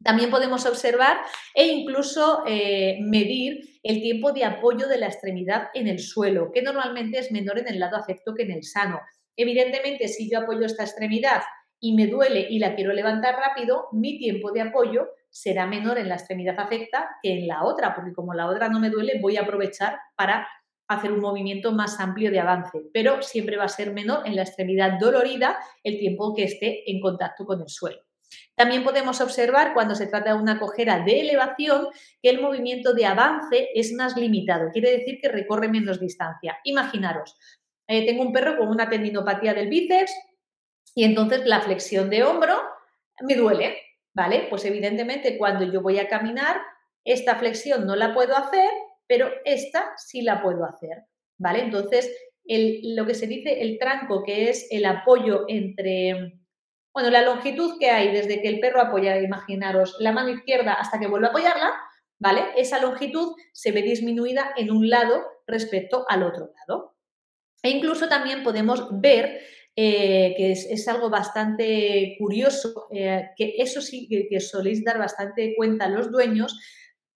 También 0.03 0.31
podemos 0.31 0.65
observar 0.65 1.19
e 1.55 1.67
incluso 1.67 2.45
eh, 2.47 2.99
medir 3.01 3.81
el 3.83 4.01
tiempo 4.01 4.33
de 4.33 4.45
apoyo 4.45 4.87
de 4.87 4.99
la 4.99 5.07
extremidad 5.07 5.69
en 5.75 5.89
el 5.89 5.99
suelo, 5.99 6.51
que 6.53 6.63
normalmente 6.63 7.19
es 7.19 7.33
menor 7.33 7.59
en 7.59 7.69
el 7.69 7.81
lado 7.81 7.97
afecto 7.97 8.35
que 8.35 8.45
en 8.45 8.53
el 8.53 8.63
sano. 8.63 9.01
Evidentemente, 9.37 10.09
si 10.09 10.31
yo 10.31 10.41
apoyo 10.41 10.67
esta 10.67 10.85
extremidad 10.85 11.43
y 11.81 11.95
me 11.95 12.07
duele 12.07 12.47
y 12.49 12.59
la 12.59 12.75
quiero 12.75 12.93
levantar 12.93 13.37
rápido, 13.37 13.89
mi 13.93 14.19
tiempo 14.19 14.53
de 14.53 14.63
apoyo 14.63 15.09
será 15.31 15.67
menor 15.67 15.99
en 15.99 16.09
la 16.09 16.15
extremidad 16.15 16.59
afecta 16.59 17.09
que 17.23 17.33
en 17.33 17.47
la 17.47 17.65
otra, 17.65 17.95
porque 17.95 18.13
como 18.13 18.35
la 18.35 18.49
otra 18.49 18.69
no 18.69 18.81
me 18.81 18.91
duele, 18.91 19.21
voy 19.21 19.37
a 19.37 19.43
aprovechar 19.43 19.99
para 20.17 20.49
hacer 20.89 21.13
un 21.13 21.21
movimiento 21.21 21.73
más 21.73 22.01
amplio 22.01 22.31
de 22.31 22.41
avance, 22.41 22.83
pero 22.95 23.21
siempre 23.23 23.57
va 23.57 23.65
a 23.65 23.69
ser 23.69 23.93
menor 23.93 24.27
en 24.27 24.37
la 24.37 24.43
extremidad 24.43 24.99
dolorida 24.99 25.59
el 25.85 25.99
tiempo 25.99 26.35
que 26.35 26.45
esté 26.45 26.91
en 26.91 27.01
contacto 27.01 27.45
con 27.45 27.61
el 27.61 27.69
suelo. 27.69 28.08
También 28.55 28.85
podemos 28.85 29.21
observar 29.21 29.73
cuando 29.75 29.95
se 29.95 30.07
trata 30.07 30.35
de 30.35 30.41
una 30.41 30.59
cojera 30.59 31.05
de 31.05 31.21
elevación 31.21 31.89
que 32.23 32.31
el 32.31 32.41
movimiento 32.41 32.93
de 32.95 33.07
avance 33.07 33.69
es 33.75 33.93
más 33.93 34.17
limitado, 34.17 34.71
quiere 34.73 34.91
decir 34.91 35.19
que 35.21 35.29
recorre 35.29 35.69
menos 35.69 36.01
distancia. 36.01 36.59
Imaginaros, 36.65 37.39
eh, 37.87 38.05
tengo 38.05 38.23
un 38.23 38.33
perro 38.33 38.59
con 38.59 38.69
una 38.69 38.89
tendinopatía 38.89 39.55
del 39.55 39.69
bíceps 39.69 40.13
y 40.95 41.05
entonces 41.05 41.47
la 41.47 41.61
flexión 41.61 42.11
de 42.11 42.25
hombro 42.25 42.61
me 43.21 43.35
duele, 43.35 43.79
¿vale? 44.15 44.47
Pues 44.51 44.65
evidentemente 44.65 45.39
cuando 45.39 45.65
yo 45.65 45.81
voy 45.81 45.99
a 45.99 46.09
caminar, 46.09 46.61
esta 47.05 47.37
flexión 47.37 47.87
no 47.87 47.97
la 47.97 48.13
puedo 48.13 48.37
hacer, 48.37 48.69
pero 49.07 49.31
esta 49.45 49.93
sí 49.97 50.23
la 50.23 50.43
puedo 50.43 50.65
hacer, 50.65 51.05
¿vale? 51.39 51.61
Entonces, 51.61 52.15
lo 52.45 53.07
que 53.07 53.15
se 53.15 53.27
dice 53.27 53.63
el 53.63 53.79
tranco, 53.79 54.23
que 54.23 54.51
es 54.51 54.67
el 54.71 54.85
apoyo 54.85 55.45
entre, 55.49 56.38
bueno, 56.99 57.11
la 57.13 57.23
longitud 57.23 57.79
que 57.79 57.91
hay 57.91 58.11
desde 58.11 58.43
que 58.43 58.49
el 58.49 58.59
perro 58.59 58.81
apoya, 58.81 59.23
imaginaros, 59.23 59.95
la 60.01 60.11
mano 60.11 60.31
izquierda 60.31 60.73
hasta 60.73 60.99
que 60.99 61.07
vuelve 61.07 61.29
a 61.29 61.31
apoyarla, 61.31 61.73
¿vale? 62.19 62.43
Esa 62.57 62.81
longitud 62.81 63.37
se 63.53 63.71
ve 63.71 63.83
disminuida 63.83 64.53
en 64.57 64.73
un 64.73 64.91
lado 64.91 65.25
respecto 65.47 66.05
al 66.09 66.25
otro 66.25 66.51
lado. 66.57 66.97
E 67.63 67.71
incluso 67.71 68.09
también 68.09 68.43
podemos 68.43 69.01
ver 69.01 69.43
eh, 69.77 70.35
que 70.37 70.51
es, 70.51 70.89
algo 70.89 71.09
bastante 71.09 72.17
curioso, 72.19 72.89
eh, 72.91 73.29
que 73.37 73.55
eso 73.59 73.81
sí 73.81 74.09
que, 74.09 74.41
soléis 74.41 74.83
dar 74.83 74.99
bastante 74.99 75.55
cuenta 75.57 75.85
a 75.85 75.91
los 75.91 76.11
dueños, 76.11 76.59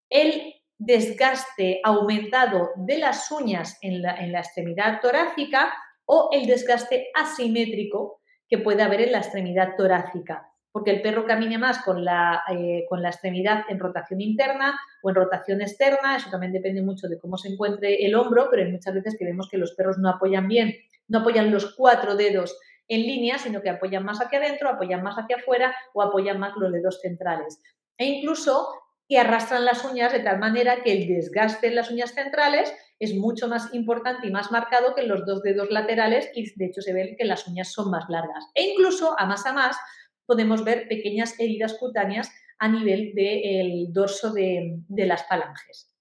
el 0.08 0.62
desgaste 0.78 1.80
aumentado 1.82 2.70
de 2.76 2.98
las 2.98 3.28
uñas 3.32 3.78
en 3.82 4.00
la, 4.00 4.14
extremidad 4.38 5.00
torácica 5.00 5.74
o 6.04 6.30
el 6.32 6.46
desgaste 6.46 7.08
asimétrico 7.16 8.21
que 8.52 8.58
puede 8.58 8.82
haber 8.82 9.00
en 9.00 9.12
la 9.12 9.18
extremidad 9.18 9.76
torácica 9.76 10.48
porque 10.70 10.90
el 10.90 11.02
perro 11.02 11.26
camine 11.26 11.58
más 11.58 11.84
con 11.84 12.02
la, 12.02 12.44
eh, 12.50 12.86
con 12.88 13.02
la, 13.02 13.10
extremidad 13.10 13.64
en 13.68 13.78
rotación 13.78 14.22
interna 14.22 14.80
o 15.02 15.10
en 15.10 15.16
rotación 15.16 15.60
externa, 15.60 16.16
eso 16.16 16.30
también 16.30 16.50
depende 16.50 16.80
mucho 16.80 17.08
de 17.08 17.18
cómo 17.18 17.36
se 17.36 17.48
encuentre 17.48 18.06
el 18.06 18.14
hombro, 18.14 18.48
pero 18.50 18.62
hay 18.62 18.72
muchas 18.72 18.94
veces 18.94 19.16
que 19.18 19.26
vemos 19.26 19.50
que 19.50 19.58
los 19.58 19.74
perros 19.74 19.98
no 19.98 20.08
apoyan 20.08 20.48
bien 20.48 20.74
no 21.08 21.18
apoyan 21.18 21.50
los 21.50 21.74
cuatro 21.74 22.16
dedos 22.16 22.58
en 22.88 23.02
línea, 23.02 23.38
sino 23.38 23.62
que 23.62 23.70
apoyan 23.70 24.04
más 24.04 24.20
hacia 24.20 24.38
adentro, 24.38 24.68
apoyan 24.68 25.02
más 25.02 25.16
hacia 25.16 25.36
afuera 25.36 25.74
o 25.92 26.02
apoyan 26.02 26.38
más 26.38 26.56
los 26.56 26.72
dedos 26.72 27.00
centrales. 27.00 27.60
E 27.98 28.06
incluso 28.06 28.68
que 29.12 29.18
arrastran 29.18 29.66
las 29.66 29.84
uñas 29.84 30.10
de 30.10 30.20
tal 30.20 30.38
manera 30.38 30.82
que 30.82 30.90
el 30.90 31.06
desgaste 31.06 31.66
en 31.66 31.74
las 31.74 31.90
uñas 31.90 32.14
centrales 32.14 32.72
es 32.98 33.14
mucho 33.14 33.46
más 33.46 33.68
importante 33.74 34.26
y 34.26 34.30
más 34.30 34.50
marcado 34.50 34.94
que 34.94 35.02
en 35.02 35.08
los 35.08 35.26
dos 35.26 35.42
dedos 35.42 35.70
laterales 35.70 36.30
y 36.34 36.50
de 36.58 36.64
hecho 36.64 36.80
se 36.80 36.94
ve 36.94 37.14
que 37.18 37.26
las 37.26 37.46
uñas 37.46 37.70
son 37.70 37.90
más 37.90 38.08
largas. 38.08 38.46
E 38.54 38.62
incluso 38.70 39.14
a 39.20 39.26
más 39.26 39.44
a 39.44 39.52
más 39.52 39.76
podemos 40.24 40.64
ver 40.64 40.88
pequeñas 40.88 41.38
heridas 41.38 41.74
cutáneas 41.74 42.32
a 42.58 42.68
nivel 42.68 43.12
del 43.14 43.92
dorso 43.92 44.32
de, 44.32 44.78
de 44.88 45.04
las 45.04 45.28
falanges 45.28 45.92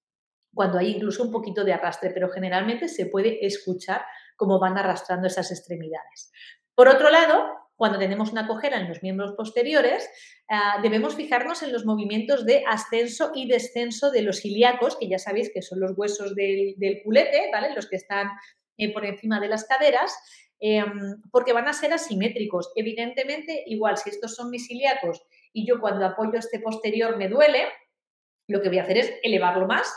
cuando 0.53 0.79
hay 0.79 0.91
incluso 0.91 1.23
un 1.23 1.31
poquito 1.31 1.65
de 1.65 1.73
arrastre, 1.73 2.11
pero 2.11 2.29
generalmente 2.29 2.87
se 2.87 3.07
puede 3.07 3.45
escuchar 3.45 4.05
cómo 4.37 4.57
van 4.57 4.77
arrastrando 4.77 5.27
esas 5.27 5.51
extremidades. 5.51 6.31
Por 6.75 6.87
otro 6.87 7.09
lado, 7.09 7.60
cuando 7.81 7.97
tenemos 7.97 8.31
una 8.31 8.45
cojera 8.45 8.79
en 8.79 8.87
los 8.87 9.01
miembros 9.01 9.31
posteriores, 9.31 10.07
ah, 10.51 10.77
debemos 10.83 11.15
fijarnos 11.15 11.63
en 11.63 11.73
los 11.73 11.83
movimientos 11.83 12.45
de 12.45 12.63
ascenso 12.67 13.31
y 13.33 13.47
descenso 13.47 14.11
de 14.11 14.21
los 14.21 14.45
ilíacos, 14.45 14.97
que 14.99 15.09
ya 15.09 15.17
sabéis 15.17 15.49
que 15.51 15.63
son 15.63 15.79
los 15.79 15.97
huesos 15.97 16.35
del, 16.35 16.75
culete, 17.03 17.49
¿vale? 17.51 17.73
Los 17.73 17.89
que 17.89 17.95
están 17.95 18.27
eh, 18.77 18.93
por 18.93 19.03
encima 19.03 19.39
de 19.39 19.47
las 19.47 19.65
caderas, 19.65 20.15
em, 20.59 21.23
porque 21.31 21.53
van 21.53 21.67
a 21.67 21.73
ser 21.73 21.91
asimétricos. 21.91 22.71
Evidentemente, 22.75 23.63
igual, 23.65 23.97
si 23.97 24.11
estos 24.11 24.35
son 24.35 24.51
mis 24.51 24.69
ilíacos 24.69 25.19
y 25.51 25.65
yo 25.65 25.81
cuando 25.81 26.05
apoyo 26.05 26.37
este 26.37 26.59
posterior 26.59 27.17
me 27.17 27.29
duele, 27.29 27.63
lo 28.47 28.61
que 28.61 28.69
voy 28.69 28.77
a 28.77 28.83
hacer 28.83 28.99
es 28.99 29.13
elevarlo 29.23 29.65
más 29.65 29.91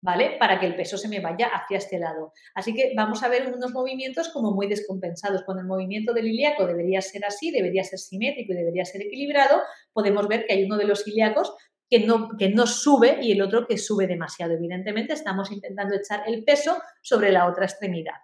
¿vale? 0.00 0.36
Para 0.38 0.60
que 0.60 0.66
el 0.66 0.76
peso 0.76 0.96
se 0.96 1.08
me 1.08 1.20
vaya 1.20 1.48
hacia 1.48 1.78
este 1.78 1.98
lado. 1.98 2.32
Así 2.54 2.74
que 2.74 2.92
vamos 2.96 3.22
a 3.22 3.28
ver 3.28 3.52
unos 3.52 3.72
movimientos 3.72 4.28
como 4.28 4.52
muy 4.52 4.66
descompensados. 4.66 5.42
Cuando 5.44 5.62
el 5.62 5.68
movimiento 5.68 6.12
del 6.12 6.28
ilíaco 6.28 6.66
debería 6.66 7.00
ser 7.00 7.24
así, 7.24 7.50
debería 7.50 7.84
ser 7.84 7.98
simétrico 7.98 8.52
y 8.52 8.56
debería 8.56 8.84
ser 8.84 9.02
equilibrado, 9.02 9.60
podemos 9.92 10.28
ver 10.28 10.46
que 10.46 10.54
hay 10.54 10.64
uno 10.64 10.76
de 10.76 10.84
los 10.84 11.06
ilíacos 11.06 11.54
que 11.90 12.00
no, 12.00 12.28
que 12.38 12.50
no 12.50 12.66
sube 12.66 13.18
y 13.22 13.32
el 13.32 13.42
otro 13.42 13.66
que 13.66 13.78
sube 13.78 14.06
demasiado. 14.06 14.52
Evidentemente 14.52 15.14
estamos 15.14 15.50
intentando 15.50 15.96
echar 15.96 16.22
el 16.26 16.44
peso 16.44 16.80
sobre 17.02 17.32
la 17.32 17.46
otra 17.48 17.64
extremidad. 17.64 18.14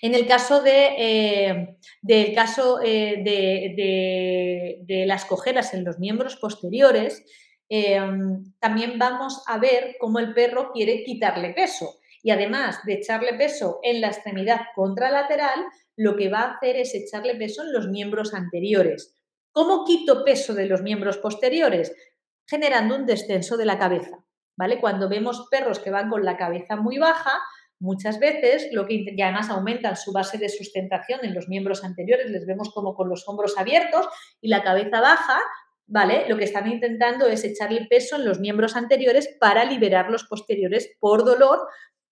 En 0.00 0.14
el 0.14 0.26
caso 0.26 0.62
de, 0.62 0.94
eh, 0.98 1.76
del 2.00 2.34
caso, 2.34 2.80
eh, 2.82 3.22
de, 3.22 4.82
de 4.86 5.06
las 5.06 5.24
cojeras 5.24 5.74
en 5.74 5.84
los 5.84 5.98
miembros 5.98 6.36
posteriores, 6.36 7.24
Em, 7.68 8.52
también 8.60 8.98
vamos 8.98 9.42
a 9.46 9.58
ver 9.58 9.96
cómo 9.98 10.18
el 10.18 10.34
perro 10.34 10.70
quiere 10.72 11.02
quitarle 11.04 11.52
peso. 11.52 11.98
Y 12.22 12.30
además 12.30 12.80
de 12.84 12.94
echarle 12.94 13.34
peso 13.34 13.78
en 13.82 14.00
la 14.00 14.08
extremidad 14.08 14.60
contralateral, 14.74 15.64
lo 15.96 16.16
que 16.16 16.28
va 16.28 16.40
a 16.40 16.52
hacer 16.52 16.76
es 16.76 16.94
echarle 16.94 17.34
peso 17.34 17.62
en 17.62 17.72
los 17.72 17.88
miembros 17.88 18.34
anteriores. 18.34 19.16
¿Cómo 19.52 19.84
quito 19.84 20.24
peso 20.24 20.54
de 20.54 20.66
los 20.66 20.82
miembros 20.82 21.18
posteriores? 21.18 21.94
Generando 22.46 22.94
un 22.96 23.06
descenso 23.06 23.56
de 23.56 23.64
la 23.64 23.78
cabeza. 23.78 24.24
¿Vale? 24.56 24.80
Cuando 24.80 25.08
vemos 25.08 25.48
perros 25.50 25.78
que 25.78 25.90
van 25.90 26.08
con 26.08 26.24
la 26.24 26.36
cabeza 26.36 26.76
muy 26.76 26.98
baja, 26.98 27.40
muchas 27.78 28.18
veces, 28.18 28.68
lo 28.72 28.86
que 28.86 29.04
y 29.06 29.22
además 29.22 29.50
aumentan 29.50 29.96
su 29.96 30.12
base 30.12 30.38
de 30.38 30.48
sustentación 30.48 31.20
en 31.24 31.34
los 31.34 31.48
miembros 31.48 31.84
anteriores, 31.84 32.30
les 32.30 32.46
vemos 32.46 32.72
como 32.72 32.94
con 32.94 33.08
los 33.08 33.28
hombros 33.28 33.58
abiertos 33.58 34.08
y 34.40 34.48
la 34.48 34.62
cabeza 34.62 35.00
baja, 35.00 35.40
¿vale? 35.86 36.28
Lo 36.28 36.36
que 36.36 36.44
están 36.44 36.70
intentando 36.70 37.26
es 37.26 37.44
echar 37.44 37.72
el 37.72 37.88
peso 37.88 38.16
en 38.16 38.24
los 38.24 38.40
miembros 38.40 38.76
anteriores 38.76 39.28
para 39.40 39.64
liberar 39.64 40.10
los 40.10 40.24
posteriores 40.24 40.96
por 41.00 41.24
dolor 41.24 41.60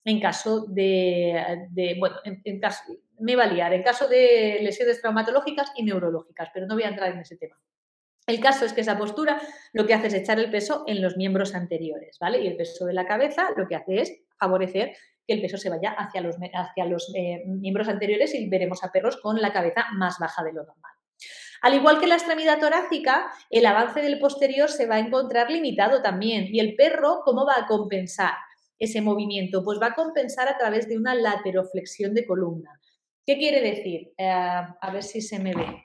en 0.04 0.20
caso 0.20 0.66
de, 0.66 1.96
bueno, 1.98 2.16
en, 2.24 2.60
caso, 2.60 2.82
me 3.18 3.36
va 3.36 3.44
a 3.44 3.46
liar, 3.46 3.72
en 3.72 3.82
caso 3.82 4.06
de 4.06 4.58
lesiones 4.60 5.00
traumatológicas 5.00 5.72
y 5.76 5.82
neurológicas, 5.82 6.50
pero 6.52 6.66
no 6.66 6.74
voy 6.74 6.84
a 6.84 6.88
entrar 6.88 7.10
en 7.12 7.20
ese 7.20 7.36
tema. 7.36 7.58
El 8.26 8.40
caso 8.40 8.64
es 8.64 8.72
que 8.72 8.82
esa 8.82 8.98
postura 8.98 9.40
lo 9.72 9.86
que 9.86 9.94
hace 9.94 10.08
es 10.08 10.14
echar 10.14 10.38
el 10.38 10.50
peso 10.50 10.84
en 10.86 11.02
los 11.02 11.16
miembros 11.16 11.54
anteriores, 11.54 12.18
¿vale? 12.18 12.42
Y 12.42 12.46
el 12.46 12.56
peso 12.56 12.86
de 12.86 12.94
la 12.94 13.06
cabeza 13.06 13.48
lo 13.56 13.66
que 13.66 13.76
hace 13.76 14.00
es 14.00 14.24
favorecer 14.38 14.94
que 15.26 15.34
el 15.34 15.40
peso 15.40 15.56
se 15.56 15.70
vaya 15.70 15.90
hacia 15.92 16.20
los, 16.20 16.36
hacia 16.36 16.84
los 16.84 17.12
eh, 17.14 17.42
miembros 17.46 17.88
anteriores 17.88 18.34
y 18.34 18.48
veremos 18.48 18.84
a 18.84 18.92
perros 18.92 19.18
con 19.18 19.40
la 19.40 19.52
cabeza 19.52 19.86
más 19.92 20.18
baja 20.18 20.42
de 20.42 20.52
lo 20.52 20.64
normal. 20.64 20.92
Al 21.64 21.72
igual 21.72 21.98
que 21.98 22.06
la 22.06 22.16
extremidad 22.16 22.60
torácica, 22.60 23.32
el 23.48 23.64
avance 23.64 24.02
del 24.02 24.18
posterior 24.18 24.68
se 24.68 24.84
va 24.84 24.96
a 24.96 24.98
encontrar 24.98 25.50
limitado 25.50 26.02
también. 26.02 26.46
¿Y 26.52 26.60
el 26.60 26.76
perro 26.76 27.22
cómo 27.24 27.46
va 27.46 27.54
a 27.56 27.66
compensar 27.66 28.34
ese 28.78 29.00
movimiento? 29.00 29.64
Pues 29.64 29.80
va 29.80 29.86
a 29.86 29.94
compensar 29.94 30.46
a 30.46 30.58
través 30.58 30.86
de 30.90 30.98
una 30.98 31.14
lateroflexión 31.14 32.12
de 32.12 32.26
columna. 32.26 32.78
¿Qué 33.24 33.38
quiere 33.38 33.62
decir? 33.62 34.12
Eh, 34.18 34.28
a 34.28 34.90
ver 34.92 35.02
si 35.02 35.22
se 35.22 35.38
me 35.38 35.54
ve. 35.54 35.82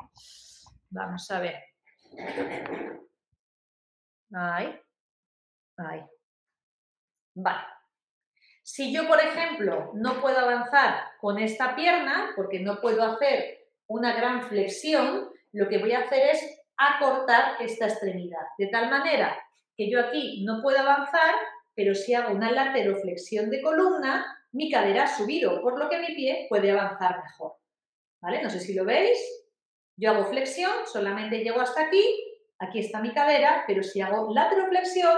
Vamos 0.90 1.32
a 1.32 1.40
ver. 1.40 1.56
Ahí. 4.34 4.78
Ahí. 5.78 6.02
Vale. 7.36 7.64
Si 8.64 8.92
yo, 8.94 9.08
por 9.08 9.22
ejemplo, 9.22 9.92
no 9.94 10.20
puedo 10.20 10.40
avanzar 10.40 11.06
con 11.22 11.40
esta 11.40 11.74
pierna, 11.74 12.32
porque 12.36 12.60
no 12.60 12.82
puedo 12.82 13.02
hacer 13.02 13.70
una 13.88 14.14
gran 14.14 14.44
flexión, 14.50 15.30
lo 15.52 15.68
que 15.68 15.78
voy 15.78 15.94
a 15.94 16.02
hacer 16.02 16.30
es 16.30 16.60
acortar 16.78 17.62
esta 17.62 17.88
extremidad. 17.88 18.42
De 18.58 18.68
tal 18.68 18.90
manera 18.90 19.38
que 19.76 19.90
yo 19.90 20.00
aquí 20.00 20.44
no 20.46 20.62
puedo 20.62 20.80
avanzar, 20.80 21.36
pero 21.76 21.96
si 21.96 22.14
hago 22.14 22.34
una 22.34 22.52
lateroflexión 22.52 23.50
de 23.50 23.62
columna, 23.62 24.40
mi 24.52 24.72
cadera 24.72 25.04
ha 25.04 25.18
subido, 25.18 25.62
por 25.62 25.80
lo 25.80 25.90
que 25.90 26.00
mi 26.00 26.16
pie 26.16 26.48
puede 26.50 26.72
avanzar 26.72 27.24
mejor. 27.24 27.54
¿Vale? 28.22 28.44
No 28.44 28.50
sé 28.50 28.60
si 28.60 28.74
lo 28.74 28.84
veis. 28.86 29.18
Yo 29.96 30.12
hago 30.12 30.26
flexión, 30.26 30.72
solamente 30.86 31.44
llego 31.44 31.60
hasta 31.62 31.86
aquí, 31.86 32.04
aquí 32.58 32.80
está 32.80 33.02
mi 33.02 33.14
cadera, 33.14 33.64
pero 33.68 33.84
si 33.84 34.02
hago 34.02 34.34
lateroflexión, 34.34 35.18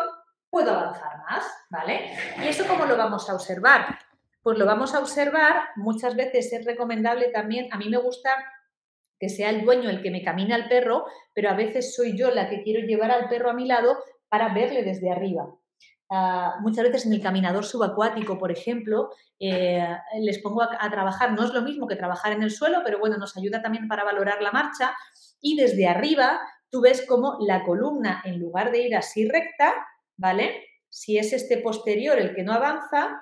puedo 0.49 0.71
avanzar 0.71 1.19
más, 1.29 1.45
¿vale? 1.69 2.11
¿Y 2.43 2.47
eso 2.47 2.65
cómo 2.67 2.85
lo 2.85 2.97
vamos 2.97 3.29
a 3.29 3.35
observar? 3.35 3.99
Pues 4.41 4.57
lo 4.57 4.65
vamos 4.65 4.93
a 4.95 4.99
observar, 4.99 5.69
muchas 5.75 6.15
veces 6.15 6.51
es 6.51 6.65
recomendable 6.65 7.29
también, 7.29 7.71
a 7.71 7.77
mí 7.77 7.89
me 7.89 7.97
gusta 7.97 8.31
que 9.21 9.29
sea 9.29 9.51
el 9.51 9.63
dueño 9.63 9.91
el 9.91 10.01
que 10.01 10.09
me 10.09 10.23
camina 10.23 10.55
al 10.55 10.67
perro, 10.67 11.05
pero 11.35 11.51
a 11.51 11.53
veces 11.53 11.95
soy 11.95 12.17
yo 12.17 12.31
la 12.31 12.49
que 12.49 12.63
quiero 12.63 12.85
llevar 12.85 13.11
al 13.11 13.29
perro 13.29 13.51
a 13.51 13.53
mi 13.53 13.67
lado 13.67 13.99
para 14.27 14.51
verle 14.51 14.81
desde 14.81 15.11
arriba. 15.11 15.55
Ah, 16.09 16.55
muchas 16.61 16.85
veces 16.85 17.05
en 17.05 17.13
el 17.13 17.21
caminador 17.21 17.63
subacuático, 17.63 18.39
por 18.39 18.51
ejemplo, 18.51 19.11
eh, 19.39 19.87
les 20.19 20.39
pongo 20.39 20.63
a, 20.63 20.89
trabajar, 20.89 21.33
no 21.33 21.45
es 21.45 21.53
lo 21.53 21.61
mismo 21.61 21.87
que 21.87 21.95
trabajar 21.95 22.33
en 22.33 22.41
el 22.41 22.49
suelo, 22.49 22.79
pero 22.83 22.97
bueno, 22.97 23.17
nos 23.17 23.37
ayuda 23.37 23.61
también 23.61 23.87
para 23.87 24.03
valorar 24.03 24.41
la 24.41 24.51
marcha 24.51 24.95
y 25.39 25.55
desde 25.55 25.87
arriba 25.87 26.41
tú 26.71 26.81
ves 26.81 27.05
como 27.07 27.37
la 27.41 27.63
columna, 27.63 28.23
en 28.25 28.39
lugar 28.39 28.71
de 28.71 28.81
ir 28.81 28.95
así 28.95 29.29
recta, 29.29 29.85
¿vale? 30.17 30.65
Si 30.89 31.19
es 31.19 31.31
este 31.31 31.59
posterior 31.59 32.17
el 32.17 32.33
que 32.33 32.43
no 32.43 32.53
avanza, 32.53 33.21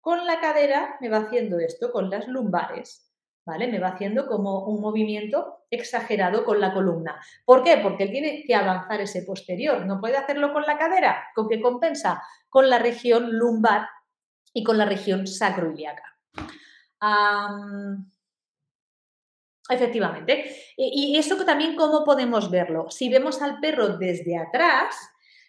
con 0.00 0.26
la 0.26 0.40
cadera 0.40 0.96
me 1.00 1.08
va 1.08 1.18
haciendo 1.18 1.60
esto, 1.60 1.92
con 1.92 2.10
las 2.10 2.26
lumbares. 2.26 3.05
¿Vale? 3.46 3.68
Me 3.68 3.78
va 3.78 3.88
haciendo 3.88 4.26
como 4.26 4.66
un 4.66 4.80
movimiento 4.80 5.64
exagerado 5.70 6.44
con 6.44 6.60
la 6.60 6.74
columna. 6.74 7.20
¿Por 7.44 7.62
qué? 7.62 7.78
Porque 7.78 8.04
él 8.04 8.10
tiene 8.10 8.44
que 8.44 8.54
avanzar 8.54 9.00
ese 9.00 9.22
posterior. 9.22 9.86
No 9.86 10.00
puede 10.00 10.16
hacerlo 10.16 10.52
con 10.52 10.62
la 10.62 10.76
cadera. 10.76 11.28
¿Con 11.34 11.48
qué 11.48 11.60
compensa? 11.60 12.22
Con 12.48 12.68
la 12.68 12.78
región 12.78 13.30
lumbar 13.30 13.88
y 14.52 14.64
con 14.64 14.76
la 14.76 14.84
región 14.84 15.26
sacroiliaca. 15.26 16.18
efectivamente. 19.68 20.44
Y, 20.76 21.14
y 21.14 21.18
eso 21.18 21.36
también, 21.44 21.76
¿cómo 21.76 22.04
podemos 22.04 22.50
verlo? 22.50 22.90
Si 22.90 23.08
vemos 23.08 23.40
al 23.42 23.60
perro 23.60 23.96
desde 23.96 24.36
atrás, 24.38 24.96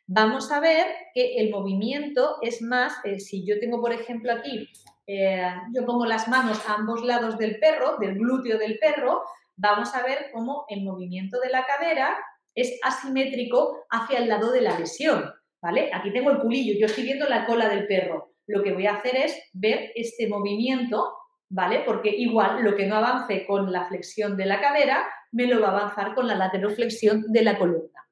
vamos 0.06 0.52
a 0.52 0.60
ver 0.60 0.88
que 1.14 1.38
el 1.38 1.50
movimiento 1.50 2.38
es 2.42 2.62
más, 2.62 2.94
eh, 3.04 3.20
si 3.20 3.46
yo 3.46 3.60
tengo, 3.60 3.82
por 3.82 3.92
ejemplo, 3.92 4.34
aquí 4.34 4.70
eh, 5.08 5.42
yo 5.74 5.86
pongo 5.86 6.06
las 6.06 6.28
manos 6.28 6.62
a 6.68 6.76
ambos 6.76 7.04
lados 7.04 7.38
del 7.38 7.60
perro, 7.60 7.98
del 7.98 8.16
glúteo 8.16 8.58
del 8.58 8.78
perro, 8.78 9.24
vamos 9.56 9.96
a 9.96 10.04
ver 10.04 10.30
cómo 10.34 10.66
el 10.68 10.84
movimiento 10.84 11.40
de 11.40 11.50
la 11.50 11.66
cadera 11.66 12.18
es 12.54 12.78
asimétrico 12.84 13.86
hacia 13.90 14.20
el 14.20 14.28
lado 14.28 14.52
de 14.52 14.62
la 14.62 14.78
lesión, 14.78 15.32
¿vale? 15.62 15.90
Aquí 15.94 16.12
tengo 16.12 16.32
el 16.32 16.40
culillo, 16.40 16.78
yo 16.78 16.88
estoy 16.88 17.06
viendo 17.06 17.28
la 17.28 17.46
cola 17.46 17.70
del 17.70 17.88
perro. 17.88 18.34
Lo 18.48 18.64
que 18.64 18.74
voy 18.74 18.86
a 18.86 18.96
hacer 18.96 19.16
es 19.16 19.40
ver 19.54 19.92
este 19.96 20.28
movimiento, 20.28 21.14
¿vale? 21.50 21.84
Porque 21.86 22.10
igual 22.10 22.64
lo 22.64 22.76
que 22.76 22.88
no 22.88 22.96
avance 22.96 23.46
con 23.46 23.72
la 23.72 23.88
flexión 23.88 24.36
de 24.36 24.46
la 24.46 24.60
cadera, 24.60 25.08
me 25.32 25.46
lo 25.46 25.62
va 25.62 25.70
a 25.70 25.72
avanzar 25.72 26.16
con 26.16 26.28
la 26.28 26.36
lateroflexión 26.36 27.32
de 27.32 27.44
la 27.44 27.58
columna. 27.58 28.07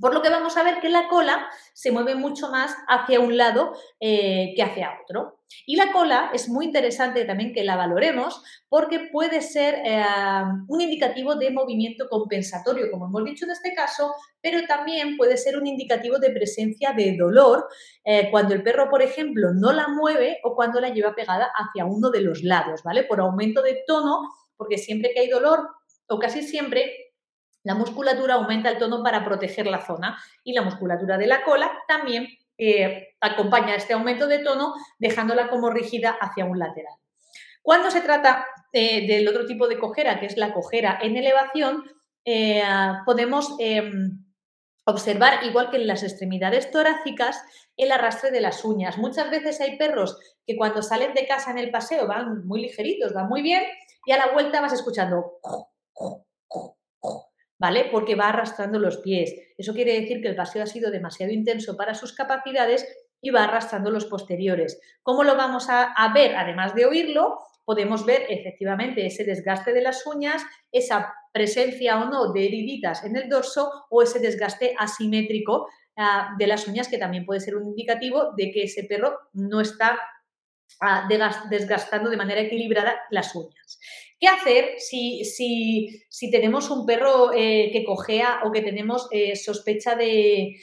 Por 0.00 0.14
lo 0.14 0.22
que 0.22 0.30
vamos 0.30 0.56
a 0.56 0.62
ver 0.62 0.80
que 0.80 0.88
la 0.88 1.08
cola 1.08 1.48
se 1.74 1.92
mueve 1.92 2.14
mucho 2.14 2.50
más 2.50 2.74
hacia 2.88 3.20
un 3.20 3.36
lado 3.36 3.72
eh, 4.00 4.52
que 4.56 4.62
hacia 4.62 4.90
otro. 5.02 5.38
Y 5.66 5.76
la 5.76 5.92
cola 5.92 6.30
es 6.32 6.48
muy 6.48 6.66
interesante 6.66 7.24
también 7.24 7.52
que 7.52 7.62
la 7.62 7.76
valoremos 7.76 8.42
porque 8.68 9.10
puede 9.12 9.42
ser 9.42 9.82
eh, 9.84 10.02
un 10.66 10.80
indicativo 10.80 11.34
de 11.34 11.50
movimiento 11.50 12.08
compensatorio, 12.08 12.90
como 12.90 13.06
hemos 13.06 13.24
dicho 13.24 13.44
en 13.44 13.50
este 13.50 13.74
caso, 13.74 14.14
pero 14.40 14.66
también 14.66 15.16
puede 15.16 15.36
ser 15.36 15.58
un 15.58 15.66
indicativo 15.66 16.18
de 16.18 16.30
presencia 16.30 16.92
de 16.92 17.16
dolor 17.16 17.66
eh, 18.04 18.28
cuando 18.30 18.54
el 18.54 18.62
perro, 18.62 18.88
por 18.88 19.02
ejemplo, 19.02 19.52
no 19.54 19.72
la 19.72 19.88
mueve 19.88 20.40
o 20.42 20.54
cuando 20.54 20.80
la 20.80 20.88
lleva 20.88 21.14
pegada 21.14 21.50
hacia 21.54 21.84
uno 21.84 22.10
de 22.10 22.22
los 22.22 22.42
lados, 22.42 22.82
¿vale? 22.82 23.04
Por 23.04 23.20
aumento 23.20 23.62
de 23.62 23.82
tono, 23.86 24.22
porque 24.56 24.78
siempre 24.78 25.12
que 25.12 25.20
hay 25.20 25.28
dolor, 25.28 25.68
o 26.08 26.18
casi 26.18 26.42
siempre, 26.42 27.11
la 27.64 27.74
musculatura 27.74 28.34
aumenta 28.34 28.70
el 28.70 28.78
tono 28.78 29.02
para 29.02 29.24
proteger 29.24 29.66
la 29.66 29.84
zona 29.84 30.18
y 30.42 30.52
la 30.52 30.62
musculatura 30.62 31.16
de 31.16 31.26
la 31.26 31.44
cola 31.44 31.72
también 31.86 32.28
eh, 32.58 33.14
acompaña 33.20 33.74
este 33.74 33.94
aumento 33.94 34.26
de 34.26 34.40
tono 34.40 34.74
dejándola 34.98 35.48
como 35.48 35.70
rígida 35.70 36.16
hacia 36.20 36.44
un 36.44 36.58
lateral. 36.58 36.94
Cuando 37.62 37.90
se 37.90 38.00
trata 38.00 38.44
eh, 38.72 39.06
del 39.06 39.28
otro 39.28 39.46
tipo 39.46 39.68
de 39.68 39.78
cojera, 39.78 40.18
que 40.18 40.26
es 40.26 40.36
la 40.36 40.52
cojera 40.52 40.98
en 41.00 41.16
elevación, 41.16 41.84
eh, 42.24 42.62
podemos 43.06 43.54
em, 43.58 44.24
observar, 44.84 45.44
igual 45.44 45.70
que 45.70 45.76
en 45.76 45.86
las 45.86 46.02
extremidades 46.02 46.70
torácicas, 46.70 47.42
el 47.76 47.92
arrastre 47.92 48.30
de 48.32 48.40
las 48.40 48.64
uñas. 48.64 48.98
Muchas 48.98 49.30
veces 49.30 49.60
hay 49.60 49.76
perros 49.78 50.18
que 50.46 50.56
cuando 50.56 50.82
salen 50.82 51.14
de 51.14 51.26
casa 51.26 51.52
en 51.52 51.58
el 51.58 51.70
paseo 51.70 52.06
van 52.06 52.46
muy 52.46 52.60
ligeritos, 52.62 53.12
van 53.12 53.28
muy 53.28 53.42
bien, 53.42 53.62
y 54.04 54.12
a 54.12 54.18
la 54.18 54.32
vuelta 54.32 54.60
vas 54.60 54.72
escuchando 54.72 55.38
¿vale? 57.62 57.86
Porque 57.92 58.16
va 58.16 58.30
arrastrando 58.30 58.80
los 58.80 58.96
pies. 58.96 59.36
Eso 59.56 59.72
quiere 59.72 60.00
decir 60.00 60.20
que 60.20 60.26
el 60.26 60.34
paseo 60.34 60.64
ha 60.64 60.66
sido 60.66 60.90
demasiado 60.90 61.32
intenso 61.32 61.76
para 61.76 61.94
sus 61.94 62.12
capacidades 62.12 62.84
y 63.20 63.30
va 63.30 63.44
arrastrando 63.44 63.92
los 63.92 64.06
posteriores. 64.06 64.80
¿Cómo 65.04 65.22
lo 65.22 65.36
vamos 65.36 65.68
a, 65.68 65.94
ver? 66.12 66.34
Además 66.34 66.74
de 66.74 66.86
oírlo, 66.86 67.38
podemos 67.64 68.04
ver 68.04 68.26
efectivamente 68.28 69.06
ese 69.06 69.22
desgaste 69.22 69.72
de 69.72 69.80
las 69.80 70.04
uñas, 70.08 70.42
esa 70.72 71.14
presencia 71.32 72.02
o 72.02 72.06
no 72.06 72.32
de 72.32 72.46
heriditas 72.46 73.04
en 73.04 73.14
el 73.14 73.28
dorso 73.28 73.70
o 73.90 74.02
ese 74.02 74.18
desgaste 74.18 74.74
asimétrico 74.76 75.68
ah, 75.96 76.34
de 76.36 76.48
las 76.48 76.66
uñas 76.66 76.88
que 76.88 76.98
también 76.98 77.24
puede 77.24 77.38
ser 77.38 77.54
un 77.54 77.68
indicativo 77.68 78.32
de 78.36 78.50
que 78.50 78.64
ese 78.64 78.82
perro 78.82 79.16
no 79.34 79.60
está 79.60 80.00
desgastando 81.50 82.10
de 82.10 82.16
manera 82.16 82.40
equilibrada 82.40 83.00
las 83.10 83.34
uñas. 83.34 83.78
¿Qué 84.22 84.28
hacer 84.28 84.78
si, 84.78 85.24
si, 85.24 86.30
tenemos 86.30 86.70
un 86.70 86.86
perro 86.86 87.32
eh, 87.34 87.70
que 87.72 87.84
cojea 87.84 88.42
o 88.44 88.52
que 88.52 88.62
tenemos 88.62 89.08
eh, 89.10 89.34
sospecha 89.34 89.96
de, 89.96 90.54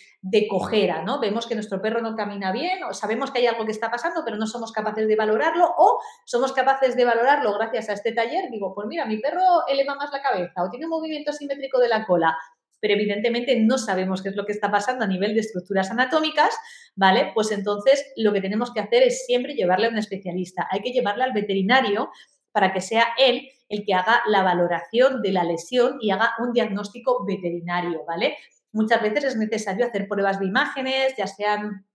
cojera? 0.49 1.03
¿no? 1.03 1.19
Vemos 1.19 1.45
que 1.45 1.55
nuestro 1.55 1.81
perro 1.81 1.99
no 1.99 2.15
camina 2.15 2.53
bien, 2.53 2.81
o 2.85 2.93
sabemos 2.93 3.31
que 3.31 3.39
hay 3.39 3.47
algo 3.47 3.65
que 3.65 3.73
está 3.73 3.91
pasando, 3.91 4.21
pero 4.23 4.37
no 4.37 4.47
somos 4.47 4.71
capaces 4.71 5.09
de 5.09 5.15
valorarlo, 5.17 5.73
o 5.77 5.99
somos 6.23 6.53
capaces 6.53 6.95
de 6.95 7.03
valorarlo 7.03 7.53
gracias 7.57 7.89
a 7.89 7.93
este 7.93 8.13
taller. 8.13 8.49
Digo, 8.49 8.73
pues 8.73 8.87
mira, 8.87 9.05
mi 9.05 9.17
perro 9.17 9.67
eleva 9.67 9.95
más 9.95 10.09
la 10.13 10.21
cabeza 10.21 10.63
o 10.63 10.69
tiene 10.69 10.85
un 10.85 10.91
movimiento 10.91 11.31
asimétrico 11.31 11.79
de 11.79 11.89
la 11.89 12.05
cola 12.05 12.37
pero 12.79 12.93
evidentemente 12.93 13.59
no 13.59 13.77
sabemos 13.77 14.21
qué 14.21 14.29
es 14.29 14.35
lo 14.35 14.45
que 14.45 14.51
está 14.51 14.71
pasando 14.71 15.05
a 15.05 15.07
nivel 15.07 15.33
de 15.33 15.41
estructuras 15.41 15.91
anatómicas, 15.91 16.55
¿vale? 16.95 17.31
Pues 17.33 17.51
entonces 17.51 18.11
lo 18.15 18.33
que 18.33 18.41
tenemos 18.41 18.73
que 18.73 18.79
hacer 18.79 19.03
es 19.03 19.25
siempre 19.25 19.53
llevarle 19.53 19.87
a 19.87 19.89
un 19.89 19.97
especialista. 19.97 20.67
Hay 20.71 20.81
que 20.81 20.91
llevarle 20.91 21.23
al 21.23 21.33
veterinario 21.33 22.09
para 22.51 22.73
que 22.73 22.81
sea 22.81 23.07
él 23.17 23.49
el 23.69 23.85
que 23.85 23.93
haga 23.93 24.21
la 24.27 24.43
valoración 24.43 25.21
de 25.21 25.31
la 25.31 25.43
lesión 25.43 25.97
y 26.01 26.11
haga 26.11 26.33
un 26.39 26.53
diagnóstico 26.53 27.25
veterinario, 27.25 28.03
¿vale? 28.05 28.35
Muchas 28.71 29.01
veces 29.01 29.23
es 29.23 29.35
necesario 29.35 29.85
hacer 29.85 30.07
pruebas 30.07 30.39
de 30.39 30.45
imágenes, 30.45 31.15
ya 31.17 31.27
sean 31.27 31.85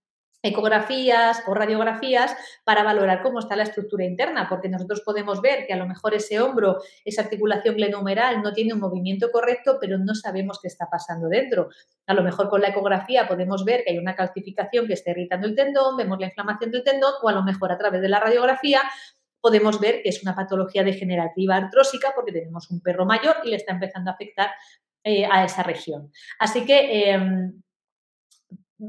ecografías 0.45 1.43
o 1.47 1.55
radiografías 1.55 2.37
para 2.65 2.83
valorar 2.83 3.23
cómo 3.23 3.39
está 3.39 3.57
la 3.57 3.63
estructura 3.63 4.05
interna, 4.05 4.47
porque 4.49 4.69
nosotros 4.69 5.01
podemos 5.01 5.41
ver 5.41 5.67
que 5.67 5.73
a 5.73 5.77
lo 5.77 5.87
mejor 5.87 6.15
ese 6.15 6.39
hombro, 6.39 6.83
esa 7.05 7.23
articulación 7.23 7.77
glenohumeral 7.77 8.43
no 8.43 8.53
tiene 8.53 8.75
un 8.75 8.81
movimiento 8.81 9.31
correcto, 9.33 9.79
pero 9.81 9.97
no 9.99 10.15
sabemos 10.15 10.61
qué 10.61 10.69
está 10.69 10.89
pasando 10.91 11.29
dentro. 11.29 11.71
A 12.07 12.13
lo 12.13 12.23
mejor 12.23 12.51
con 12.51 12.61
la 12.61 12.69
ecografía 12.69 13.27
podemos 13.27 13.65
ver 13.65 13.85
que 13.85 13.93
hay 13.93 13.99
una 13.99 14.15
calcificación 14.15 14.87
que 14.87 14.93
está 14.93 15.13
irritando 15.13 15.47
el 15.47 15.55
tendón, 15.55 15.97
vemos 15.97 16.21
la 16.21 16.27
inflamación 16.27 16.71
del 16.71 16.85
tendón 16.85 17.15
o 17.23 17.29
a 17.29 17.33
lo 17.33 17.43
mejor 17.43 17.73
a 17.73 17.79
través 17.79 18.03
de 18.03 18.09
la 18.11 18.21
radiografía 18.21 18.83
podemos 19.41 19.81
ver 19.81 20.03
que 20.03 20.11
es 20.11 20.23
una 20.23 20.35
patología 20.35 20.85
degenerativa 20.85 21.57
artrósica 21.57 22.13
porque 22.15 22.33
tenemos 22.33 22.71
un 22.71 22.81
perro 22.81 23.07
mayor 23.07 23.37
y 23.45 23.51
le 23.51 23.57
está 23.57 23.73
empezando 23.73 24.11
a 24.11 24.15
afectar 24.15 24.51
eh, 25.03 25.27
a 25.31 25.45
esa 25.45 25.63
región. 25.63 26.11
Así 26.39 26.65
que 26.65 27.11
em, 27.11 27.63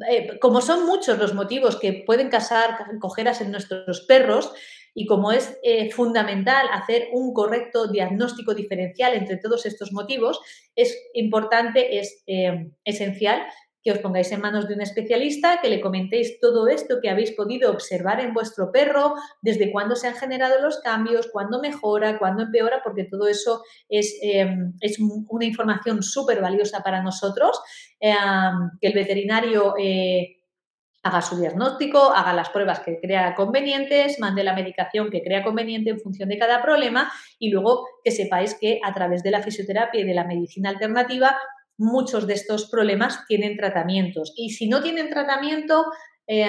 eh, 0.09 0.39
como 0.39 0.61
son 0.61 0.85
muchos 0.85 1.17
los 1.17 1.33
motivos 1.33 1.77
que 1.77 2.03
pueden 2.05 2.29
causar 2.29 2.77
cojeras 2.99 3.41
en 3.41 3.51
nuestros 3.51 4.01
perros 4.01 4.53
y 4.93 5.05
como 5.05 5.33
es 5.33 5.57
eh, 5.61 5.91
fundamental 5.91 6.67
hacer 6.71 7.09
un 7.11 7.33
correcto 7.33 7.87
diagnóstico 7.87 8.53
diferencial 8.53 9.13
entre 9.13 9.37
todos 9.37 9.65
estos 9.65 9.91
motivos, 9.91 10.39
es 10.75 10.97
importante, 11.13 11.99
es 11.99 12.23
eh, 12.27 12.71
esencial 12.85 13.45
que 13.85 13.91
os 13.91 13.99
pongáis 13.99 14.31
en 14.31 14.41
manos 14.41 14.67
de 14.67 14.73
un 14.73 14.81
especialista, 14.81 15.59
que 15.61 15.69
le 15.69 15.79
comentéis 15.79 16.39
todo 16.39 16.67
esto 16.67 16.97
que 16.99 17.09
habéis 17.11 17.33
podido 17.33 17.69
observar 17.69 18.19
en 18.19 18.33
vuestro 18.33 18.71
perro, 18.71 19.13
desde 19.43 19.71
cuándo 19.71 19.95
se 19.95 20.07
han 20.07 20.15
generado 20.15 20.59
los 20.59 20.79
cambios, 20.79 21.29
cuándo 21.31 21.61
mejora, 21.61 22.17
cuándo 22.17 22.41
empeora, 22.41 22.81
porque 22.83 23.03
todo 23.03 23.27
eso 23.27 23.61
es, 23.87 24.17
em, 24.23 24.73
es 24.81 24.97
una 24.99 25.45
información 25.45 26.01
súper 26.01 26.41
valiosa 26.41 26.81
para 26.81 27.03
nosotros, 27.03 27.61
em, 27.99 28.71
que 28.81 28.87
el 28.87 28.93
veterinario... 28.93 29.75
Eh, 29.77 30.31
haga 31.03 31.21
su 31.21 31.39
diagnóstico, 31.39 32.11
haga 32.15 32.33
las 32.33 32.49
pruebas 32.49 32.79
que 32.79 32.99
crea 32.99 33.35
convenientes, 33.35 34.19
mande 34.19 34.43
la 34.43 34.55
medicación 34.55 35.11
que 35.11 35.21
crea 35.21 35.43
conveniente 35.43 35.91
en 35.91 35.99
función 35.99 36.29
de 36.29 36.39
cada 36.39 36.63
problema 36.63 37.11
y 37.37 37.51
luego 37.51 37.85
que 38.03 38.09
sepáis 38.09 38.55
que 38.59 38.79
a 38.83 38.91
través 38.91 39.21
de 39.21 39.29
la 39.29 39.43
fisioterapia 39.43 40.01
y 40.01 40.03
de 40.03 40.15
la 40.15 40.23
medicina 40.23 40.71
alternativa 40.71 41.37
muchos 41.77 42.27
de 42.27 42.33
estos 42.33 42.69
problemas 42.69 43.25
tienen 43.27 43.57
tratamientos. 43.57 44.33
Y 44.35 44.51
si 44.51 44.67
no 44.67 44.81
tienen 44.81 45.09
tratamiento, 45.09 45.85
eh, 46.27 46.47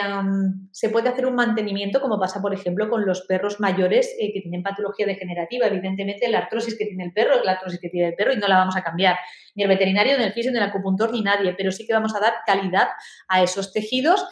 se 0.72 0.88
puede 0.88 1.10
hacer 1.10 1.26
un 1.26 1.34
mantenimiento, 1.34 2.00
como 2.00 2.18
pasa, 2.18 2.40
por 2.40 2.54
ejemplo, 2.54 2.88
con 2.88 3.04
los 3.04 3.22
perros 3.22 3.60
mayores 3.60 4.14
eh, 4.18 4.32
que 4.32 4.40
tienen 4.40 4.62
patología 4.62 5.06
degenerativa. 5.06 5.66
Evidentemente, 5.66 6.28
la 6.28 6.38
artrosis 6.38 6.78
que 6.78 6.86
tiene 6.86 7.04
el 7.04 7.12
perro 7.12 7.34
es 7.34 7.44
la 7.44 7.52
artrosis 7.52 7.78
que 7.80 7.90
tiene 7.90 8.08
el 8.08 8.14
perro 8.14 8.32
y 8.32 8.36
no 8.36 8.48
la 8.48 8.56
vamos 8.56 8.76
a 8.76 8.82
cambiar. 8.82 9.18
Ni 9.54 9.64
el 9.64 9.68
veterinario, 9.68 10.16
ni 10.16 10.24
el 10.24 10.32
fisio, 10.32 10.50
ni 10.50 10.58
el 10.58 10.64
acupuntor, 10.64 11.12
ni 11.12 11.22
nadie. 11.22 11.54
Pero 11.56 11.70
sí 11.72 11.86
que 11.86 11.92
vamos 11.92 12.14
a 12.14 12.20
dar 12.20 12.34
calidad 12.46 12.88
a 13.28 13.42
esos 13.42 13.72
tejidos 13.72 14.24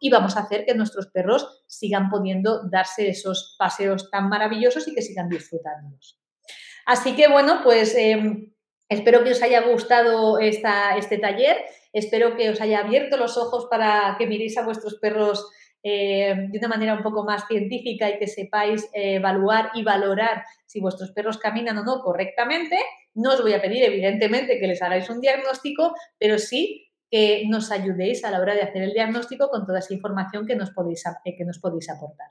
y 0.00 0.10
vamos 0.10 0.36
a 0.36 0.40
hacer 0.40 0.64
que 0.64 0.74
nuestros 0.74 1.08
perros 1.08 1.64
sigan 1.66 2.08
pudiendo 2.08 2.66
darse 2.70 3.10
esos 3.10 3.54
paseos 3.58 4.10
tan 4.10 4.30
maravillosos 4.30 4.88
y 4.88 4.94
que 4.94 5.02
sigan 5.02 5.28
disfrutándolos. 5.28 6.18
Así 6.86 7.14
que, 7.14 7.28
bueno, 7.28 7.60
pues 7.62 7.94
em, 7.94 8.51
Espero 8.92 9.24
que 9.24 9.30
os 9.30 9.42
haya 9.42 9.62
gustado 9.62 10.38
esta, 10.38 10.98
este 10.98 11.16
taller, 11.16 11.56
espero 11.94 12.36
que 12.36 12.50
os 12.50 12.60
haya 12.60 12.80
abierto 12.80 13.16
los 13.16 13.38
ojos 13.38 13.66
para 13.70 14.16
que 14.18 14.26
miréis 14.26 14.58
a 14.58 14.64
vuestros 14.66 14.96
perros 14.96 15.48
eh, 15.82 16.48
de 16.50 16.58
una 16.58 16.68
manera 16.68 16.94
un 16.94 17.02
poco 17.02 17.24
más 17.24 17.46
científica 17.48 18.10
y 18.10 18.18
que 18.18 18.26
sepáis 18.26 18.84
eh, 18.92 19.14
evaluar 19.14 19.70
y 19.74 19.82
valorar 19.82 20.44
si 20.66 20.78
vuestros 20.78 21.10
perros 21.12 21.38
caminan 21.38 21.78
o 21.78 21.84
no 21.84 22.02
correctamente. 22.02 22.76
No 23.14 23.32
os 23.32 23.40
voy 23.40 23.54
a 23.54 23.62
pedir, 23.62 23.82
evidentemente, 23.82 24.60
que 24.60 24.66
les 24.66 24.82
hagáis 24.82 25.08
un 25.08 25.22
diagnóstico, 25.22 25.94
pero 26.18 26.38
sí 26.38 26.92
que 27.10 27.44
nos 27.48 27.70
ayudéis 27.70 28.24
a 28.24 28.30
la 28.30 28.40
hora 28.40 28.54
de 28.54 28.62
hacer 28.62 28.82
el 28.82 28.92
diagnóstico 28.92 29.48
con 29.48 29.64
toda 29.64 29.78
esa 29.78 29.94
información 29.94 30.46
que 30.46 30.56
nos 30.56 30.70
podéis, 30.70 31.02
que 31.24 31.44
nos 31.46 31.58
podéis 31.58 31.88
aportar. 31.88 32.28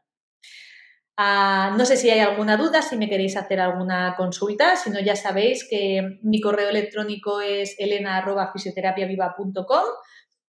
Ah, 1.17 1.75
no 1.77 1.85
sé 1.85 1.97
si 1.97 2.09
hay 2.09 2.19
alguna 2.19 2.57
duda, 2.57 2.81
si 2.81 2.95
me 2.97 3.07
queréis 3.09 3.37
hacer 3.37 3.59
alguna 3.59 4.15
consulta, 4.15 4.75
si 4.75 4.89
no 4.89 4.99
ya 4.99 5.15
sabéis 5.15 5.67
que 5.69 6.17
mi 6.23 6.41
correo 6.41 6.69
electrónico 6.69 7.41
es 7.41 7.75
elena.fisioterapiaviva.com. 7.77 9.83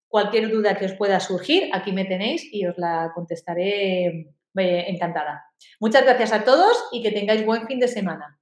Cualquier 0.08 0.50
duda 0.50 0.76
que 0.76 0.86
os 0.86 0.94
pueda 0.94 1.20
surgir, 1.20 1.68
aquí 1.72 1.92
me 1.92 2.04
tenéis 2.04 2.48
y 2.52 2.66
os 2.66 2.76
la 2.78 3.12
contestaré 3.14 4.06
eh, 4.06 4.26
encantada. 4.88 5.44
Muchas 5.80 6.04
gracias 6.04 6.32
a 6.32 6.44
todos 6.44 6.76
y 6.92 7.02
que 7.02 7.12
tengáis 7.12 7.44
buen 7.44 7.66
fin 7.66 7.80
de 7.80 7.88
semana. 7.88 8.38